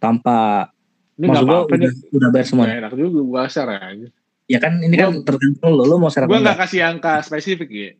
Tanpa, 0.00 0.70
ini 1.18 1.26
maksud 1.26 1.44
gue 1.44 1.52
apa-apa 1.52 1.74
udah, 1.74 1.92
udah 2.14 2.28
bayar 2.32 2.46
semua. 2.46 2.64
Enak 2.70 2.94
juga 2.94 3.20
gue 3.20 3.42
share 3.50 3.74
aja 3.74 4.08
Ya 4.48 4.58
kan 4.64 4.80
ini 4.80 4.96
kan 4.96 5.12
tergantung 5.28 5.76
lu, 5.76 5.84
lu 5.84 6.00
mau 6.00 6.08
share 6.08 6.24
apa 6.24 6.32
gue 6.32 6.40
nggak 6.40 6.58
kasih 6.64 6.80
angka 6.80 7.20
spesifik 7.20 7.68
ya 7.68 7.90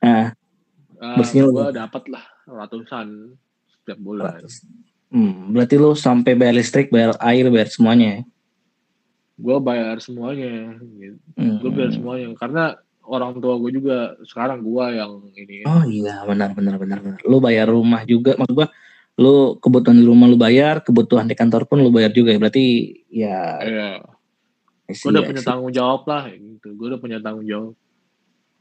Nah, 0.00 0.32
Bersihnya 1.20 1.44
lu 1.44 1.52
gue 1.52 1.76
dapat 1.76 2.02
lah 2.08 2.24
ratusan 2.48 3.36
setiap 3.68 3.98
bulan 4.00 4.40
Hmm, 5.10 5.50
berarti 5.50 5.74
lu 5.74 5.92
sampai 5.98 6.38
bayar 6.38 6.54
listrik, 6.54 6.88
bayar 6.94 7.18
air, 7.18 7.50
bayar 7.50 7.68
semuanya 7.70 8.08
ya? 8.18 8.22
gue 9.40 9.56
bayar 9.56 9.96
semuanya 10.04 10.76
gitu. 11.00 11.16
Hmm. 11.32 11.64
gue 11.64 11.70
bayar 11.72 11.90
semuanya 11.96 12.28
karena 12.36 12.76
orang 13.08 13.40
tua 13.40 13.56
gue 13.56 13.72
juga 13.72 14.12
sekarang 14.28 14.60
gue 14.60 14.84
yang 15.00 15.12
ini 15.32 15.64
Oh 15.64 15.82
iya, 15.88 16.20
benar 16.28 16.52
benar 16.52 16.76
benar 16.76 17.00
benar. 17.00 17.18
Lu 17.24 17.40
bayar 17.40 17.72
rumah 17.72 18.04
juga, 18.04 18.36
maksud 18.36 18.52
gua 18.52 18.68
lu 19.16 19.56
kebutuhan 19.56 19.96
di 19.96 20.04
rumah 20.04 20.28
lu 20.28 20.36
bayar, 20.36 20.84
kebutuhan 20.84 21.24
di 21.24 21.32
kantor 21.32 21.64
pun 21.64 21.80
lu 21.80 21.88
bayar 21.88 22.12
juga 22.12 22.36
ya. 22.36 22.38
Berarti 22.38 22.64
ya 23.08 23.40
Iya, 23.64 23.88
gue 24.98 25.10
udah 25.10 25.24
punya 25.26 25.42
tanggung 25.42 25.72
jawab 25.72 26.02
lah 26.10 26.22
gitu 26.30 26.68
gue 26.74 26.86
udah 26.90 27.00
punya 27.00 27.18
tanggung 27.22 27.46
jawab 27.46 27.74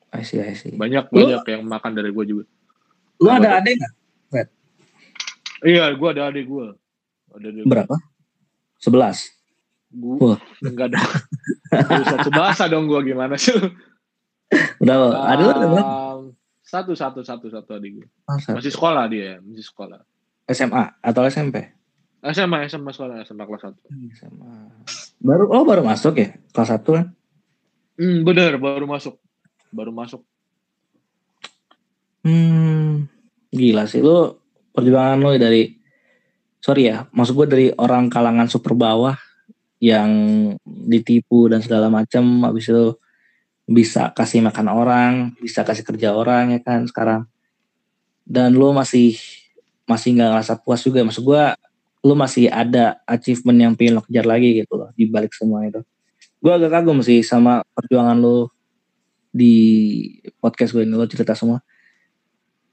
I 0.09 0.25
see, 0.25 0.41
I 0.41 0.53
see. 0.57 0.73
banyak 0.73 1.09
banyak 1.09 1.41
yang 1.45 1.63
makan 1.65 1.91
dari 1.93 2.09
gue 2.13 2.25
juga 2.25 2.43
Lu 3.19 3.27
Apa 3.29 3.43
ada 3.43 3.49
adik 3.59 3.75
nggak? 3.77 3.93
Iya 5.63 5.91
gue 5.93 6.09
ada 6.09 6.29
adik 6.29 6.45
gue 6.47 6.67
ada 7.35 7.47
adik 7.49 7.63
Berapa? 7.65 7.95
Sebelas. 8.79 9.27
gue 9.89 10.37
enggak 10.61 10.93
dong 10.93 11.09
satu 12.05 12.29
bahasa 12.29 12.69
dong 12.69 12.85
gue 12.85 13.01
gimana 13.09 13.33
sih? 13.41 13.57
Udah, 14.77 14.95
ada 15.25 15.41
lu 15.41 15.49
ada 15.49 15.65
berapa? 15.65 15.81
Um, 15.81 16.21
satu 16.61 16.93
satu 16.93 17.25
satu 17.25 17.49
satu 17.49 17.73
adik 17.73 17.97
gue 17.97 18.07
satu. 18.37 18.61
masih 18.61 18.69
sekolah 18.69 19.03
dia 19.09 19.41
masih 19.41 19.65
sekolah 19.65 20.05
SMA 20.45 20.93
atau 21.01 21.25
SMP? 21.25 21.73
SMA 22.21 22.69
SMA 22.69 22.89
sekolah 22.93 23.25
SMA 23.25 23.43
kelas 23.45 23.63
satu 23.65 23.81
SMA. 24.13 24.53
Baru 25.17 25.49
oh 25.49 25.65
baru 25.65 25.81
masuk 25.81 26.13
ya 26.17 26.37
kelas 26.53 26.69
satu 26.69 26.89
kan? 26.93 27.05
hmm, 27.97 28.21
bener 28.23 28.55
baru 28.61 28.85
masuk 28.85 29.17
baru 29.73 29.89
masuk 29.89 30.21
Hmm, 32.19 33.07
gila 33.49 33.87
sih 33.87 34.03
lu 34.03 34.35
perjuangan 34.75 35.17
lu 35.19 35.35
dari 35.35 35.75
sorry 36.59 36.91
ya, 36.91 37.07
maksud 37.15 37.33
gue 37.35 37.47
dari 37.47 37.67
orang 37.79 38.11
kalangan 38.11 38.47
super 38.51 38.75
bawah 38.75 39.15
yang 39.79 40.11
ditipu 40.65 41.47
dan 41.47 41.63
segala 41.63 41.87
macam, 41.87 42.43
habis 42.43 42.67
itu 42.67 42.99
bisa 43.69 44.11
kasih 44.11 44.43
makan 44.43 44.67
orang, 44.67 45.11
bisa 45.39 45.63
kasih 45.63 45.87
kerja 45.87 46.11
orang 46.11 46.51
ya 46.51 46.59
kan 46.59 46.83
sekarang. 46.83 47.29
Dan 48.27 48.53
lu 48.53 48.75
masih 48.75 49.15
masih 49.87 50.13
nggak 50.13 50.29
ngerasa 50.35 50.53
puas 50.61 50.83
juga, 50.83 51.01
maksud 51.01 51.23
gue 51.23 51.43
lu 51.99 52.13
masih 52.15 52.47
ada 52.47 52.99
achievement 53.07 53.59
yang 53.59 53.73
pengen 53.75 53.99
lo 53.99 54.03
kejar 54.03 54.23
lagi 54.23 54.63
gitu 54.63 54.79
loh 54.79 54.89
di 54.95 55.07
balik 55.07 55.35
semua 55.35 55.63
itu. 55.67 55.81
Gue 56.39 56.51
agak 56.55 56.71
kagum 56.71 57.03
sih 57.03 57.19
sama 57.23 57.63
perjuangan 57.75 58.15
lu 58.19 58.47
di 59.29 59.53
podcast 60.39 60.75
gue 60.75 60.83
ini 60.83 60.95
lo 60.95 61.07
cerita 61.07 61.35
semua. 61.35 61.59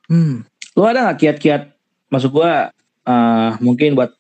Hmm. 0.07 0.47
Lu 0.79 0.83
ada 0.87 1.11
gak 1.11 1.19
kiat-kiat 1.19 1.76
masuk 2.13 2.43
gua 2.43 2.71
eh, 3.07 3.51
mungkin 3.61 3.97
buat 3.97 4.15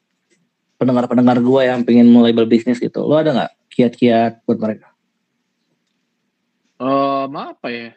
pendengar-pendengar 0.76 1.39
gua 1.41 1.64
yang 1.64 1.82
pengen 1.82 2.11
mulai 2.11 2.37
berbisnis 2.37 2.78
gitu. 2.82 3.05
Lu 3.05 3.16
ada 3.16 3.32
nggak 3.32 3.53
kiat-kiat 3.72 4.45
buat 4.45 4.59
mereka? 4.61 4.97
um, 6.80 7.32
apa 7.37 7.68
ya 7.72 7.91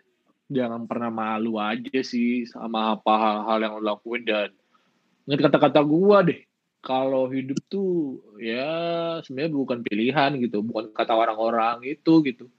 jangan 0.50 0.90
pernah 0.90 1.12
malu 1.14 1.62
aja 1.62 2.02
sih 2.02 2.48
sama 2.50 2.98
apa 2.98 3.14
hal-hal 3.14 3.58
yang 3.62 3.74
lo 3.78 3.84
lakuin 3.86 4.24
dan 4.26 4.50
ingat 5.30 5.52
kata-kata 5.52 5.86
gua 5.86 6.26
deh 6.26 6.42
kalau 6.80 7.28
hidup 7.30 7.60
tuh 7.68 8.24
ya 8.40 9.20
sebenarnya 9.22 9.52
bukan 9.52 9.80
pilihan 9.84 10.32
gitu 10.40 10.64
bukan 10.64 10.90
kata 10.96 11.14
orang-orang 11.14 11.84
itu 11.86 12.24
gitu 12.26 12.50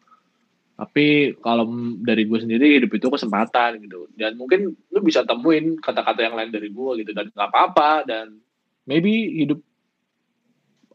tapi 0.81 1.37
kalau 1.45 1.69
dari 2.01 2.25
gue 2.25 2.41
sendiri 2.41 2.81
hidup 2.81 2.97
itu 2.97 3.13
kesempatan 3.13 3.85
gitu. 3.85 4.09
Dan 4.17 4.41
mungkin 4.41 4.73
lu 4.73 5.01
bisa 5.05 5.29
temuin 5.29 5.77
kata-kata 5.77 6.25
yang 6.25 6.33
lain 6.33 6.49
dari 6.49 6.73
gue 6.73 7.05
gitu. 7.05 7.13
Dan 7.13 7.29
nggak 7.29 7.51
apa-apa. 7.53 8.09
Dan 8.09 8.41
maybe 8.89 9.45
hidup 9.45 9.61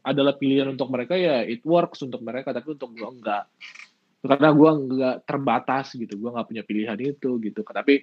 adalah 0.02 0.34
pilihan 0.34 0.74
untuk 0.74 0.90
mereka 0.90 1.14
ya 1.14 1.46
it 1.46 1.62
works 1.62 2.02
untuk 2.02 2.18
mereka. 2.26 2.50
Tapi 2.50 2.74
untuk 2.74 2.98
gue 2.98 3.06
enggak 3.06 3.46
karena 4.26 4.50
gue 4.50 4.70
nggak 4.90 5.16
terbatas 5.22 5.94
gitu. 5.94 6.18
Gue 6.18 6.34
nggak 6.34 6.50
punya 6.50 6.66
pilihan 6.66 6.98
itu 6.98 7.38
gitu. 7.38 7.62
Tapi 7.62 8.02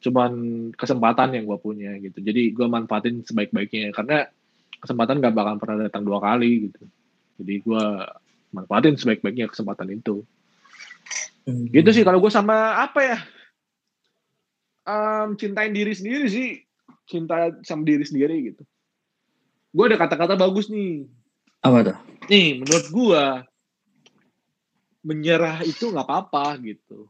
cuman 0.00 0.32
kesempatan 0.80 1.36
yang 1.36 1.44
gue 1.44 1.58
punya 1.60 1.92
gitu. 2.00 2.24
Jadi 2.24 2.56
gue 2.56 2.66
manfaatin 2.72 3.20
sebaik-baiknya. 3.28 3.92
Karena 3.92 4.24
kesempatan 4.80 5.20
gak 5.20 5.36
bakal 5.36 5.60
pernah 5.60 5.92
datang 5.92 6.08
dua 6.08 6.24
kali 6.24 6.72
gitu. 6.72 6.88
Jadi 7.36 7.54
gue 7.60 7.84
manfaatin 8.56 8.96
sebaik-baiknya 8.96 9.52
kesempatan 9.52 9.92
itu 9.92 10.24
gitu 11.48 11.88
sih 11.92 12.04
kalau 12.04 12.20
gue 12.20 12.32
sama 12.32 12.84
apa 12.84 13.00
ya? 13.00 13.18
Em, 14.88 15.36
cintain 15.36 15.72
diri 15.72 15.92
sendiri 15.96 16.26
sih. 16.28 16.60
Cinta 17.08 17.52
sama 17.64 17.88
diri 17.88 18.04
sendiri 18.04 18.52
gitu. 18.52 18.62
Gue 19.72 19.84
ada 19.88 19.96
kata-kata 19.96 20.36
bagus 20.36 20.68
nih. 20.68 21.08
Apa 21.64 21.80
tuh? 21.84 21.98
nih 22.28 22.60
menurut 22.60 22.86
gue 22.92 23.24
menyerah 25.08 25.64
itu 25.64 25.88
nggak 25.88 26.04
apa-apa 26.04 26.60
gitu. 26.60 27.08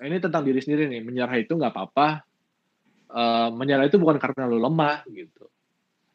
Ini 0.00 0.16
tentang 0.20 0.44
diri 0.44 0.60
sendiri 0.64 0.88
nih 0.88 1.04
menyerah 1.04 1.36
itu 1.36 1.52
nggak 1.52 1.72
apa-apa. 1.72 2.24
Eh, 3.12 3.48
menyerah 3.52 3.84
itu 3.84 4.00
bukan 4.00 4.16
karena 4.16 4.48
lo 4.48 4.56
lemah 4.56 5.04
gitu. 5.12 5.44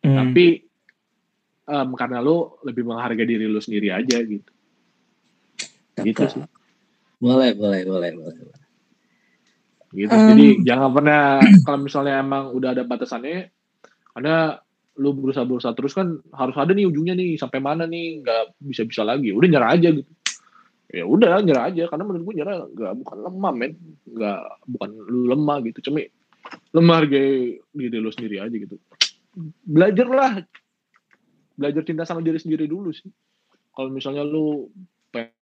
Hmm. 0.01 0.17
tapi 0.17 0.65
em, 1.69 1.89
karena 1.93 2.25
lo 2.25 2.57
lebih 2.65 2.89
menghargai 2.89 3.21
diri 3.21 3.45
lo 3.45 3.61
sendiri 3.61 3.93
aja 3.93 4.17
gitu. 4.17 4.49
Gitu 6.01 6.23
sih 6.25 6.41
Boleh, 7.21 7.53
boleh, 7.53 7.81
boleh, 7.85 8.11
boleh. 8.17 8.35
gitu. 9.93 10.09
Em. 10.09 10.27
jadi 10.33 10.47
jangan 10.65 10.89
pernah 10.95 11.21
kalau 11.67 11.79
misalnya 11.83 12.23
emang 12.23 12.55
udah 12.55 12.73
ada 12.73 12.83
batasannya 12.87 13.51
karena 14.15 14.57
lu 14.99 15.15
berusaha 15.15 15.47
berusaha 15.47 15.71
terus 15.77 15.95
kan 15.95 16.19
harus 16.35 16.55
ada 16.59 16.75
nih 16.75 16.89
ujungnya 16.89 17.15
nih 17.15 17.39
sampai 17.39 17.63
mana 17.63 17.87
nih 17.87 18.25
nggak 18.25 18.43
bisa 18.59 18.83
bisa 18.83 19.01
lagi. 19.07 19.31
Udah 19.31 19.47
nyerah 19.47 19.69
aja 19.71 19.89
gitu. 19.93 20.11
Ya 20.91 21.07
udah 21.07 21.39
nyerah 21.39 21.71
aja 21.71 21.87
karena 21.87 22.03
menurut 22.03 22.23
gue 22.27 22.35
nyerah 22.43 22.55
nggak 22.67 22.93
bukan 22.99 23.17
lemah 23.23 23.53
men. 23.55 23.71
Nggak 24.03 24.41
bukan 24.67 24.89
lu 25.07 25.21
lemah 25.31 25.57
gitu 25.63 25.79
cuma 25.87 26.03
lemah 26.75 26.95
hargai 26.99 27.61
diri 27.71 27.97
lu 27.97 28.11
sendiri 28.11 28.43
aja 28.43 28.55
gitu. 28.55 28.75
Belajarlah. 29.63 30.43
Belajar 31.55 31.81
cinta 31.87 32.03
sama 32.03 32.19
diri 32.19 32.39
sendiri 32.41 32.67
dulu 32.67 32.91
sih. 32.91 33.07
Kalau 33.71 33.87
misalnya 33.87 34.27
lu 34.27 34.67
pengen 35.09 35.40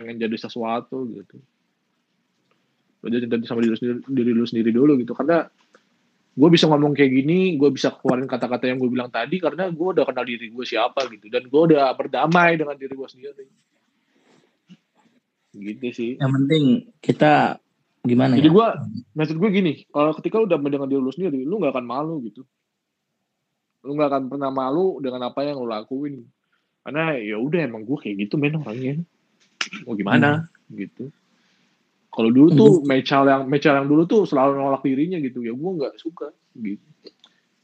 jadi 0.00 0.36
sesuatu 0.38 1.06
gitu. 1.10 1.36
Belajar 3.02 3.18
cinta 3.26 3.36
sama 3.46 3.60
diri 3.62 3.74
sendiri 3.74 3.98
diri 4.06 4.30
lu 4.30 4.46
sendiri 4.46 4.70
dulu 4.70 4.92
gitu. 5.02 5.12
Karena 5.14 5.46
gue 6.32 6.48
bisa 6.48 6.64
ngomong 6.70 6.96
kayak 6.96 7.12
gini 7.12 7.60
gue 7.60 7.68
bisa 7.68 7.92
keluarin 7.92 8.24
kata-kata 8.24 8.64
yang 8.70 8.80
gue 8.80 8.88
bilang 8.88 9.12
tadi 9.12 9.36
karena 9.36 9.68
gue 9.68 9.88
udah 9.92 10.04
kenal 10.06 10.24
diri 10.24 10.48
gue 10.48 10.64
siapa 10.66 11.06
gitu. 11.10 11.26
Dan 11.28 11.50
gue 11.50 11.62
udah 11.74 11.92
berdamai 11.94 12.56
dengan 12.58 12.74
diri 12.78 12.94
gue 12.94 13.08
sendiri. 13.10 13.44
Gitu 15.52 15.86
sih. 15.92 16.10
Yang 16.16 16.32
penting 16.40 16.64
kita 17.02 17.60
gimana 18.02 18.34
jadi 18.34 18.50
ya? 18.50 18.54
gue 18.58 18.66
maksud 19.14 19.38
gue 19.38 19.50
gini 19.54 19.72
kalau 19.94 20.10
ketika 20.18 20.42
lu 20.42 20.50
udah 20.50 20.58
dengan 20.58 20.90
diri 20.90 20.98
lu 20.98 21.14
sendiri 21.14 21.46
lu 21.46 21.58
nggak 21.58 21.74
akan 21.74 21.86
malu 21.86 22.22
gitu. 22.26 22.42
Lu 23.82 23.98
nggak 23.98 24.08
akan 24.14 24.22
pernah 24.30 24.50
malu 24.54 25.02
dengan 25.02 25.26
apa 25.26 25.42
yang 25.42 25.58
lu 25.58 25.66
lakuin. 25.66 26.22
Karena 26.82 27.14
ya 27.18 27.38
udah 27.38 27.66
emang 27.66 27.82
gue 27.86 27.98
kayak 27.98 28.26
gitu 28.26 28.38
men 28.38 28.58
orangnya 28.58 29.02
mau 29.84 29.94
gimana? 29.96 30.48
Gitu. 30.68 31.10
Kalau 32.12 32.28
dulu 32.28 32.48
tuh 32.52 32.72
Mecal 32.84 33.24
yang 33.24 33.42
Mecal 33.48 33.74
yang 33.82 33.88
dulu 33.88 34.04
tuh 34.04 34.28
selalu 34.28 34.60
nolak 34.60 34.84
dirinya 34.84 35.16
gitu. 35.20 35.40
Ya 35.40 35.52
gue 35.56 35.70
nggak 35.80 35.96
suka 35.96 36.30
gitu. 36.60 36.86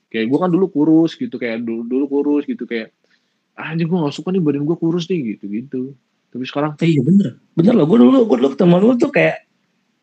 Kayak 0.08 0.26
gue 0.32 0.38
kan 0.40 0.50
dulu 0.50 0.66
kurus 0.72 1.12
gitu 1.20 1.36
kayak 1.36 1.60
dulu 1.62 1.84
dulu 1.84 2.04
kurus 2.08 2.48
gitu 2.48 2.64
kayak 2.64 2.96
ah 3.58 3.74
gue 3.76 3.84
nggak 3.84 4.14
suka 4.14 4.32
nih 4.32 4.40
badan 4.40 4.64
gue 4.64 4.76
kurus 4.80 5.04
nih 5.12 5.36
gitu 5.36 5.44
gitu. 5.52 5.80
Tapi 6.32 6.44
sekarang 6.48 6.76
iya 6.80 7.04
bener. 7.04 7.36
Bener 7.52 7.72
loh 7.76 7.84
gue 7.84 7.98
dulu 8.00 8.24
gue 8.24 8.36
dulu 8.40 8.48
ketemu 8.56 8.74
lu 8.80 8.96
tuh 8.96 9.12
kayak 9.12 9.48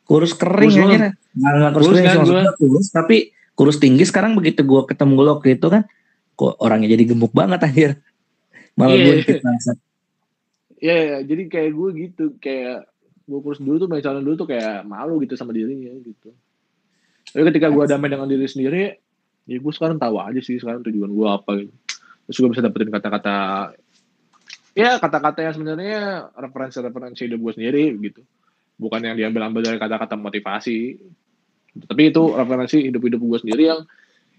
kurus 0.06 0.38
kering 0.38 0.70
Kurus 0.70 0.78
aja 0.78 1.10
nggak 1.36 1.54
nggak 1.58 1.72
kurus, 1.74 1.86
Kurus 1.90 1.98
kering 1.98 2.46
kan 2.46 2.56
kurus 2.56 2.88
tapi 2.94 3.18
kurus 3.58 3.78
tinggi 3.82 4.04
sekarang 4.06 4.38
begitu 4.38 4.62
gue 4.62 4.82
ketemu 4.86 5.14
lu 5.18 5.30
waktu 5.36 5.58
itu 5.58 5.68
kan 5.68 5.84
kok 6.38 6.54
orangnya 6.62 6.94
jadi 6.94 7.04
gemuk 7.12 7.34
banget 7.34 7.60
anjir 7.66 7.92
malah 8.78 8.96
Iya, 8.96 9.26
gue 9.26 9.76
iya. 10.80 10.94
kita 10.94 10.94
ya 10.94 10.96
ya, 10.96 11.18
jadi 11.24 11.44
kayak 11.48 11.72
gue 11.72 11.90
gitu 11.96 12.26
kayak 12.40 12.88
gue 13.26 13.40
kurus 13.42 13.60
dulu 13.60 13.76
tuh 13.82 13.90
Mecal 13.90 14.22
dulu 14.22 14.36
tuh 14.38 14.48
kayak 14.50 14.86
malu 14.86 15.18
gitu 15.24 15.34
sama 15.34 15.52
dirinya 15.52 15.92
gitu. 16.04 16.30
Tapi 17.34 17.44
ketika 17.52 17.68
gue 17.74 17.84
damai 17.90 18.10
dengan 18.14 18.30
diri 18.30 18.46
sendiri 18.46 18.94
ya 19.46 19.58
gue 19.62 19.74
sekarang 19.74 20.02
tahu 20.02 20.18
aja 20.18 20.42
sih 20.42 20.58
sekarang 20.62 20.86
tujuan 20.86 21.10
gue 21.10 21.28
apa 21.28 21.52
gitu. 21.66 21.76
Terus 22.26 22.38
gue 22.42 22.50
bisa 22.54 22.62
dapetin 22.66 22.90
kata-kata 22.94 23.36
ya 24.76 25.00
kata-kata 25.00 25.40
yang 25.42 25.54
sebenarnya 25.56 26.02
referensi-referensi 26.36 27.22
hidup 27.26 27.40
gue 27.42 27.54
sendiri 27.58 27.84
gitu. 28.02 28.22
Bukan 28.76 29.02
yang 29.02 29.16
diambil-ambil 29.16 29.62
dari 29.64 29.78
kata-kata 29.82 30.20
motivasi. 30.20 31.00
Tapi 31.76 32.02
itu 32.08 32.24
referensi 32.36 32.78
hidup-hidup 32.88 33.20
gue 33.20 33.40
sendiri 33.42 33.64
yang 33.74 33.82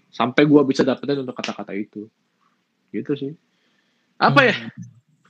sampai 0.09 0.47
gue 0.47 0.61
bisa 0.63 0.87
dapetin 0.87 1.21
untuk 1.27 1.35
kata-kata 1.35 1.75
itu. 1.75 2.07
Gitu 2.93 3.11
sih. 3.19 3.33
Apa 4.17 4.47
ya 4.47 4.55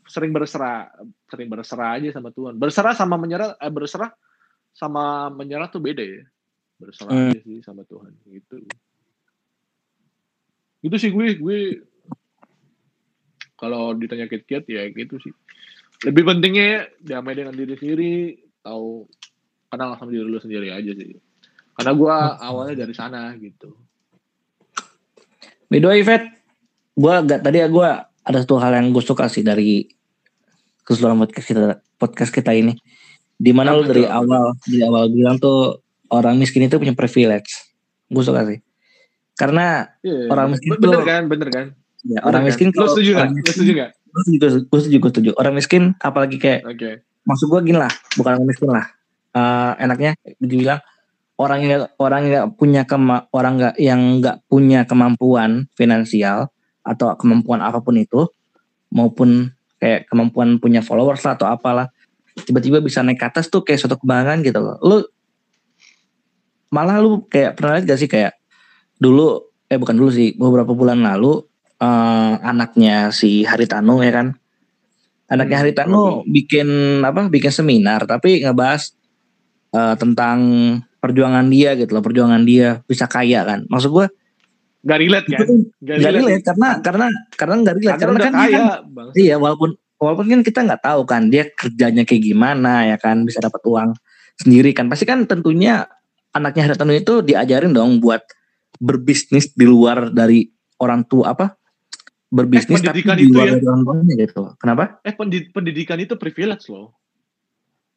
sering 0.08 0.32
berserah 0.32 0.90
sering 1.28 1.48
berserah 1.52 2.00
aja 2.00 2.10
sama 2.16 2.32
Tuhan. 2.32 2.56
Berserah 2.56 2.96
sama 2.96 3.16
menyerah 3.20 3.60
eh, 3.60 3.72
berserah 3.72 4.12
sama 4.74 5.30
menyerah 5.30 5.68
tuh 5.68 5.84
beda 5.84 6.04
ya. 6.04 6.24
Berserah 6.80 7.14
Hmm. 7.14 7.32
aja 7.36 7.40
sih 7.44 7.60
sama 7.62 7.84
Tuhan 7.84 8.16
gitu. 8.32 8.64
Itu 10.82 10.96
sih 10.96 11.12
gue 11.12 11.36
gue 11.38 11.60
kalau 13.58 13.98
ditanya 13.98 14.30
kiat-kiat 14.30 14.70
ya 14.70 14.86
gitu 14.94 15.18
sih. 15.20 15.34
Lebih 16.06 16.24
pentingnya 16.30 16.94
damai 17.02 17.34
dengan 17.34 17.58
diri 17.58 17.74
sendiri 17.74 18.38
tahu 18.62 19.10
kenal 19.74 19.98
sama 19.98 20.14
diri 20.14 20.26
lu 20.30 20.38
sendiri 20.38 20.70
aja 20.70 20.94
sih. 20.94 21.18
Karena 21.74 21.94
gue 21.98 22.16
awalnya 22.42 22.86
dari 22.86 22.94
sana 22.94 23.34
gitu. 23.38 23.74
By 25.68 25.84
the 25.84 25.90
way, 25.90 26.02
Vet, 26.06 26.24
gue 26.96 27.14
gak 27.28 27.42
tadi 27.44 27.58
ya 27.60 27.68
gue 27.68 27.90
ada 28.28 28.38
satu 28.40 28.56
hal 28.62 28.78
yang 28.78 28.94
gue 28.94 29.04
suka 29.04 29.28
sih 29.28 29.44
dari 29.44 29.84
keseluruhan 30.88 31.20
podcast 31.20 31.46
kita 31.46 31.62
podcast 32.00 32.32
kita 32.32 32.56
ini. 32.56 32.80
Di 33.36 33.52
mana 33.52 33.76
lu 33.76 33.84
Apa 33.84 33.92
dari 33.92 34.04
awal 34.08 34.56
dari 34.64 34.82
awal 34.82 35.04
bilang 35.12 35.36
tuh 35.38 35.84
orang 36.10 36.40
miskin 36.40 36.64
itu 36.64 36.80
punya 36.80 36.96
privilege. 36.96 37.52
Gue 38.08 38.24
suka 38.24 38.48
sih. 38.48 38.64
Karena 39.36 39.92
Iya, 40.02 40.32
Orang 40.32 40.56
miskin 40.56 40.74
bener 40.74 40.98
tuh- 40.98 41.06
kan 41.06 41.24
bener 41.28 41.50
kan 41.52 41.66
ya, 42.02 42.24
orang 42.24 42.42
Bener 42.42 42.56
miskin 42.56 42.70
kan? 42.72 42.80
lo 42.82 42.86
setuju 42.90 43.12
miskin, 43.14 43.54
setuju 43.54 43.72
nggak 43.76 43.92
gue 44.08 44.22
setuju, 44.24 44.38
gue 44.66 44.80
setuju, 44.82 44.98
gue 44.98 45.12
setuju. 45.14 45.32
Orang 45.38 45.54
miskin 45.54 45.84
apalagi 46.00 46.38
kayak 46.42 46.66
oke 46.66 46.90
maksud 47.28 47.46
gue 47.46 47.60
gini 47.62 47.78
lah, 47.78 47.92
bukan 48.16 48.32
orang 48.40 48.48
miskin 48.48 48.72
lah. 48.72 48.86
Eh, 49.36 49.72
enaknya 49.84 50.12
dibilang 50.42 50.80
orang 51.38 51.60
yang 51.62 51.86
orang 52.02 52.22
nggak 52.26 52.46
punya 52.58 52.82
kema, 52.90 53.30
orang 53.30 53.54
nggak 53.62 53.76
yang 53.78 54.02
nggak 54.18 54.42
punya 54.50 54.88
kemampuan 54.90 55.70
finansial 55.78 56.50
atau 56.82 57.14
kemampuan 57.14 57.62
apa 57.62 57.78
pun 57.78 57.94
itu 57.94 58.26
maupun 58.90 59.52
kayak 59.78 60.10
kemampuan 60.10 60.58
punya 60.58 60.82
followers 60.82 61.22
lah 61.26 61.38
atau 61.38 61.48
apalah 61.50 61.88
tiba-tiba 62.46 62.84
bisa 62.84 63.02
naik 63.02 63.18
ke 63.18 63.26
atas 63.26 63.50
tuh 63.50 63.66
kayak 63.66 63.82
suatu 63.82 63.98
kebanggaan 63.98 64.46
gitu 64.46 64.62
loh. 64.62 64.78
Lu 64.82 64.98
malah 66.70 67.00
lu 67.00 67.26
kayak 67.26 67.58
pernah 67.58 67.80
lihat 67.80 67.86
gak 67.88 68.00
sih 68.00 68.10
kayak 68.12 68.36
dulu 69.00 69.48
eh 69.68 69.80
bukan 69.80 69.96
dulu 69.96 70.10
sih 70.12 70.36
beberapa 70.36 70.76
bulan 70.76 71.02
lalu 71.02 71.42
eh, 71.82 72.34
anaknya 72.44 73.10
si 73.10 73.46
Haritano 73.48 74.02
ya 74.04 74.12
kan? 74.14 74.28
Anaknya 75.28 75.60
Hmm, 75.60 75.64
Haritano 75.68 76.04
bikin 76.24 76.70
apa 77.04 77.28
bikin 77.28 77.52
seminar 77.52 78.06
tapi 78.06 78.44
ngebahas 78.44 78.94
eh, 79.74 79.96
tentang 79.98 80.40
perjuangan 80.98 81.46
dia 81.48 81.78
gitu 81.78 81.94
loh 81.96 82.04
perjuangan 82.04 82.44
dia 82.44 82.82
bisa 82.86 83.06
kaya 83.10 83.46
kan. 83.46 83.66
Maksud 83.70 83.90
gue 83.94 84.08
nggak 84.88 85.00
relate 85.04 85.28
kan? 85.28 85.40
Itu 85.44 85.54
nggak 85.84 85.96
nggak 86.00 86.14
relate. 86.16 86.44
karena 86.48 86.70
karena 86.80 87.08
karena 87.36 87.56
nggak 87.60 87.76
relate. 87.76 88.00
Karena 88.00 88.16
karena 88.16 88.24
kan 88.24 88.34
kaya 88.34 88.60
kan 88.64 89.08
iya 89.20 89.36
walaupun 89.36 89.70
walaupun 90.00 90.26
kan 90.32 90.42
kita 90.48 90.60
nggak 90.64 90.82
tahu 90.88 91.02
kan 91.04 91.28
dia 91.28 91.44
kerjanya 91.52 92.08
kayak 92.08 92.24
gimana 92.24 92.88
ya 92.88 92.98
kan 92.98 93.28
bisa 93.28 93.44
dapat 93.44 93.60
uang 93.68 93.92
sendiri 94.40 94.72
kan. 94.72 94.88
Pasti 94.88 95.04
kan 95.04 95.28
tentunya 95.28 95.84
anaknya 96.32 96.72
Haritano 96.72 96.96
itu 96.96 97.20
diajarin 97.20 97.76
dong 97.76 98.00
buat 98.00 98.24
berbisnis 98.80 99.52
di 99.52 99.68
luar 99.68 100.08
dari 100.08 100.48
orang 100.80 101.04
tua 101.04 101.36
apa? 101.36 101.60
Berbisnis 102.32 102.80
tapi 102.80 103.04
pendidikan 103.04 103.16
di 103.20 103.24
itu 103.28 103.36
luar 103.36 103.48
ya? 103.48 103.54
dari 103.60 103.66
orang 103.68 103.84
tuanya 103.84 104.14
gitu. 104.24 104.44
Kenapa? 104.56 104.84
Eh 105.04 105.14
pendi- 105.16 105.50
pendidikan 105.52 106.00
itu 106.00 106.16
privilege 106.16 106.72
loh. 106.72 106.96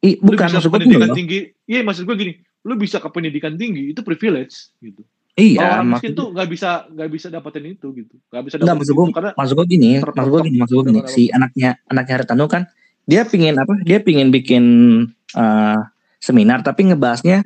Lu 0.01 0.33
bukan 0.33 0.49
bisa 0.49 0.57
maksud 0.59 0.69
gue 0.73 0.79
pendidikan 0.81 1.11
tinggi. 1.15 1.39
Iya 1.71 1.87
maksud 1.87 2.03
gue 2.03 2.15
gini. 2.19 2.33
Lu 2.67 2.73
bisa 2.75 2.99
ke 2.99 3.07
pendidikan 3.07 3.55
tinggi 3.55 3.95
itu 3.95 4.01
privilege 4.03 4.75
gitu 4.83 5.07
iya 5.39 5.79
orang 5.79 5.97
maksud 5.97 6.11
tuh 6.11 6.27
nggak 6.35 6.47
bisa 6.51 6.69
nggak 6.91 7.09
bisa 7.11 7.27
dapetin 7.31 7.65
itu 7.71 7.87
gitu. 7.95 8.15
Nggak 8.31 8.43
bisa 8.47 8.55
dapetin 8.59 8.77
maksud 8.77 8.93
gue 8.93 9.05
itu 9.05 9.15
karena 9.15 9.31
maksud 9.35 9.53
gue 9.55 9.67
gini 9.67 9.89
maksud 10.03 10.29
gue 10.31 10.41
gini 10.47 10.57
maksud 10.59 10.75
gue 10.75 10.85
gini. 10.91 11.01
Si 11.07 11.23
anaknya 11.31 11.69
anaknya 11.87 12.13
Haritano 12.19 12.45
kan 12.51 12.63
dia 13.07 13.21
pingin 13.25 13.55
apa 13.57 13.73
dia 13.83 13.97
pingin 14.03 14.29
bikin 14.29 14.63
eh, 15.35 15.79
seminar 16.21 16.61
tapi 16.61 16.91
ngebahasnya 16.91 17.43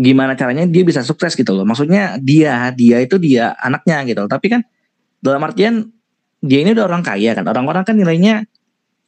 gimana 0.00 0.32
caranya 0.34 0.64
dia 0.64 0.82
bisa 0.82 1.04
sukses 1.04 1.36
gitu 1.36 1.52
loh. 1.52 1.66
Maksudnya 1.68 2.16
dia 2.22 2.72
dia 2.72 3.02
itu 3.02 3.20
dia 3.20 3.52
anaknya 3.60 4.02
gitu 4.08 4.24
loh. 4.24 4.30
tapi 4.30 4.48
kan 4.48 4.60
dalam 5.22 5.42
artian 5.44 5.92
dia 6.42 6.58
ini 6.64 6.74
udah 6.74 6.86
orang 6.88 7.02
kaya 7.06 7.36
kan. 7.38 7.46
Orang-orang 7.46 7.86
kan 7.86 7.94
nilainya 7.94 8.42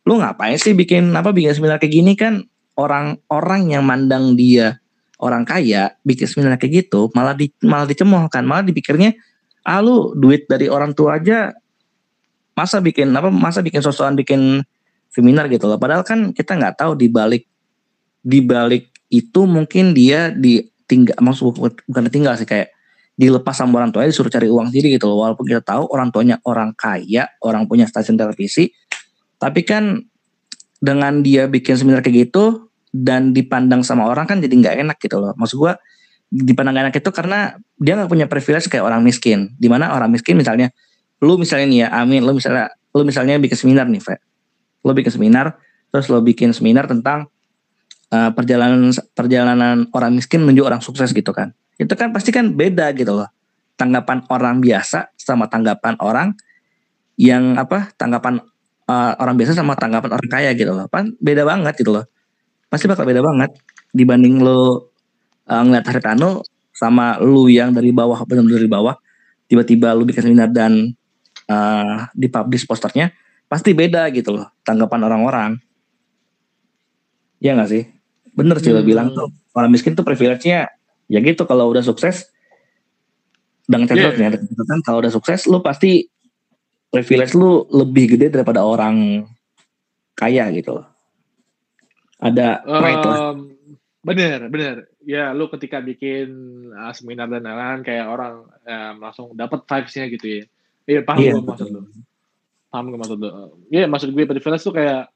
lu 0.05 0.21
ngapain 0.21 0.61
sih 0.61 0.77
bikin 0.77 1.11
apa 1.17 1.33
bikin 1.33 1.57
seminar 1.57 1.83
kayak 1.83 1.95
gini? 1.95 2.13
Kan 2.15 2.47
orang-orang 2.77 3.75
yang 3.75 3.83
mandang 3.83 4.37
dia 4.39 4.79
orang 5.23 5.47
kaya 5.47 5.95
bikin 6.03 6.27
seminar 6.27 6.59
kayak 6.59 6.87
gitu 6.87 7.11
malah 7.15 7.35
di 7.37 7.51
malah 7.63 7.87
dicemooh 7.87 8.27
kan 8.27 8.43
malah 8.43 8.67
dipikirnya 8.67 9.15
ah 9.65 9.81
lu 9.81 10.13
duit 10.19 10.45
dari 10.51 10.69
orang 10.69 10.93
tua 10.93 11.17
aja 11.17 11.55
masa 12.55 12.79
bikin 12.79 13.11
apa 13.11 13.29
masa 13.31 13.61
bikin 13.61 13.83
sosokan 13.83 14.15
bikin 14.15 14.63
seminar 15.11 15.47
gitu 15.51 15.71
loh. 15.71 15.79
Padahal 15.79 16.03
kan 16.03 16.35
kita 16.35 16.59
nggak 16.59 16.75
tahu 16.83 16.99
di 16.99 17.07
balik 17.11 17.47
di 18.25 18.43
balik 18.43 18.91
itu 19.11 19.47
mungkin 19.47 19.95
dia 19.95 20.35
ditinggal 20.35 21.19
maksud 21.23 21.55
bukan 21.87 22.03
ditinggal 22.11 22.35
sih 22.35 22.49
kayak 22.49 22.75
dilepas 23.15 23.55
sama 23.55 23.79
orang 23.79 23.95
tuanya 23.95 24.11
disuruh 24.11 24.31
cari 24.31 24.51
uang 24.51 24.75
sendiri 24.75 24.95
gitu 24.95 25.07
loh. 25.07 25.23
Walaupun 25.23 25.47
kita 25.47 25.63
tahu 25.63 25.87
orang 25.91 26.11
tuanya 26.11 26.37
orang 26.47 26.75
kaya 26.75 27.31
orang 27.43 27.67
punya 27.71 27.87
stasiun 27.87 28.19
televisi 28.19 28.71
tapi 29.39 29.67
kan 29.67 30.03
dengan 30.79 31.21
dia 31.23 31.51
bikin 31.51 31.79
seminar 31.79 32.03
kayak 32.03 32.31
gitu 32.31 32.71
dan 32.95 33.35
dipandang 33.35 33.83
sama 33.83 34.07
orang 34.07 34.31
kan 34.31 34.39
jadi 34.39 34.55
nggak 34.55 34.75
enak 34.87 34.97
gitu 35.03 35.19
loh. 35.19 35.35
Maksud 35.35 35.59
gua 35.59 35.75
dipandang 36.31 36.79
nggak 36.79 36.85
enak 36.87 36.97
itu 37.03 37.11
karena 37.11 37.59
dia 37.75 37.99
nggak 37.99 38.07
punya 38.07 38.27
privilege 38.31 38.71
kayak 38.71 38.87
orang 38.87 39.03
miskin. 39.03 39.51
Di 39.59 39.67
mana 39.67 39.91
orang 39.91 40.15
miskin 40.15 40.39
misalnya 40.39 40.71
lu 41.19 41.35
misalnya 41.35 41.67
nih 41.67 41.79
ya 41.83 41.89
amin 41.91 42.23
lu 42.23 42.39
misalnya 42.39 42.71
lu 42.95 43.03
misalnya 43.03 43.35
bikin 43.43 43.59
seminar 43.59 43.91
nih 43.91 43.99
Fe. 43.99 44.23
lu 44.85 44.93
bikin 44.93 45.17
seminar 45.17 45.57
terus 45.89 46.13
lu 46.13 46.21
bikin 46.21 46.53
seminar 46.53 46.85
tentang 46.85 47.33
uh, 48.13 48.31
perjalanan 48.37 48.93
perjalanan 49.17 49.89
orang 49.97 50.13
miskin 50.13 50.45
menuju 50.47 50.63
orang 50.63 50.79
sukses 50.79 51.11
gitu 51.11 51.35
kan. 51.35 51.51
Itu 51.75 51.99
kan 51.99 52.15
pasti 52.15 52.31
kan 52.31 52.55
beda 52.55 52.95
gitu 52.95 53.11
loh. 53.11 53.27
Tanggapan 53.75 54.23
orang 54.31 54.63
biasa 54.63 55.11
sama 55.19 55.51
tanggapan 55.51 55.99
orang 55.99 56.37
yang 57.19 57.59
apa 57.59 57.91
tanggapan 57.99 58.39
uh, 58.87 59.13
orang 59.19 59.35
biasa 59.35 59.57
sama 59.57 59.75
tanggapan 59.75 60.15
orang 60.15 60.29
kaya 60.31 60.55
gitu 60.55 60.71
loh. 60.71 60.87
Kan 60.93 61.19
beda 61.19 61.43
banget 61.43 61.75
gitu 61.81 61.91
loh 61.91 62.07
pasti 62.75 62.91
bakal 62.91 63.07
beda 63.07 63.23
banget 63.23 63.51
dibanding 63.95 64.43
lo 64.43 64.91
uh, 65.47 65.63
ngeliat 65.63 65.87
Haritano 65.87 66.43
sama 66.75 67.23
lu 67.23 67.47
yang 67.47 67.71
dari 67.71 67.95
bawah 67.95 68.19
benar 68.27 68.43
dari 68.51 68.67
bawah 68.67 68.99
tiba-tiba 69.47 69.95
lu 69.95 70.03
bikin 70.03 70.27
seminar 70.27 70.51
dan 70.51 70.91
uh, 71.47 72.11
dipublish 72.19 72.67
posternya 72.67 73.15
pasti 73.47 73.71
beda 73.77 74.11
gitu 74.11 74.35
loh 74.35 74.51
tanggapan 74.67 75.01
orang-orang. 75.07 75.51
Ya 77.39 77.55
nggak 77.55 77.71
sih? 77.71 77.85
Bener 78.35 78.59
sih 78.59 78.75
lo 78.75 78.83
Hmm. 78.83 78.89
bilang 78.89 79.09
tuh 79.15 79.31
orang 79.55 79.71
miskin 79.71 79.95
tuh 79.95 80.03
privilege-nya 80.03 80.75
ya 81.07 81.19
gitu 81.21 81.47
kalau 81.47 81.71
udah 81.71 81.85
sukses 81.85 82.27
dengan 83.69 83.87
catatan 83.87 84.19
Yeah. 84.19 84.33
catatan 84.35 84.81
kalau 84.83 84.99
udah 85.05 85.13
sukses 85.13 85.47
lu 85.47 85.61
pasti 85.63 86.09
privilege 86.91 87.37
lu 87.37 87.69
lebih 87.71 88.17
gede 88.17 88.33
daripada 88.33 88.65
orang 88.65 89.23
kaya 90.17 90.51
gitu 90.51 90.81
loh. 90.81 90.94
Ada. 92.25 92.49
Em, 92.65 93.37
bener 94.01 94.39
bener. 94.49 94.77
Ya 95.05 95.37
lu 95.37 95.53
ketika 95.53 95.85
bikin 95.85 96.29
uh, 96.73 96.93
seminar 96.97 97.29
dan 97.29 97.45
lain-lain 97.45 97.85
kayak 97.85 98.07
orang 98.09 98.35
em, 98.65 98.95
langsung 98.97 99.37
dapat 99.37 99.69
vibes-nya 99.69 100.05
gitu 100.09 100.27
ya. 100.27 100.43
Iya 100.85 101.01
paham 101.05 101.19
Iya, 101.21 101.33
gue 101.37 101.45
maksud 101.45 101.69
lu. 101.69 101.81
Paham 102.73 102.85
gue 102.89 102.99
maksud 103.01 103.19
lu. 103.21 103.29
Iya 103.69 103.85
maksud 103.85 104.09
gue 104.11 104.25
privilege 104.25 104.65
tuh 104.65 104.75
kayak 104.75 105.13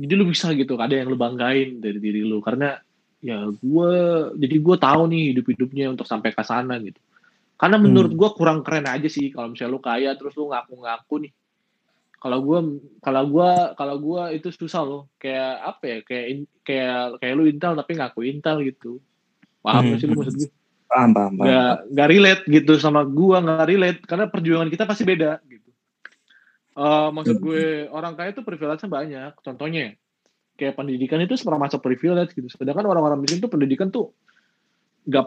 jadi 0.00 0.12
lu 0.16 0.24
bisa 0.30 0.48
gitu 0.54 0.78
ada 0.78 0.94
yang 0.94 1.10
lu 1.10 1.18
banggain 1.18 1.82
dari 1.82 1.98
diri 1.98 2.22
lu. 2.22 2.38
Karena 2.38 2.78
ya 3.20 3.50
gue 3.50 3.92
jadi 4.38 4.56
gue 4.56 4.76
tahu 4.80 5.02
nih 5.12 5.22
hidup 5.34 5.46
hidupnya 5.50 5.86
untuk 5.92 6.06
sampai 6.06 6.30
ke 6.32 6.42
sana 6.46 6.78
gitu. 6.78 6.96
Karena 7.60 7.76
menurut 7.76 8.14
Hmm. 8.14 8.20
gue 8.24 8.30
kurang 8.32 8.64
keren 8.64 8.88
aja 8.88 9.04
sih 9.10 9.28
kalau 9.28 9.52
misalnya 9.52 9.74
lu 9.76 9.80
kaya 9.84 10.16
terus 10.16 10.32
lu 10.38 10.48
ngaku-ngaku 10.48 11.28
nih 11.28 11.32
kalau 12.20 12.38
gue 12.44 12.58
kalau 13.00 13.24
gue 13.32 13.50
kalau 13.80 13.96
gue 13.96 14.22
itu 14.36 14.52
susah 14.52 14.84
loh. 14.84 15.08
Kayak 15.16 15.52
apa 15.64 15.84
ya? 15.88 15.98
Kayak 16.04 16.26
in- 16.28 16.50
kayak 16.60 17.16
kayak 17.16 17.34
lu 17.34 17.44
intel 17.48 17.72
tapi 17.72 17.96
ngaku 17.96 18.20
intel 18.28 18.60
gitu. 18.60 19.00
Paham 19.64 19.88
Hmm. 19.88 19.96
sih 19.96 20.06
lu 20.06 20.20
maksud 20.20 20.36
gue 20.36 20.50
Paham, 20.90 21.14
paham, 21.14 21.38
nggak 21.38 21.94
nggak 21.94 22.08
relate 22.10 22.42
gitu 22.50 22.72
sama 22.76 23.06
gue 23.08 23.36
nggak 23.40 23.64
relate. 23.64 24.00
Karena 24.04 24.28
perjuangan 24.28 24.68
kita 24.68 24.84
pasti 24.84 25.08
beda 25.08 25.40
gitu. 25.48 25.70
Eh, 26.76 27.08
maksud 27.08 27.36
Hmm. 27.40 27.44
gue 27.46 27.64
orang 27.88 28.12
kaya 28.18 28.36
itu 28.36 28.42
privilege 28.44 28.84
banyak. 28.84 29.32
Contohnya 29.40 29.96
kayak 30.60 30.76
pendidikan 30.76 31.24
itu 31.24 31.40
termasuk 31.40 31.80
privilege 31.80 32.36
gitu. 32.36 32.52
Sedangkan 32.52 32.84
orang-orang 32.84 33.22
miskin 33.24 33.40
tuh 33.40 33.48
pendidikan 33.48 33.88
tuh 33.88 34.12
nggak 35.08 35.24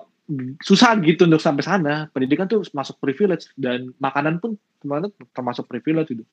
susah 0.62 0.94
gitu 1.02 1.26
untuk 1.26 1.42
sampai 1.42 1.66
sana. 1.66 2.06
Pendidikan 2.14 2.46
tuh 2.46 2.62
masuk 2.70 3.02
privilege 3.02 3.50
dan 3.58 3.98
makanan 3.98 4.38
pun 4.38 4.62
termasuk 5.34 5.66
privilege 5.66 6.14
gitu 6.14 6.28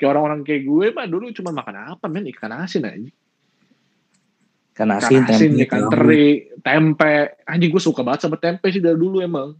kayak 0.00 0.16
orang-orang 0.16 0.40
kayak 0.40 0.64
gue 0.64 0.86
mah 0.96 1.04
dulu 1.04 1.28
cuma 1.36 1.52
makan 1.52 1.76
apa 1.92 2.08
men? 2.08 2.24
Ikan 2.24 2.56
asin 2.56 2.88
aja 2.88 3.10
Ikan 4.72 4.88
ikan 4.88 4.96
asin, 4.96 5.22
asin 5.28 5.50
tempe, 5.52 5.64
ikan 5.68 5.82
teri 5.92 6.26
tempe. 6.64 7.14
Anjing 7.44 7.68
gue 7.68 7.82
suka 7.84 8.00
banget 8.00 8.24
sama 8.24 8.40
tempe 8.40 8.72
sih 8.72 8.80
dari 8.80 8.96
dulu 8.96 9.20
emang. 9.20 9.52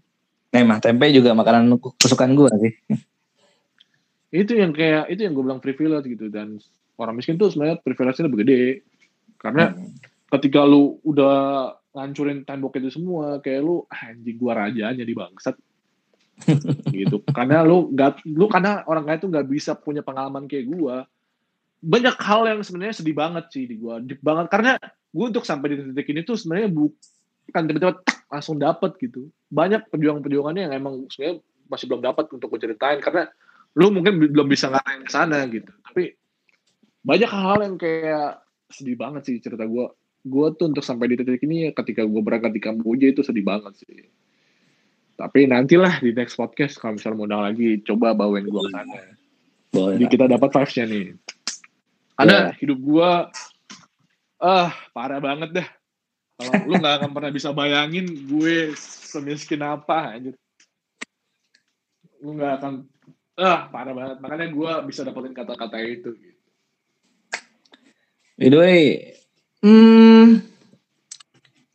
Emang 0.48 0.80
tempe 0.80 1.12
juga 1.12 1.36
makanan 1.36 1.68
kesukaan 2.00 2.32
gue 2.32 2.48
sih. 2.56 2.72
itu 4.30 4.54
yang 4.54 4.70
kayak 4.70 5.10
itu 5.10 5.26
yang 5.26 5.34
gue 5.36 5.44
bilang 5.44 5.60
privilege 5.60 6.08
gitu. 6.08 6.32
Dan 6.32 6.56
orang 6.96 7.18
miskin 7.18 7.36
tuh 7.36 7.52
sebenarnya 7.52 7.82
privilege-nya 7.84 8.24
lebih 8.30 8.40
gede. 8.46 8.62
Karena 9.36 9.74
Hmm. 9.74 9.92
ketika 10.30 10.64
lu 10.64 11.02
udah 11.02 11.36
ngancurin 11.90 12.46
tembok 12.46 12.78
itu 12.78 12.88
semua 12.94 13.42
kayak 13.42 13.60
lu 13.60 13.82
"Ah, 13.90 14.14
anjing 14.14 14.38
gua 14.38 14.54
raja 14.54 14.94
jadi 14.94 15.10
bangsat 15.10 15.58
gitu. 16.90 17.22
Karena 17.30 17.62
lu 17.64 17.92
nggak 17.92 18.24
lu 18.28 18.46
karena 18.46 18.84
orang 18.86 19.04
kaya 19.06 19.18
tuh 19.20 19.30
nggak 19.30 19.46
bisa 19.48 19.72
punya 19.76 20.00
pengalaman 20.00 20.48
kayak 20.48 20.66
gua. 20.70 21.04
Banyak 21.80 22.16
hal 22.20 22.40
yang 22.48 22.60
sebenarnya 22.60 23.00
sedih 23.00 23.16
banget 23.16 23.44
sih 23.52 23.64
di 23.64 23.76
gua. 23.80 24.00
Deep 24.00 24.20
banget. 24.20 24.52
Karena 24.52 24.76
gue 25.10 25.24
untuk 25.26 25.42
sampai 25.42 25.74
di 25.74 25.76
titik 25.90 26.08
ini 26.12 26.20
tuh 26.22 26.36
sebenarnya 26.36 26.68
bukan 26.70 27.62
tiba-tiba 27.66 27.98
langsung 28.30 28.60
dapet 28.60 28.94
gitu. 29.00 29.32
Banyak 29.48 29.88
perjuangan-perjuangannya 29.88 30.70
yang 30.70 30.74
emang 30.76 30.94
sebenarnya 31.08 31.42
masih 31.66 31.86
belum 31.88 32.02
dapat 32.04 32.24
untuk 32.36 32.52
gue 32.52 32.60
ceritain. 32.60 33.00
Karena 33.00 33.26
lu 33.74 33.88
mungkin 33.90 34.20
belum 34.20 34.46
bisa 34.46 34.68
ngarahin 34.68 35.02
ke 35.08 35.10
sana 35.10 35.48
gitu. 35.48 35.72
Tapi 35.82 36.14
banyak 37.00 37.30
hal 37.32 37.58
yang 37.64 37.74
kayak 37.80 38.44
sedih 38.70 38.94
banget 38.94 39.22
sih 39.26 39.36
cerita 39.42 39.66
gue 39.66 39.86
gue 40.20 40.46
tuh 40.54 40.68
untuk 40.68 40.84
sampai 40.84 41.08
di 41.08 41.16
titik 41.16 41.40
ini 41.48 41.68
ya 41.68 41.70
ketika 41.72 42.04
gue 42.04 42.20
berangkat 42.20 42.52
di 42.52 42.60
Kamboja 42.60 43.08
itu 43.08 43.24
sedih 43.24 43.40
banget 43.40 43.72
sih 43.80 44.04
tapi 45.20 45.44
nantilah 45.44 46.00
di 46.00 46.16
next 46.16 46.40
podcast 46.40 46.80
kalau 46.80 46.96
misalnya 46.96 47.16
mau 47.20 47.26
undang 47.28 47.44
lagi 47.44 47.84
coba 47.84 48.16
bawain 48.16 48.48
gue 48.48 48.56
ke 48.56 48.70
sana. 48.72 48.96
Boleh. 49.70 50.00
jadi 50.00 50.06
kita 50.08 50.24
dapat 50.32 50.48
vibes-nya 50.48 50.84
nih. 50.88 51.06
Karena 52.16 52.38
hidup 52.56 52.78
gue 52.80 53.10
ah 54.40 54.72
parah 54.96 55.20
banget 55.20 55.60
dah. 55.60 55.68
Kalau 56.40 56.52
lu 56.64 56.74
nggak 56.80 56.94
akan 57.04 57.10
pernah 57.12 57.30
bisa 57.36 57.52
bayangin 57.52 58.08
gue 58.08 58.72
semiskin 58.80 59.60
apa 59.60 60.16
anjir. 60.16 60.34
Lu 62.24 62.32
nggak 62.40 62.52
akan 62.56 62.72
ah 63.36 63.68
parah 63.68 63.92
banget. 63.92 64.16
Makanya 64.24 64.48
gue 64.48 64.72
bisa 64.88 65.04
dapetin 65.04 65.36
kata-kata 65.36 65.76
itu 65.84 66.16
By 68.40 68.48
the 68.48 68.56
way, 68.56 68.84
hmm, 69.60 70.40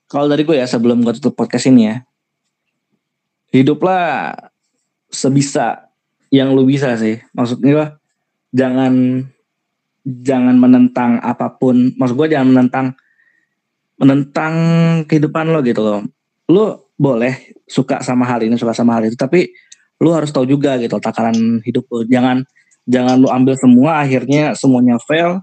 kalau 0.09 0.25
dari 0.25 0.41
gue 0.41 0.57
ya 0.57 0.65
sebelum 0.65 1.05
gue 1.05 1.13
tutup 1.13 1.37
podcast 1.37 1.69
ini 1.69 1.93
ya, 1.93 2.01
hiduplah 3.55 4.35
sebisa 5.07 5.87
yang 6.33 6.51
lu 6.51 6.67
bisa 6.67 6.99
sih. 6.99 7.21
Maksudnya 7.31 7.95
jangan 8.51 9.23
jangan 10.03 10.55
menentang 10.59 11.23
apa 11.23 11.55
pun. 11.55 11.95
Maksud 11.95 12.15
gue 12.19 12.27
jangan 12.35 12.49
menentang 12.51 12.85
menentang 13.95 14.53
kehidupan 15.07 15.55
lo 15.55 15.63
gitu 15.63 15.81
loh. 15.81 15.99
Lu 16.51 16.65
boleh 16.99 17.55
suka 17.65 18.03
sama 18.03 18.27
hal 18.27 18.43
ini, 18.43 18.59
suka 18.59 18.75
sama 18.75 18.99
hal 18.99 19.07
itu, 19.07 19.17
tapi 19.17 19.51
lu 20.03 20.11
harus 20.11 20.29
tahu 20.35 20.43
juga 20.43 20.75
gitu 20.77 20.99
takaran 20.99 21.63
hidup 21.63 21.87
lu. 21.87 22.03
Jangan 22.05 22.43
jangan 22.85 23.15
lu 23.17 23.31
ambil 23.31 23.55
semua 23.57 24.05
akhirnya 24.05 24.53
semuanya 24.53 25.01
fail 25.01 25.41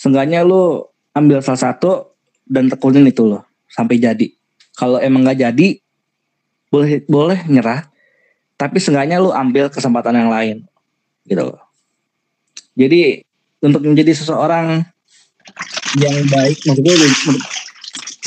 seenggaknya 0.00 0.40
lu 0.40 0.88
ambil 1.12 1.44
salah 1.44 1.68
satu 1.68 2.16
dan 2.48 2.72
tekunin 2.72 3.04
itu 3.04 3.28
loh 3.28 3.44
sampai 3.68 4.00
jadi. 4.00 4.32
Kalau 4.72 4.96
emang 4.96 5.28
nggak 5.28 5.44
jadi, 5.44 5.76
boleh 6.70 7.02
boleh 7.10 7.38
nyerah. 7.50 7.90
Tapi 8.54 8.76
seenggaknya 8.76 9.16
lu 9.18 9.32
ambil 9.32 9.72
kesempatan 9.72 10.14
yang 10.14 10.28
lain, 10.28 10.56
gitu 11.24 11.48
loh. 11.48 11.60
Jadi 12.76 13.24
untuk 13.64 13.84
menjadi 13.84 14.12
seseorang 14.12 14.84
yang 15.96 16.16
baik, 16.28 16.60
maksud 16.68 16.84
gue 16.84 16.96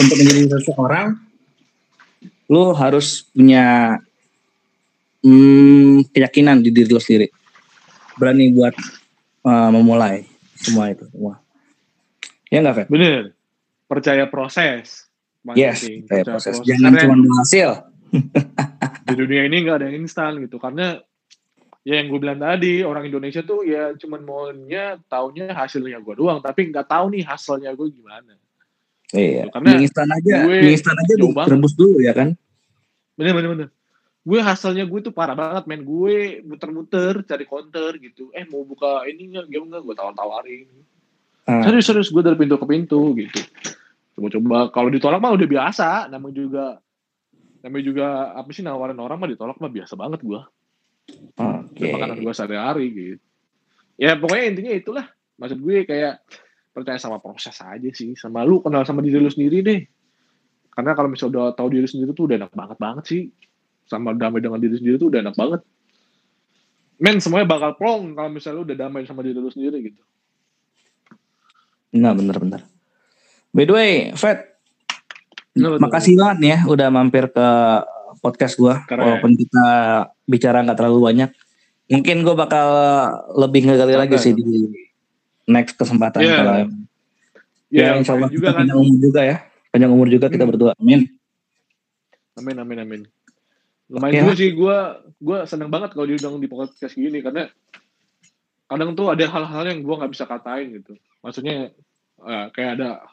untuk- 0.02 0.18
menjadi 0.18 0.58
seseorang, 0.58 1.22
lu 2.50 2.74
harus 2.74 3.30
punya 3.30 3.98
hmm, 5.22 6.10
keyakinan 6.12 6.66
di 6.66 6.74
diri 6.74 6.89
lu 6.89 6.98
sendiri, 6.98 7.30
berani 8.18 8.50
buat 8.58 8.74
uh, 9.46 9.70
memulai 9.70 10.26
semua 10.58 10.89
itu 10.89 11.06
semua. 11.14 11.38
Ya 12.50 12.66
nggak, 12.66 12.86
Fet? 12.86 12.88
bener 12.89 13.38
percaya 13.86 14.26
proses 14.26 15.06
Yes, 15.54 15.84
percaya 16.08 16.24
proses. 16.26 16.58
proses. 16.58 16.66
Jangan 16.66 16.91
cuma 17.04 17.16
berhasil. 17.20 17.70
di 19.09 19.14
dunia 19.18 19.41
ini 19.49 19.66
nggak 19.66 19.78
ada 19.82 19.86
yang 19.89 20.05
instan 20.05 20.38
gitu. 20.41 20.61
Karena 20.61 20.97
ya 21.84 21.99
yang 21.99 22.07
gue 22.07 22.20
bilang 22.22 22.39
tadi 22.39 22.86
orang 22.86 23.09
Indonesia 23.09 23.43
tuh 23.43 23.68
ya 23.68 23.91
cuman 23.99 24.22
maunya 24.24 24.95
taunya 25.09 25.51
hasilnya 25.51 25.99
gue 25.99 26.16
doang. 26.16 26.39
Tapi 26.39 26.70
nggak 26.72 26.88
tahu 26.88 27.05
nih 27.14 27.24
hasilnya 27.26 27.72
gue 27.74 27.88
gimana. 27.91 28.34
Iya. 29.14 29.53
Karena 29.53 29.78
Mie 29.78 29.86
instan 29.86 30.09
aja, 30.09 30.36
gue 30.49 30.57
instan 30.74 30.97
aja 30.97 31.14
banget. 31.22 31.47
direbus 31.53 31.74
dulu 31.78 31.97
ya 32.01 32.14
kan? 32.18 32.34
bener 33.14 33.38
bener 33.38 33.49
bener. 33.53 33.70
Gue 34.26 34.39
hasilnya 34.41 34.88
gue 34.89 34.99
tuh 35.03 35.14
parah 35.14 35.38
banget 35.38 35.70
men. 35.70 35.86
Gue 35.86 36.41
muter-muter 36.41 37.22
cari 37.28 37.45
counter 37.45 37.93
gitu. 38.01 38.34
Eh 38.34 38.47
mau 38.49 38.66
buka 38.66 39.05
ini 39.05 39.38
nggak 39.38 39.47
game 39.51 39.70
nggak? 39.70 39.82
Gue 39.86 39.93
tawar-tawarin. 39.93 40.70
Ah, 41.43 41.59
serius 41.68 41.91
serius 41.91 42.09
gue 42.09 42.24
dari 42.24 42.39
pintu 42.39 42.55
ke 42.55 42.66
pintu 42.66 43.14
gitu. 43.20 43.38
Coba-coba. 44.18 44.72
Kalau 44.72 44.89
ditolak 44.89 45.20
mah 45.20 45.36
udah 45.36 45.47
biasa. 45.47 46.07
Namanya 46.07 46.36
juga 46.39 46.66
namanya 47.64 47.84
juga 47.88 48.05
apa 48.36 48.49
sih 48.51 48.61
nawarin 48.61 48.99
orang 48.99 49.18
mah 49.18 49.30
ditolak 49.32 49.57
mah 49.57 49.72
biasa 49.72 49.95
banget 49.95 50.20
gue 50.20 50.41
Oke. 51.39 51.89
makanan 51.89 52.18
gue 52.22 52.34
sehari-hari 52.34 52.86
gitu. 52.93 53.26
Ya 53.99 54.16
pokoknya 54.18 54.45
intinya 54.53 54.74
itulah. 54.74 55.05
Maksud 55.38 55.59
gue 55.59 55.84
kayak 55.84 56.24
percaya 56.72 56.97
sama 56.97 57.20
proses 57.20 57.53
aja 57.59 57.89
sih. 57.91 58.16
Sama 58.16 58.45
lu 58.45 58.64
kenal 58.64 58.88
sama 58.88 59.03
diri 59.03 59.20
lu 59.20 59.30
sendiri 59.30 59.59
deh. 59.61 59.82
Karena 60.74 60.97
kalau 60.97 61.09
misalnya 61.11 61.32
udah 61.38 61.45
tahu 61.53 61.68
diri 61.70 61.86
sendiri 61.86 62.16
tuh 62.16 62.26
udah 62.30 62.45
enak 62.45 62.53
banget 62.53 62.78
banget 62.80 63.05
sih. 63.05 63.22
Sama 63.86 64.16
damai 64.16 64.41
dengan 64.41 64.57
diri 64.57 64.80
sendiri 64.80 64.95
tuh 64.97 65.11
udah 65.11 65.20
enak 65.22 65.36
banget. 65.36 65.61
Men 67.01 67.20
semuanya 67.20 67.49
bakal 67.49 67.76
plong 67.76 68.16
kalau 68.16 68.30
misalnya 68.32 68.57
lu 68.61 68.64
udah 68.64 68.78
damai 68.80 69.03
sama 69.03 69.22
diri 69.26 69.38
lu 69.38 69.51
sendiri 69.51 69.78
gitu. 69.91 70.01
Nah, 71.93 72.16
bener-bener. 72.18 72.66
By 73.53 73.70
the 73.70 73.74
way, 73.76 73.93
Fred, 74.18 74.53
Bener. 75.54 75.78
makasih 75.78 76.18
banget 76.18 76.38
nih 76.39 76.49
ya 76.49 76.60
udah 76.66 76.88
mampir 76.89 77.30
ke 77.30 77.47
podcast 78.20 78.58
gua. 78.58 78.82
Keren. 78.84 79.06
Walaupun 79.06 79.32
kita 79.36 79.66
bicara 80.26 80.62
nggak 80.62 80.78
terlalu 80.78 80.99
banyak, 81.04 81.30
mungkin 81.88 82.18
gua 82.22 82.36
bakal 82.36 82.68
lebih 83.38 83.68
ngegali 83.68 83.93
lagi 83.93 84.18
sih 84.18 84.34
di 84.34 84.43
next 85.45 85.76
kesempatan 85.76 86.20
Iya. 86.20 86.36
kalau 86.36 86.54
ya, 86.54 86.66
ya, 87.70 87.91
insya 87.95 88.14
Allah 88.16 88.30
juga 88.30 88.49
kan 88.49 88.64
panjang 88.64 88.80
umur 88.80 88.97
juga 88.97 89.22
ya, 89.22 89.38
panjang 89.70 89.91
umur 89.91 90.08
juga 90.08 90.26
kita 90.28 90.41
Hmm. 90.41 90.51
berdua. 90.54 90.72
Amin. 90.78 91.01
amin 92.34 92.58
amin 92.58 92.80
amin 92.82 93.01
lumayan 93.86 94.26
Oke 94.26 94.26
juga 94.26 94.34
sih 94.34 94.49
gue 94.51 94.78
gue 95.22 95.38
seneng 95.45 95.70
banget 95.70 95.93
kalau 95.93 96.10
diundang 96.10 96.41
di 96.41 96.49
podcast 96.49 96.97
gini 96.97 97.22
karena 97.22 97.45
kadang 98.66 98.97
tuh 98.97 99.14
ada 99.14 99.22
hal-hal 99.22 99.64
yang 99.70 99.86
gue 99.86 99.93
nggak 99.93 100.10
bisa 100.10 100.26
katain 100.26 100.82
gitu 100.82 100.97
maksudnya 101.22 101.70
eh, 102.24 102.45
kayak 102.49 102.82
ada 102.82 103.06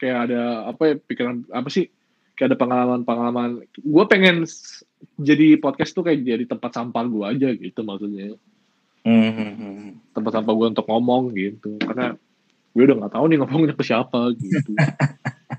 kayak 0.00 0.18
ada 0.32 0.72
apa 0.72 0.82
ya 0.88 0.94
pikiran 0.96 1.44
apa 1.52 1.68
sih 1.68 1.92
kayak 2.34 2.56
ada 2.56 2.58
pengalaman-pengalaman. 2.58 3.68
Gue 3.76 4.04
pengen 4.08 4.48
jadi 5.20 5.60
podcast 5.60 5.92
tuh 5.92 6.08
kayak 6.08 6.24
jadi 6.24 6.44
tempat 6.48 6.72
sampah 6.72 7.04
gue 7.04 7.24
aja 7.28 7.48
gitu 7.52 7.84
maksudnya. 7.84 8.32
Hmm, 9.04 9.32
hmm, 9.32 9.52
hmm. 9.60 9.88
tempat 10.16 10.40
sampah 10.40 10.52
gue 10.56 10.66
untuk 10.72 10.88
ngomong 10.88 11.36
gitu. 11.36 11.76
Karena 11.76 12.16
gue 12.72 12.82
udah 12.88 12.96
nggak 13.04 13.12
tahu 13.12 13.24
nih 13.28 13.38
ngomongnya 13.44 13.76
ke 13.76 13.84
siapa 13.84 14.32
gitu. 14.40 14.72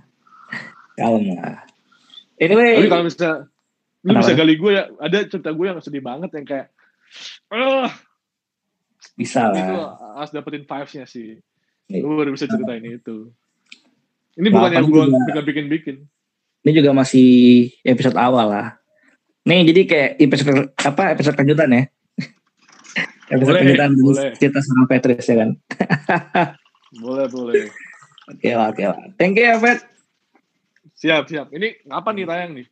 Kalem 0.97 1.37
lah. 1.37 1.61
Anyway, 2.41 2.81
tapi 2.81 2.89
kalau 2.89 3.05
misalnya 3.05 3.33
lu 4.01 4.17
bisa 4.17 4.33
gali 4.33 4.57
gue 4.57 4.71
ya 4.73 4.89
ada 4.97 5.17
cerita 5.29 5.53
gue 5.53 5.65
yang 5.69 5.77
sedih 5.77 6.01
banget 6.01 6.33
yang 6.33 6.45
kayak 6.49 6.73
ah 7.53 7.93
bisa 9.13 9.53
lah. 9.53 9.93
harus 10.17 10.33
dapetin 10.33 10.65
vibes-nya 10.65 11.05
sih. 11.05 11.37
Iya. 11.91 12.07
lu 12.07 12.17
baru 12.17 12.33
bisa 12.33 12.47
ceritain 12.47 12.81
itu 12.81 13.29
ini 14.33 14.47
Nah, 14.47 14.53
bukan 14.53 14.69
yang 14.71 14.81
apa 14.81 14.87
gue 14.87 15.03
juga- 15.03 15.19
bikin 15.21 15.43
bikin 15.43 15.65
bikin 15.67 15.95
Ini 16.61 16.71
juga 16.75 16.91
masih 16.93 17.29
episode 17.81 18.13
awal 18.15 18.47
lah. 18.47 18.67
Nih 19.41 19.65
jadi 19.65 19.81
kayak 19.83 20.09
episode 20.19 20.49
apa 20.77 21.03
episode 21.11 21.33
kejutan 21.35 21.69
ya. 21.69 21.83
episode 23.33 23.55
Boleh, 23.55 23.63
kejutan 23.65 23.91
boleh. 23.95 24.29
cerita 24.37 24.59
sama 24.59 24.85
Petrus 24.85 25.25
ya 25.25 25.35
kan. 25.39 25.49
boleh 26.93 27.25
boleh 27.27 27.65
Oke 28.27 28.47
lah, 28.49 28.69
oke 28.69 28.83
lah. 28.85 28.99
Thank 29.15 29.35
you 29.35 29.43
ya, 29.43 29.57
Pet. 29.57 29.81
siap 30.93 31.25
siap 31.25 31.49
ini 31.49 31.81
kapan 31.83 32.13
nih 32.13 32.27
tayang 32.27 32.51
nih 32.53 32.67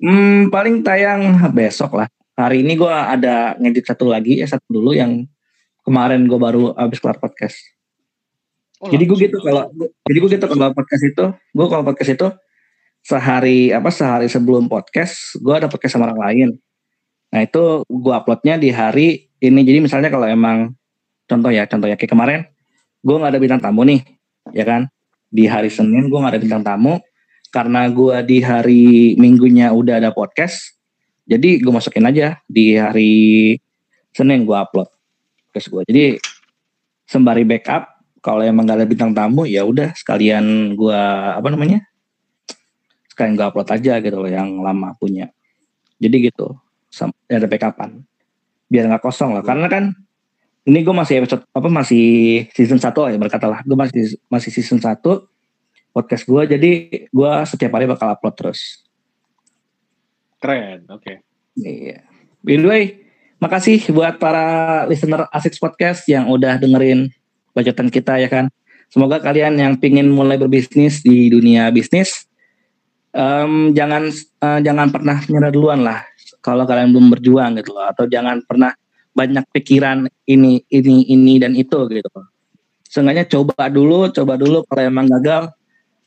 Hmm, 0.00 0.48
paling 0.48 0.80
tayang 0.80 1.20
besok 1.52 1.92
lah. 1.94 2.08
Hari 2.32 2.64
ini 2.64 2.72
gua 2.72 3.12
ada 3.12 3.52
ngedit 3.54 3.84
satu 3.84 4.08
lagi, 4.08 4.40
ya 4.40 4.48
satu 4.48 4.64
dulu 4.70 4.96
yang 4.96 5.28
kemarin 5.82 6.24
gue 6.24 6.36
baru 6.36 6.72
habis 6.72 6.96
kelar 6.96 7.20
podcast. 7.20 7.60
Oh, 8.80 8.88
jadi 8.88 9.04
gue 9.04 9.18
gitu 9.28 9.36
kalau, 9.44 9.68
jadi 10.08 10.18
gue 10.24 10.30
gitu 10.40 10.46
kalau 10.48 10.72
podcast 10.72 11.04
itu, 11.04 11.24
gue 11.36 11.66
kalau 11.68 11.84
podcast 11.84 12.10
itu 12.16 12.26
sehari 13.04 13.76
apa 13.76 13.92
sehari 13.92 14.24
sebelum 14.24 14.72
podcast, 14.72 15.36
gue 15.36 15.52
ada 15.52 15.68
podcast 15.68 16.00
sama 16.00 16.08
orang 16.08 16.20
lain. 16.20 16.48
Nah 17.28 17.44
itu 17.44 17.84
gue 17.84 18.12
uploadnya 18.16 18.56
di 18.56 18.72
hari 18.72 19.28
ini. 19.36 19.60
Jadi 19.68 19.78
misalnya 19.84 20.08
kalau 20.08 20.24
emang 20.24 20.72
contoh 21.28 21.52
ya, 21.52 21.68
contoh 21.68 21.92
ya 21.92 22.00
kayak 22.00 22.08
kemarin, 22.08 22.40
gue 23.04 23.16
nggak 23.20 23.32
ada 23.36 23.40
bintang 23.40 23.60
tamu 23.60 23.84
nih, 23.84 24.00
ya 24.56 24.64
kan? 24.64 24.88
Di 25.28 25.44
hari 25.44 25.68
Senin 25.68 26.08
gue 26.08 26.16
nggak 26.16 26.40
ada 26.40 26.42
bintang 26.42 26.64
tamu, 26.64 26.96
karena 27.52 27.84
gue 27.92 28.16
di 28.24 28.38
hari 28.40 29.14
Minggunya 29.20 29.76
udah 29.76 30.00
ada 30.00 30.10
podcast, 30.10 30.80
jadi 31.28 31.60
gue 31.60 31.72
masukin 31.72 32.08
aja 32.08 32.40
di 32.48 32.80
hari 32.80 33.12
Senin 34.16 34.48
gue 34.48 34.56
upload 34.56 34.88
podcast 35.52 35.68
gue. 35.68 35.82
Jadi 35.84 36.04
sembari 37.06 37.44
backup, 37.44 37.99
kalau 38.20 38.44
emang 38.44 38.68
gak 38.68 38.78
ada 38.80 38.88
bintang 38.88 39.12
tamu 39.16 39.48
ya 39.48 39.64
udah 39.64 39.92
sekalian 39.96 40.76
gue 40.76 41.02
apa 41.36 41.48
namanya, 41.48 41.84
sekalian 43.12 43.34
gue 43.36 43.46
upload 43.48 43.68
aja 43.72 44.00
gitu 44.00 44.16
loh 44.20 44.30
yang 44.30 44.60
lama 44.60 44.92
punya. 44.96 45.32
Jadi 46.00 46.32
gitu, 46.32 46.56
sam- 46.88 47.16
ada 47.28 47.44
backupan 47.44 48.04
biar 48.70 48.86
nggak 48.86 49.02
kosong 49.02 49.34
lah. 49.34 49.42
Karena 49.42 49.66
kan 49.66 49.92
ini 50.64 50.84
gue 50.86 50.94
masih 50.94 51.24
episode 51.24 51.42
apa 51.50 51.68
masih 51.68 52.06
season 52.54 52.78
1 52.78 52.92
lah 52.94 53.10
ya 53.10 53.18
berkata 53.18 53.50
lah. 53.50 53.60
Gue 53.66 53.74
masih 53.74 54.14
masih 54.30 54.50
season 54.54 54.78
1 54.78 55.00
podcast 55.90 56.22
gue 56.22 56.42
jadi 56.56 56.70
gue 57.10 57.32
setiap 57.50 57.74
hari 57.74 57.90
bakal 57.90 58.14
upload 58.14 58.34
terus. 58.38 58.86
keren 60.40 60.88
oke 60.88 61.20
Iya. 61.60 62.06
By 62.40 62.56
the 62.56 62.64
way, 62.64 62.84
makasih 63.36 63.84
buat 63.92 64.16
para 64.16 64.86
listener 64.88 65.28
Asik 65.28 65.58
Podcast 65.60 66.08
yang 66.08 66.30
udah 66.30 66.56
dengerin 66.56 67.12
bacotan 67.52 67.88
kita 67.88 68.18
ya 68.20 68.28
kan. 68.30 68.48
Semoga 68.90 69.22
kalian 69.22 69.54
yang 69.54 69.74
pingin 69.78 70.10
mulai 70.10 70.34
berbisnis 70.34 70.98
di 71.06 71.30
dunia 71.30 71.70
bisnis, 71.70 72.26
em, 73.14 73.70
jangan 73.70 74.10
eh, 74.10 74.60
jangan 74.66 74.90
pernah 74.90 75.22
nyerah 75.30 75.52
duluan 75.54 75.80
lah. 75.86 76.02
Kalau 76.42 76.66
kalian 76.66 76.90
belum 76.90 77.06
berjuang 77.14 77.60
gitu 77.62 77.76
loh, 77.76 77.86
atau 77.86 78.08
jangan 78.10 78.42
pernah 78.42 78.74
banyak 79.14 79.44
pikiran 79.54 80.08
ini 80.26 80.64
ini 80.72 81.06
ini 81.06 81.34
dan 81.38 81.54
itu 81.54 81.78
gitu. 81.86 82.10
Seenggaknya 82.90 83.30
coba 83.30 83.70
dulu, 83.70 84.10
coba 84.10 84.34
dulu. 84.34 84.66
Kalau 84.66 84.82
emang 84.82 85.06
gagal, 85.06 85.54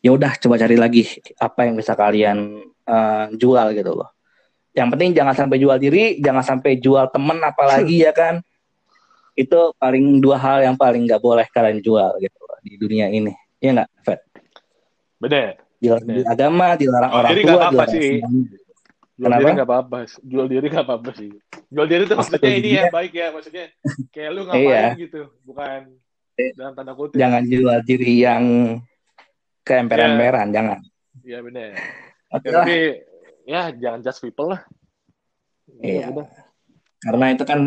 ya 0.04 0.12
udah 0.12 0.36
coba 0.36 0.60
cari 0.60 0.76
lagi 0.76 1.08
apa 1.39 1.70
yang 1.70 1.80
bisa 1.80 1.96
kalian 1.96 2.68
eh, 2.68 3.26
jual 3.39 3.72
gitu 3.72 3.96
loh 3.96 4.12
yang 4.74 4.89
penting 4.89 5.14
jangan 5.14 5.38
sampai 5.38 5.58
jual 5.62 5.78
diri, 5.78 6.18
jangan 6.18 6.41
sampai 6.41 6.82
jual 6.82 7.06
temen 7.14 7.38
apalagi 7.46 8.10
ya 8.10 8.12
kan. 8.12 8.41
Itu 9.34 9.73
paling 9.75 10.19
dua 10.19 10.38
hal 10.38 10.61
yang 10.61 10.75
paling 10.75 11.03
nggak 11.03 11.17
boleh 11.19 11.45
kalian 11.49 11.79
jual 11.79 12.17
gitu 12.17 12.38
di 12.61 12.77
dunia 12.77 13.07
ini. 13.07 13.34
Iya 13.57 13.81
nggak, 13.81 13.89
Fed? 14.01 14.19
bener 15.15 15.55
Dilarang 15.79 16.03
Bener. 16.03 16.15
di 16.15 16.23
agama, 16.25 16.67
dilarang 16.75 17.11
Oh, 17.11 17.17
orang 17.17 17.31
jadi 17.31 17.41
tua, 17.43 17.51
apa-apa 17.53 17.84
dilarang 17.86 17.91
sih. 17.93 18.11
jual 19.13 19.23
Kenapa? 19.23 19.39
diri 19.39 19.51
nggak 19.53 19.69
apa-apa 19.69 19.97
jual 20.21 20.45
diri 20.47 20.65
nggak 20.67 20.86
apa-apa 20.86 21.09
sih 21.13 21.29
jual 21.69 21.86
diri 21.86 22.03
tuh 22.03 22.15
maksudnya 22.15 22.39
Maksudnya 22.39 22.59
ini 22.59 22.69
ya 22.71 22.84
baik 22.89 23.11
ya 23.13 23.27
maksudnya 23.29 23.65
kayak 24.09 24.29
lu 24.31 24.41
ngapain 24.43 24.63
Iya. 24.63 24.86
gitu 24.97 25.21
bukan 25.43 25.79
Eh, 26.34 26.49
dalam 26.51 26.73
tanda 26.73 26.91
kutip 26.91 27.13
Jangan 27.15 27.43
jual 27.45 27.77
diri 27.84 28.13
yang 28.17 28.43
keemperan-emperan, 29.61 30.47
jangan. 30.49 30.79
iya 31.21 31.39
bener 31.39 31.71
Oke 32.29 32.47
ya, 32.47 32.53
tapi 32.53 32.77
ya 33.45 33.61
jangan 33.71 33.99
judge 34.01 34.19
people 34.19 34.49
lah 34.49 34.61
Iya. 35.77 36.09
udah. 36.09 36.27
karena 36.99 37.25
itu 37.31 37.43
kan 37.43 37.59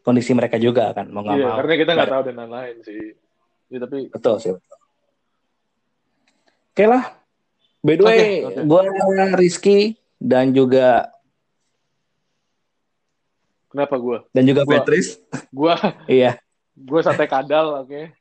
kondisi 0.00 0.32
mereka 0.32 0.56
juga 0.56 0.90
kan, 0.90 1.06
mau 1.06 1.20
nggak 1.20 1.34
Iya, 1.34 1.44
mau. 1.44 1.56
karena 1.56 1.74
kita 1.76 1.90
nggak 1.92 2.10
tahu 2.10 2.22
dan 2.22 2.34
lain-lain 2.36 2.76
sih 2.82 3.00
ya, 3.68 3.78
tapi 3.78 3.98
Betul 4.08 4.34
sih. 4.38 4.52
betul. 4.52 4.76
Oke 6.68 6.84
lah. 6.84 7.04
By 7.78 7.94
the 7.94 8.02
way, 8.02 8.18
Oke, 8.18 8.30
oke. 8.48 8.60
gue 8.64 8.82
Rizky 9.34 9.78
dan 10.16 10.50
juga 10.50 11.10
kenapa 13.68 13.94
gue 13.96 14.18
dan 14.28 14.44
juga 14.44 14.62
Gua- 14.62 14.72
Petris. 14.76 15.20
gue 15.48 15.74
Iya. 16.18 16.38
gue 16.74 17.00
sate 17.00 17.26
kadal 17.26 17.82
oke 17.82 18.14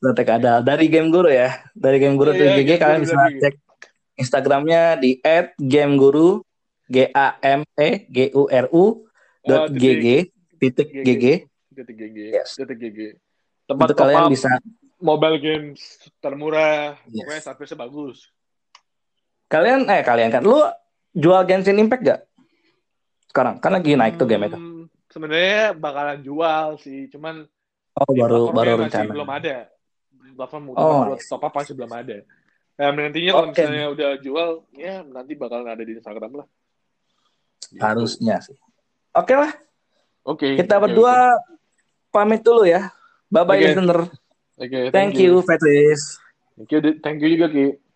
Letek 0.00 0.28
ada 0.30 0.60
dari 0.60 0.88
game 0.88 1.08
guru 1.08 1.28
ya 1.28 1.60
dari 1.74 1.96
game 1.96 2.16
guru 2.16 2.32
Iya, 2.32 2.56
GG 2.56 2.64
Game 2.66 2.80
kalian 2.80 3.00
bisa 3.00 3.14
lagi. 3.14 3.38
cek 3.38 3.54
Instagramnya 4.16 4.82
di 4.96 5.10
@gameguru 5.58 6.40
g 6.86 7.08
a 7.08 7.26
m 7.38 7.60
e 7.74 7.90
g 8.06 8.18
u 8.30 8.44
r 8.46 8.66
u 8.70 8.84
dot 9.42 9.60
Oh, 9.62 9.66
g 9.70 9.84
g 9.96 10.06
titik 10.60 10.88
GG. 10.92 11.08
g. 11.08 11.08
G 11.16 11.26
detik 11.72 11.96
GG 11.96 12.18
Yes. 12.36 12.50
detik 12.54 12.76
GG 12.76 12.98
tempat 13.64 13.86
itu 13.88 13.94
kalian 13.96 14.22
up 14.26 14.30
bisa 14.30 14.50
mobile 15.00 15.38
games 15.40 15.80
termurah 16.20 17.00
Yes. 17.08 17.24
pokoknya 17.24 17.42
service 17.42 17.74
bagus. 17.74 18.16
Kalian 19.48 19.88
eh 19.88 20.04
kalian 20.04 20.30
kan 20.30 20.42
lu 20.44 20.60
jual 21.10 21.42
Genshin 21.42 21.80
Impact 21.80 22.02
gak 22.04 22.20
sekarang 23.26 23.58
kan 23.58 23.72
lagi 23.72 23.94
naik 23.94 24.14
tuh 24.14 24.26
game 24.26 24.46
itu 24.46 24.58
Hmm, 24.58 24.84
sebenarnya 25.08 25.72
bakalan 25.72 26.20
jual 26.20 26.78
sih 26.78 27.06
cuman 27.08 27.46
oh 27.96 28.10
baru 28.12 28.50
baru 28.50 28.72
masih 28.78 28.86
rencana. 28.86 29.10
belum 29.10 29.30
ada. 29.30 29.56
Platform 30.30 30.64
Oh, 30.78 31.10
buat 31.10 31.20
top 31.20 31.42
up 31.42 31.52
masih 31.52 31.74
belum 31.74 31.90
ada. 31.90 32.16
Nah, 32.80 32.96
nantinya 32.96 33.32
kalau 33.34 33.48
Oke. 33.52 33.60
misalnya 33.60 33.86
udah 33.92 34.10
jual, 34.24 34.48
ya 34.72 35.04
nanti 35.04 35.36
bakalan 35.36 35.68
ada 35.68 35.84
di 35.84 35.92
Instagram 36.00 36.32
lah. 36.40 36.46
Harusnya 37.76 38.40
sih. 38.40 38.56
Oke 39.12 39.34
lah 39.36 39.52
Oke. 40.24 40.56
kita 40.60 40.76
oke, 40.76 40.82
berdua 40.88 41.34
pamit 42.12 42.40
dulu 42.44 42.68
ya 42.68 42.92
bye 43.32 43.44
bye 43.44 43.56
Oke. 43.56 43.64
listener 43.66 44.00
oke. 44.04 44.18
Oke, 44.60 44.80
thank 44.92 45.16
you 45.16 45.40
Petris 45.40 46.20
Thank 46.60 46.76
you, 46.76 46.80
thank 47.00 47.18
you 47.24 47.28
juga 47.32 47.48
Ki. 47.48 47.89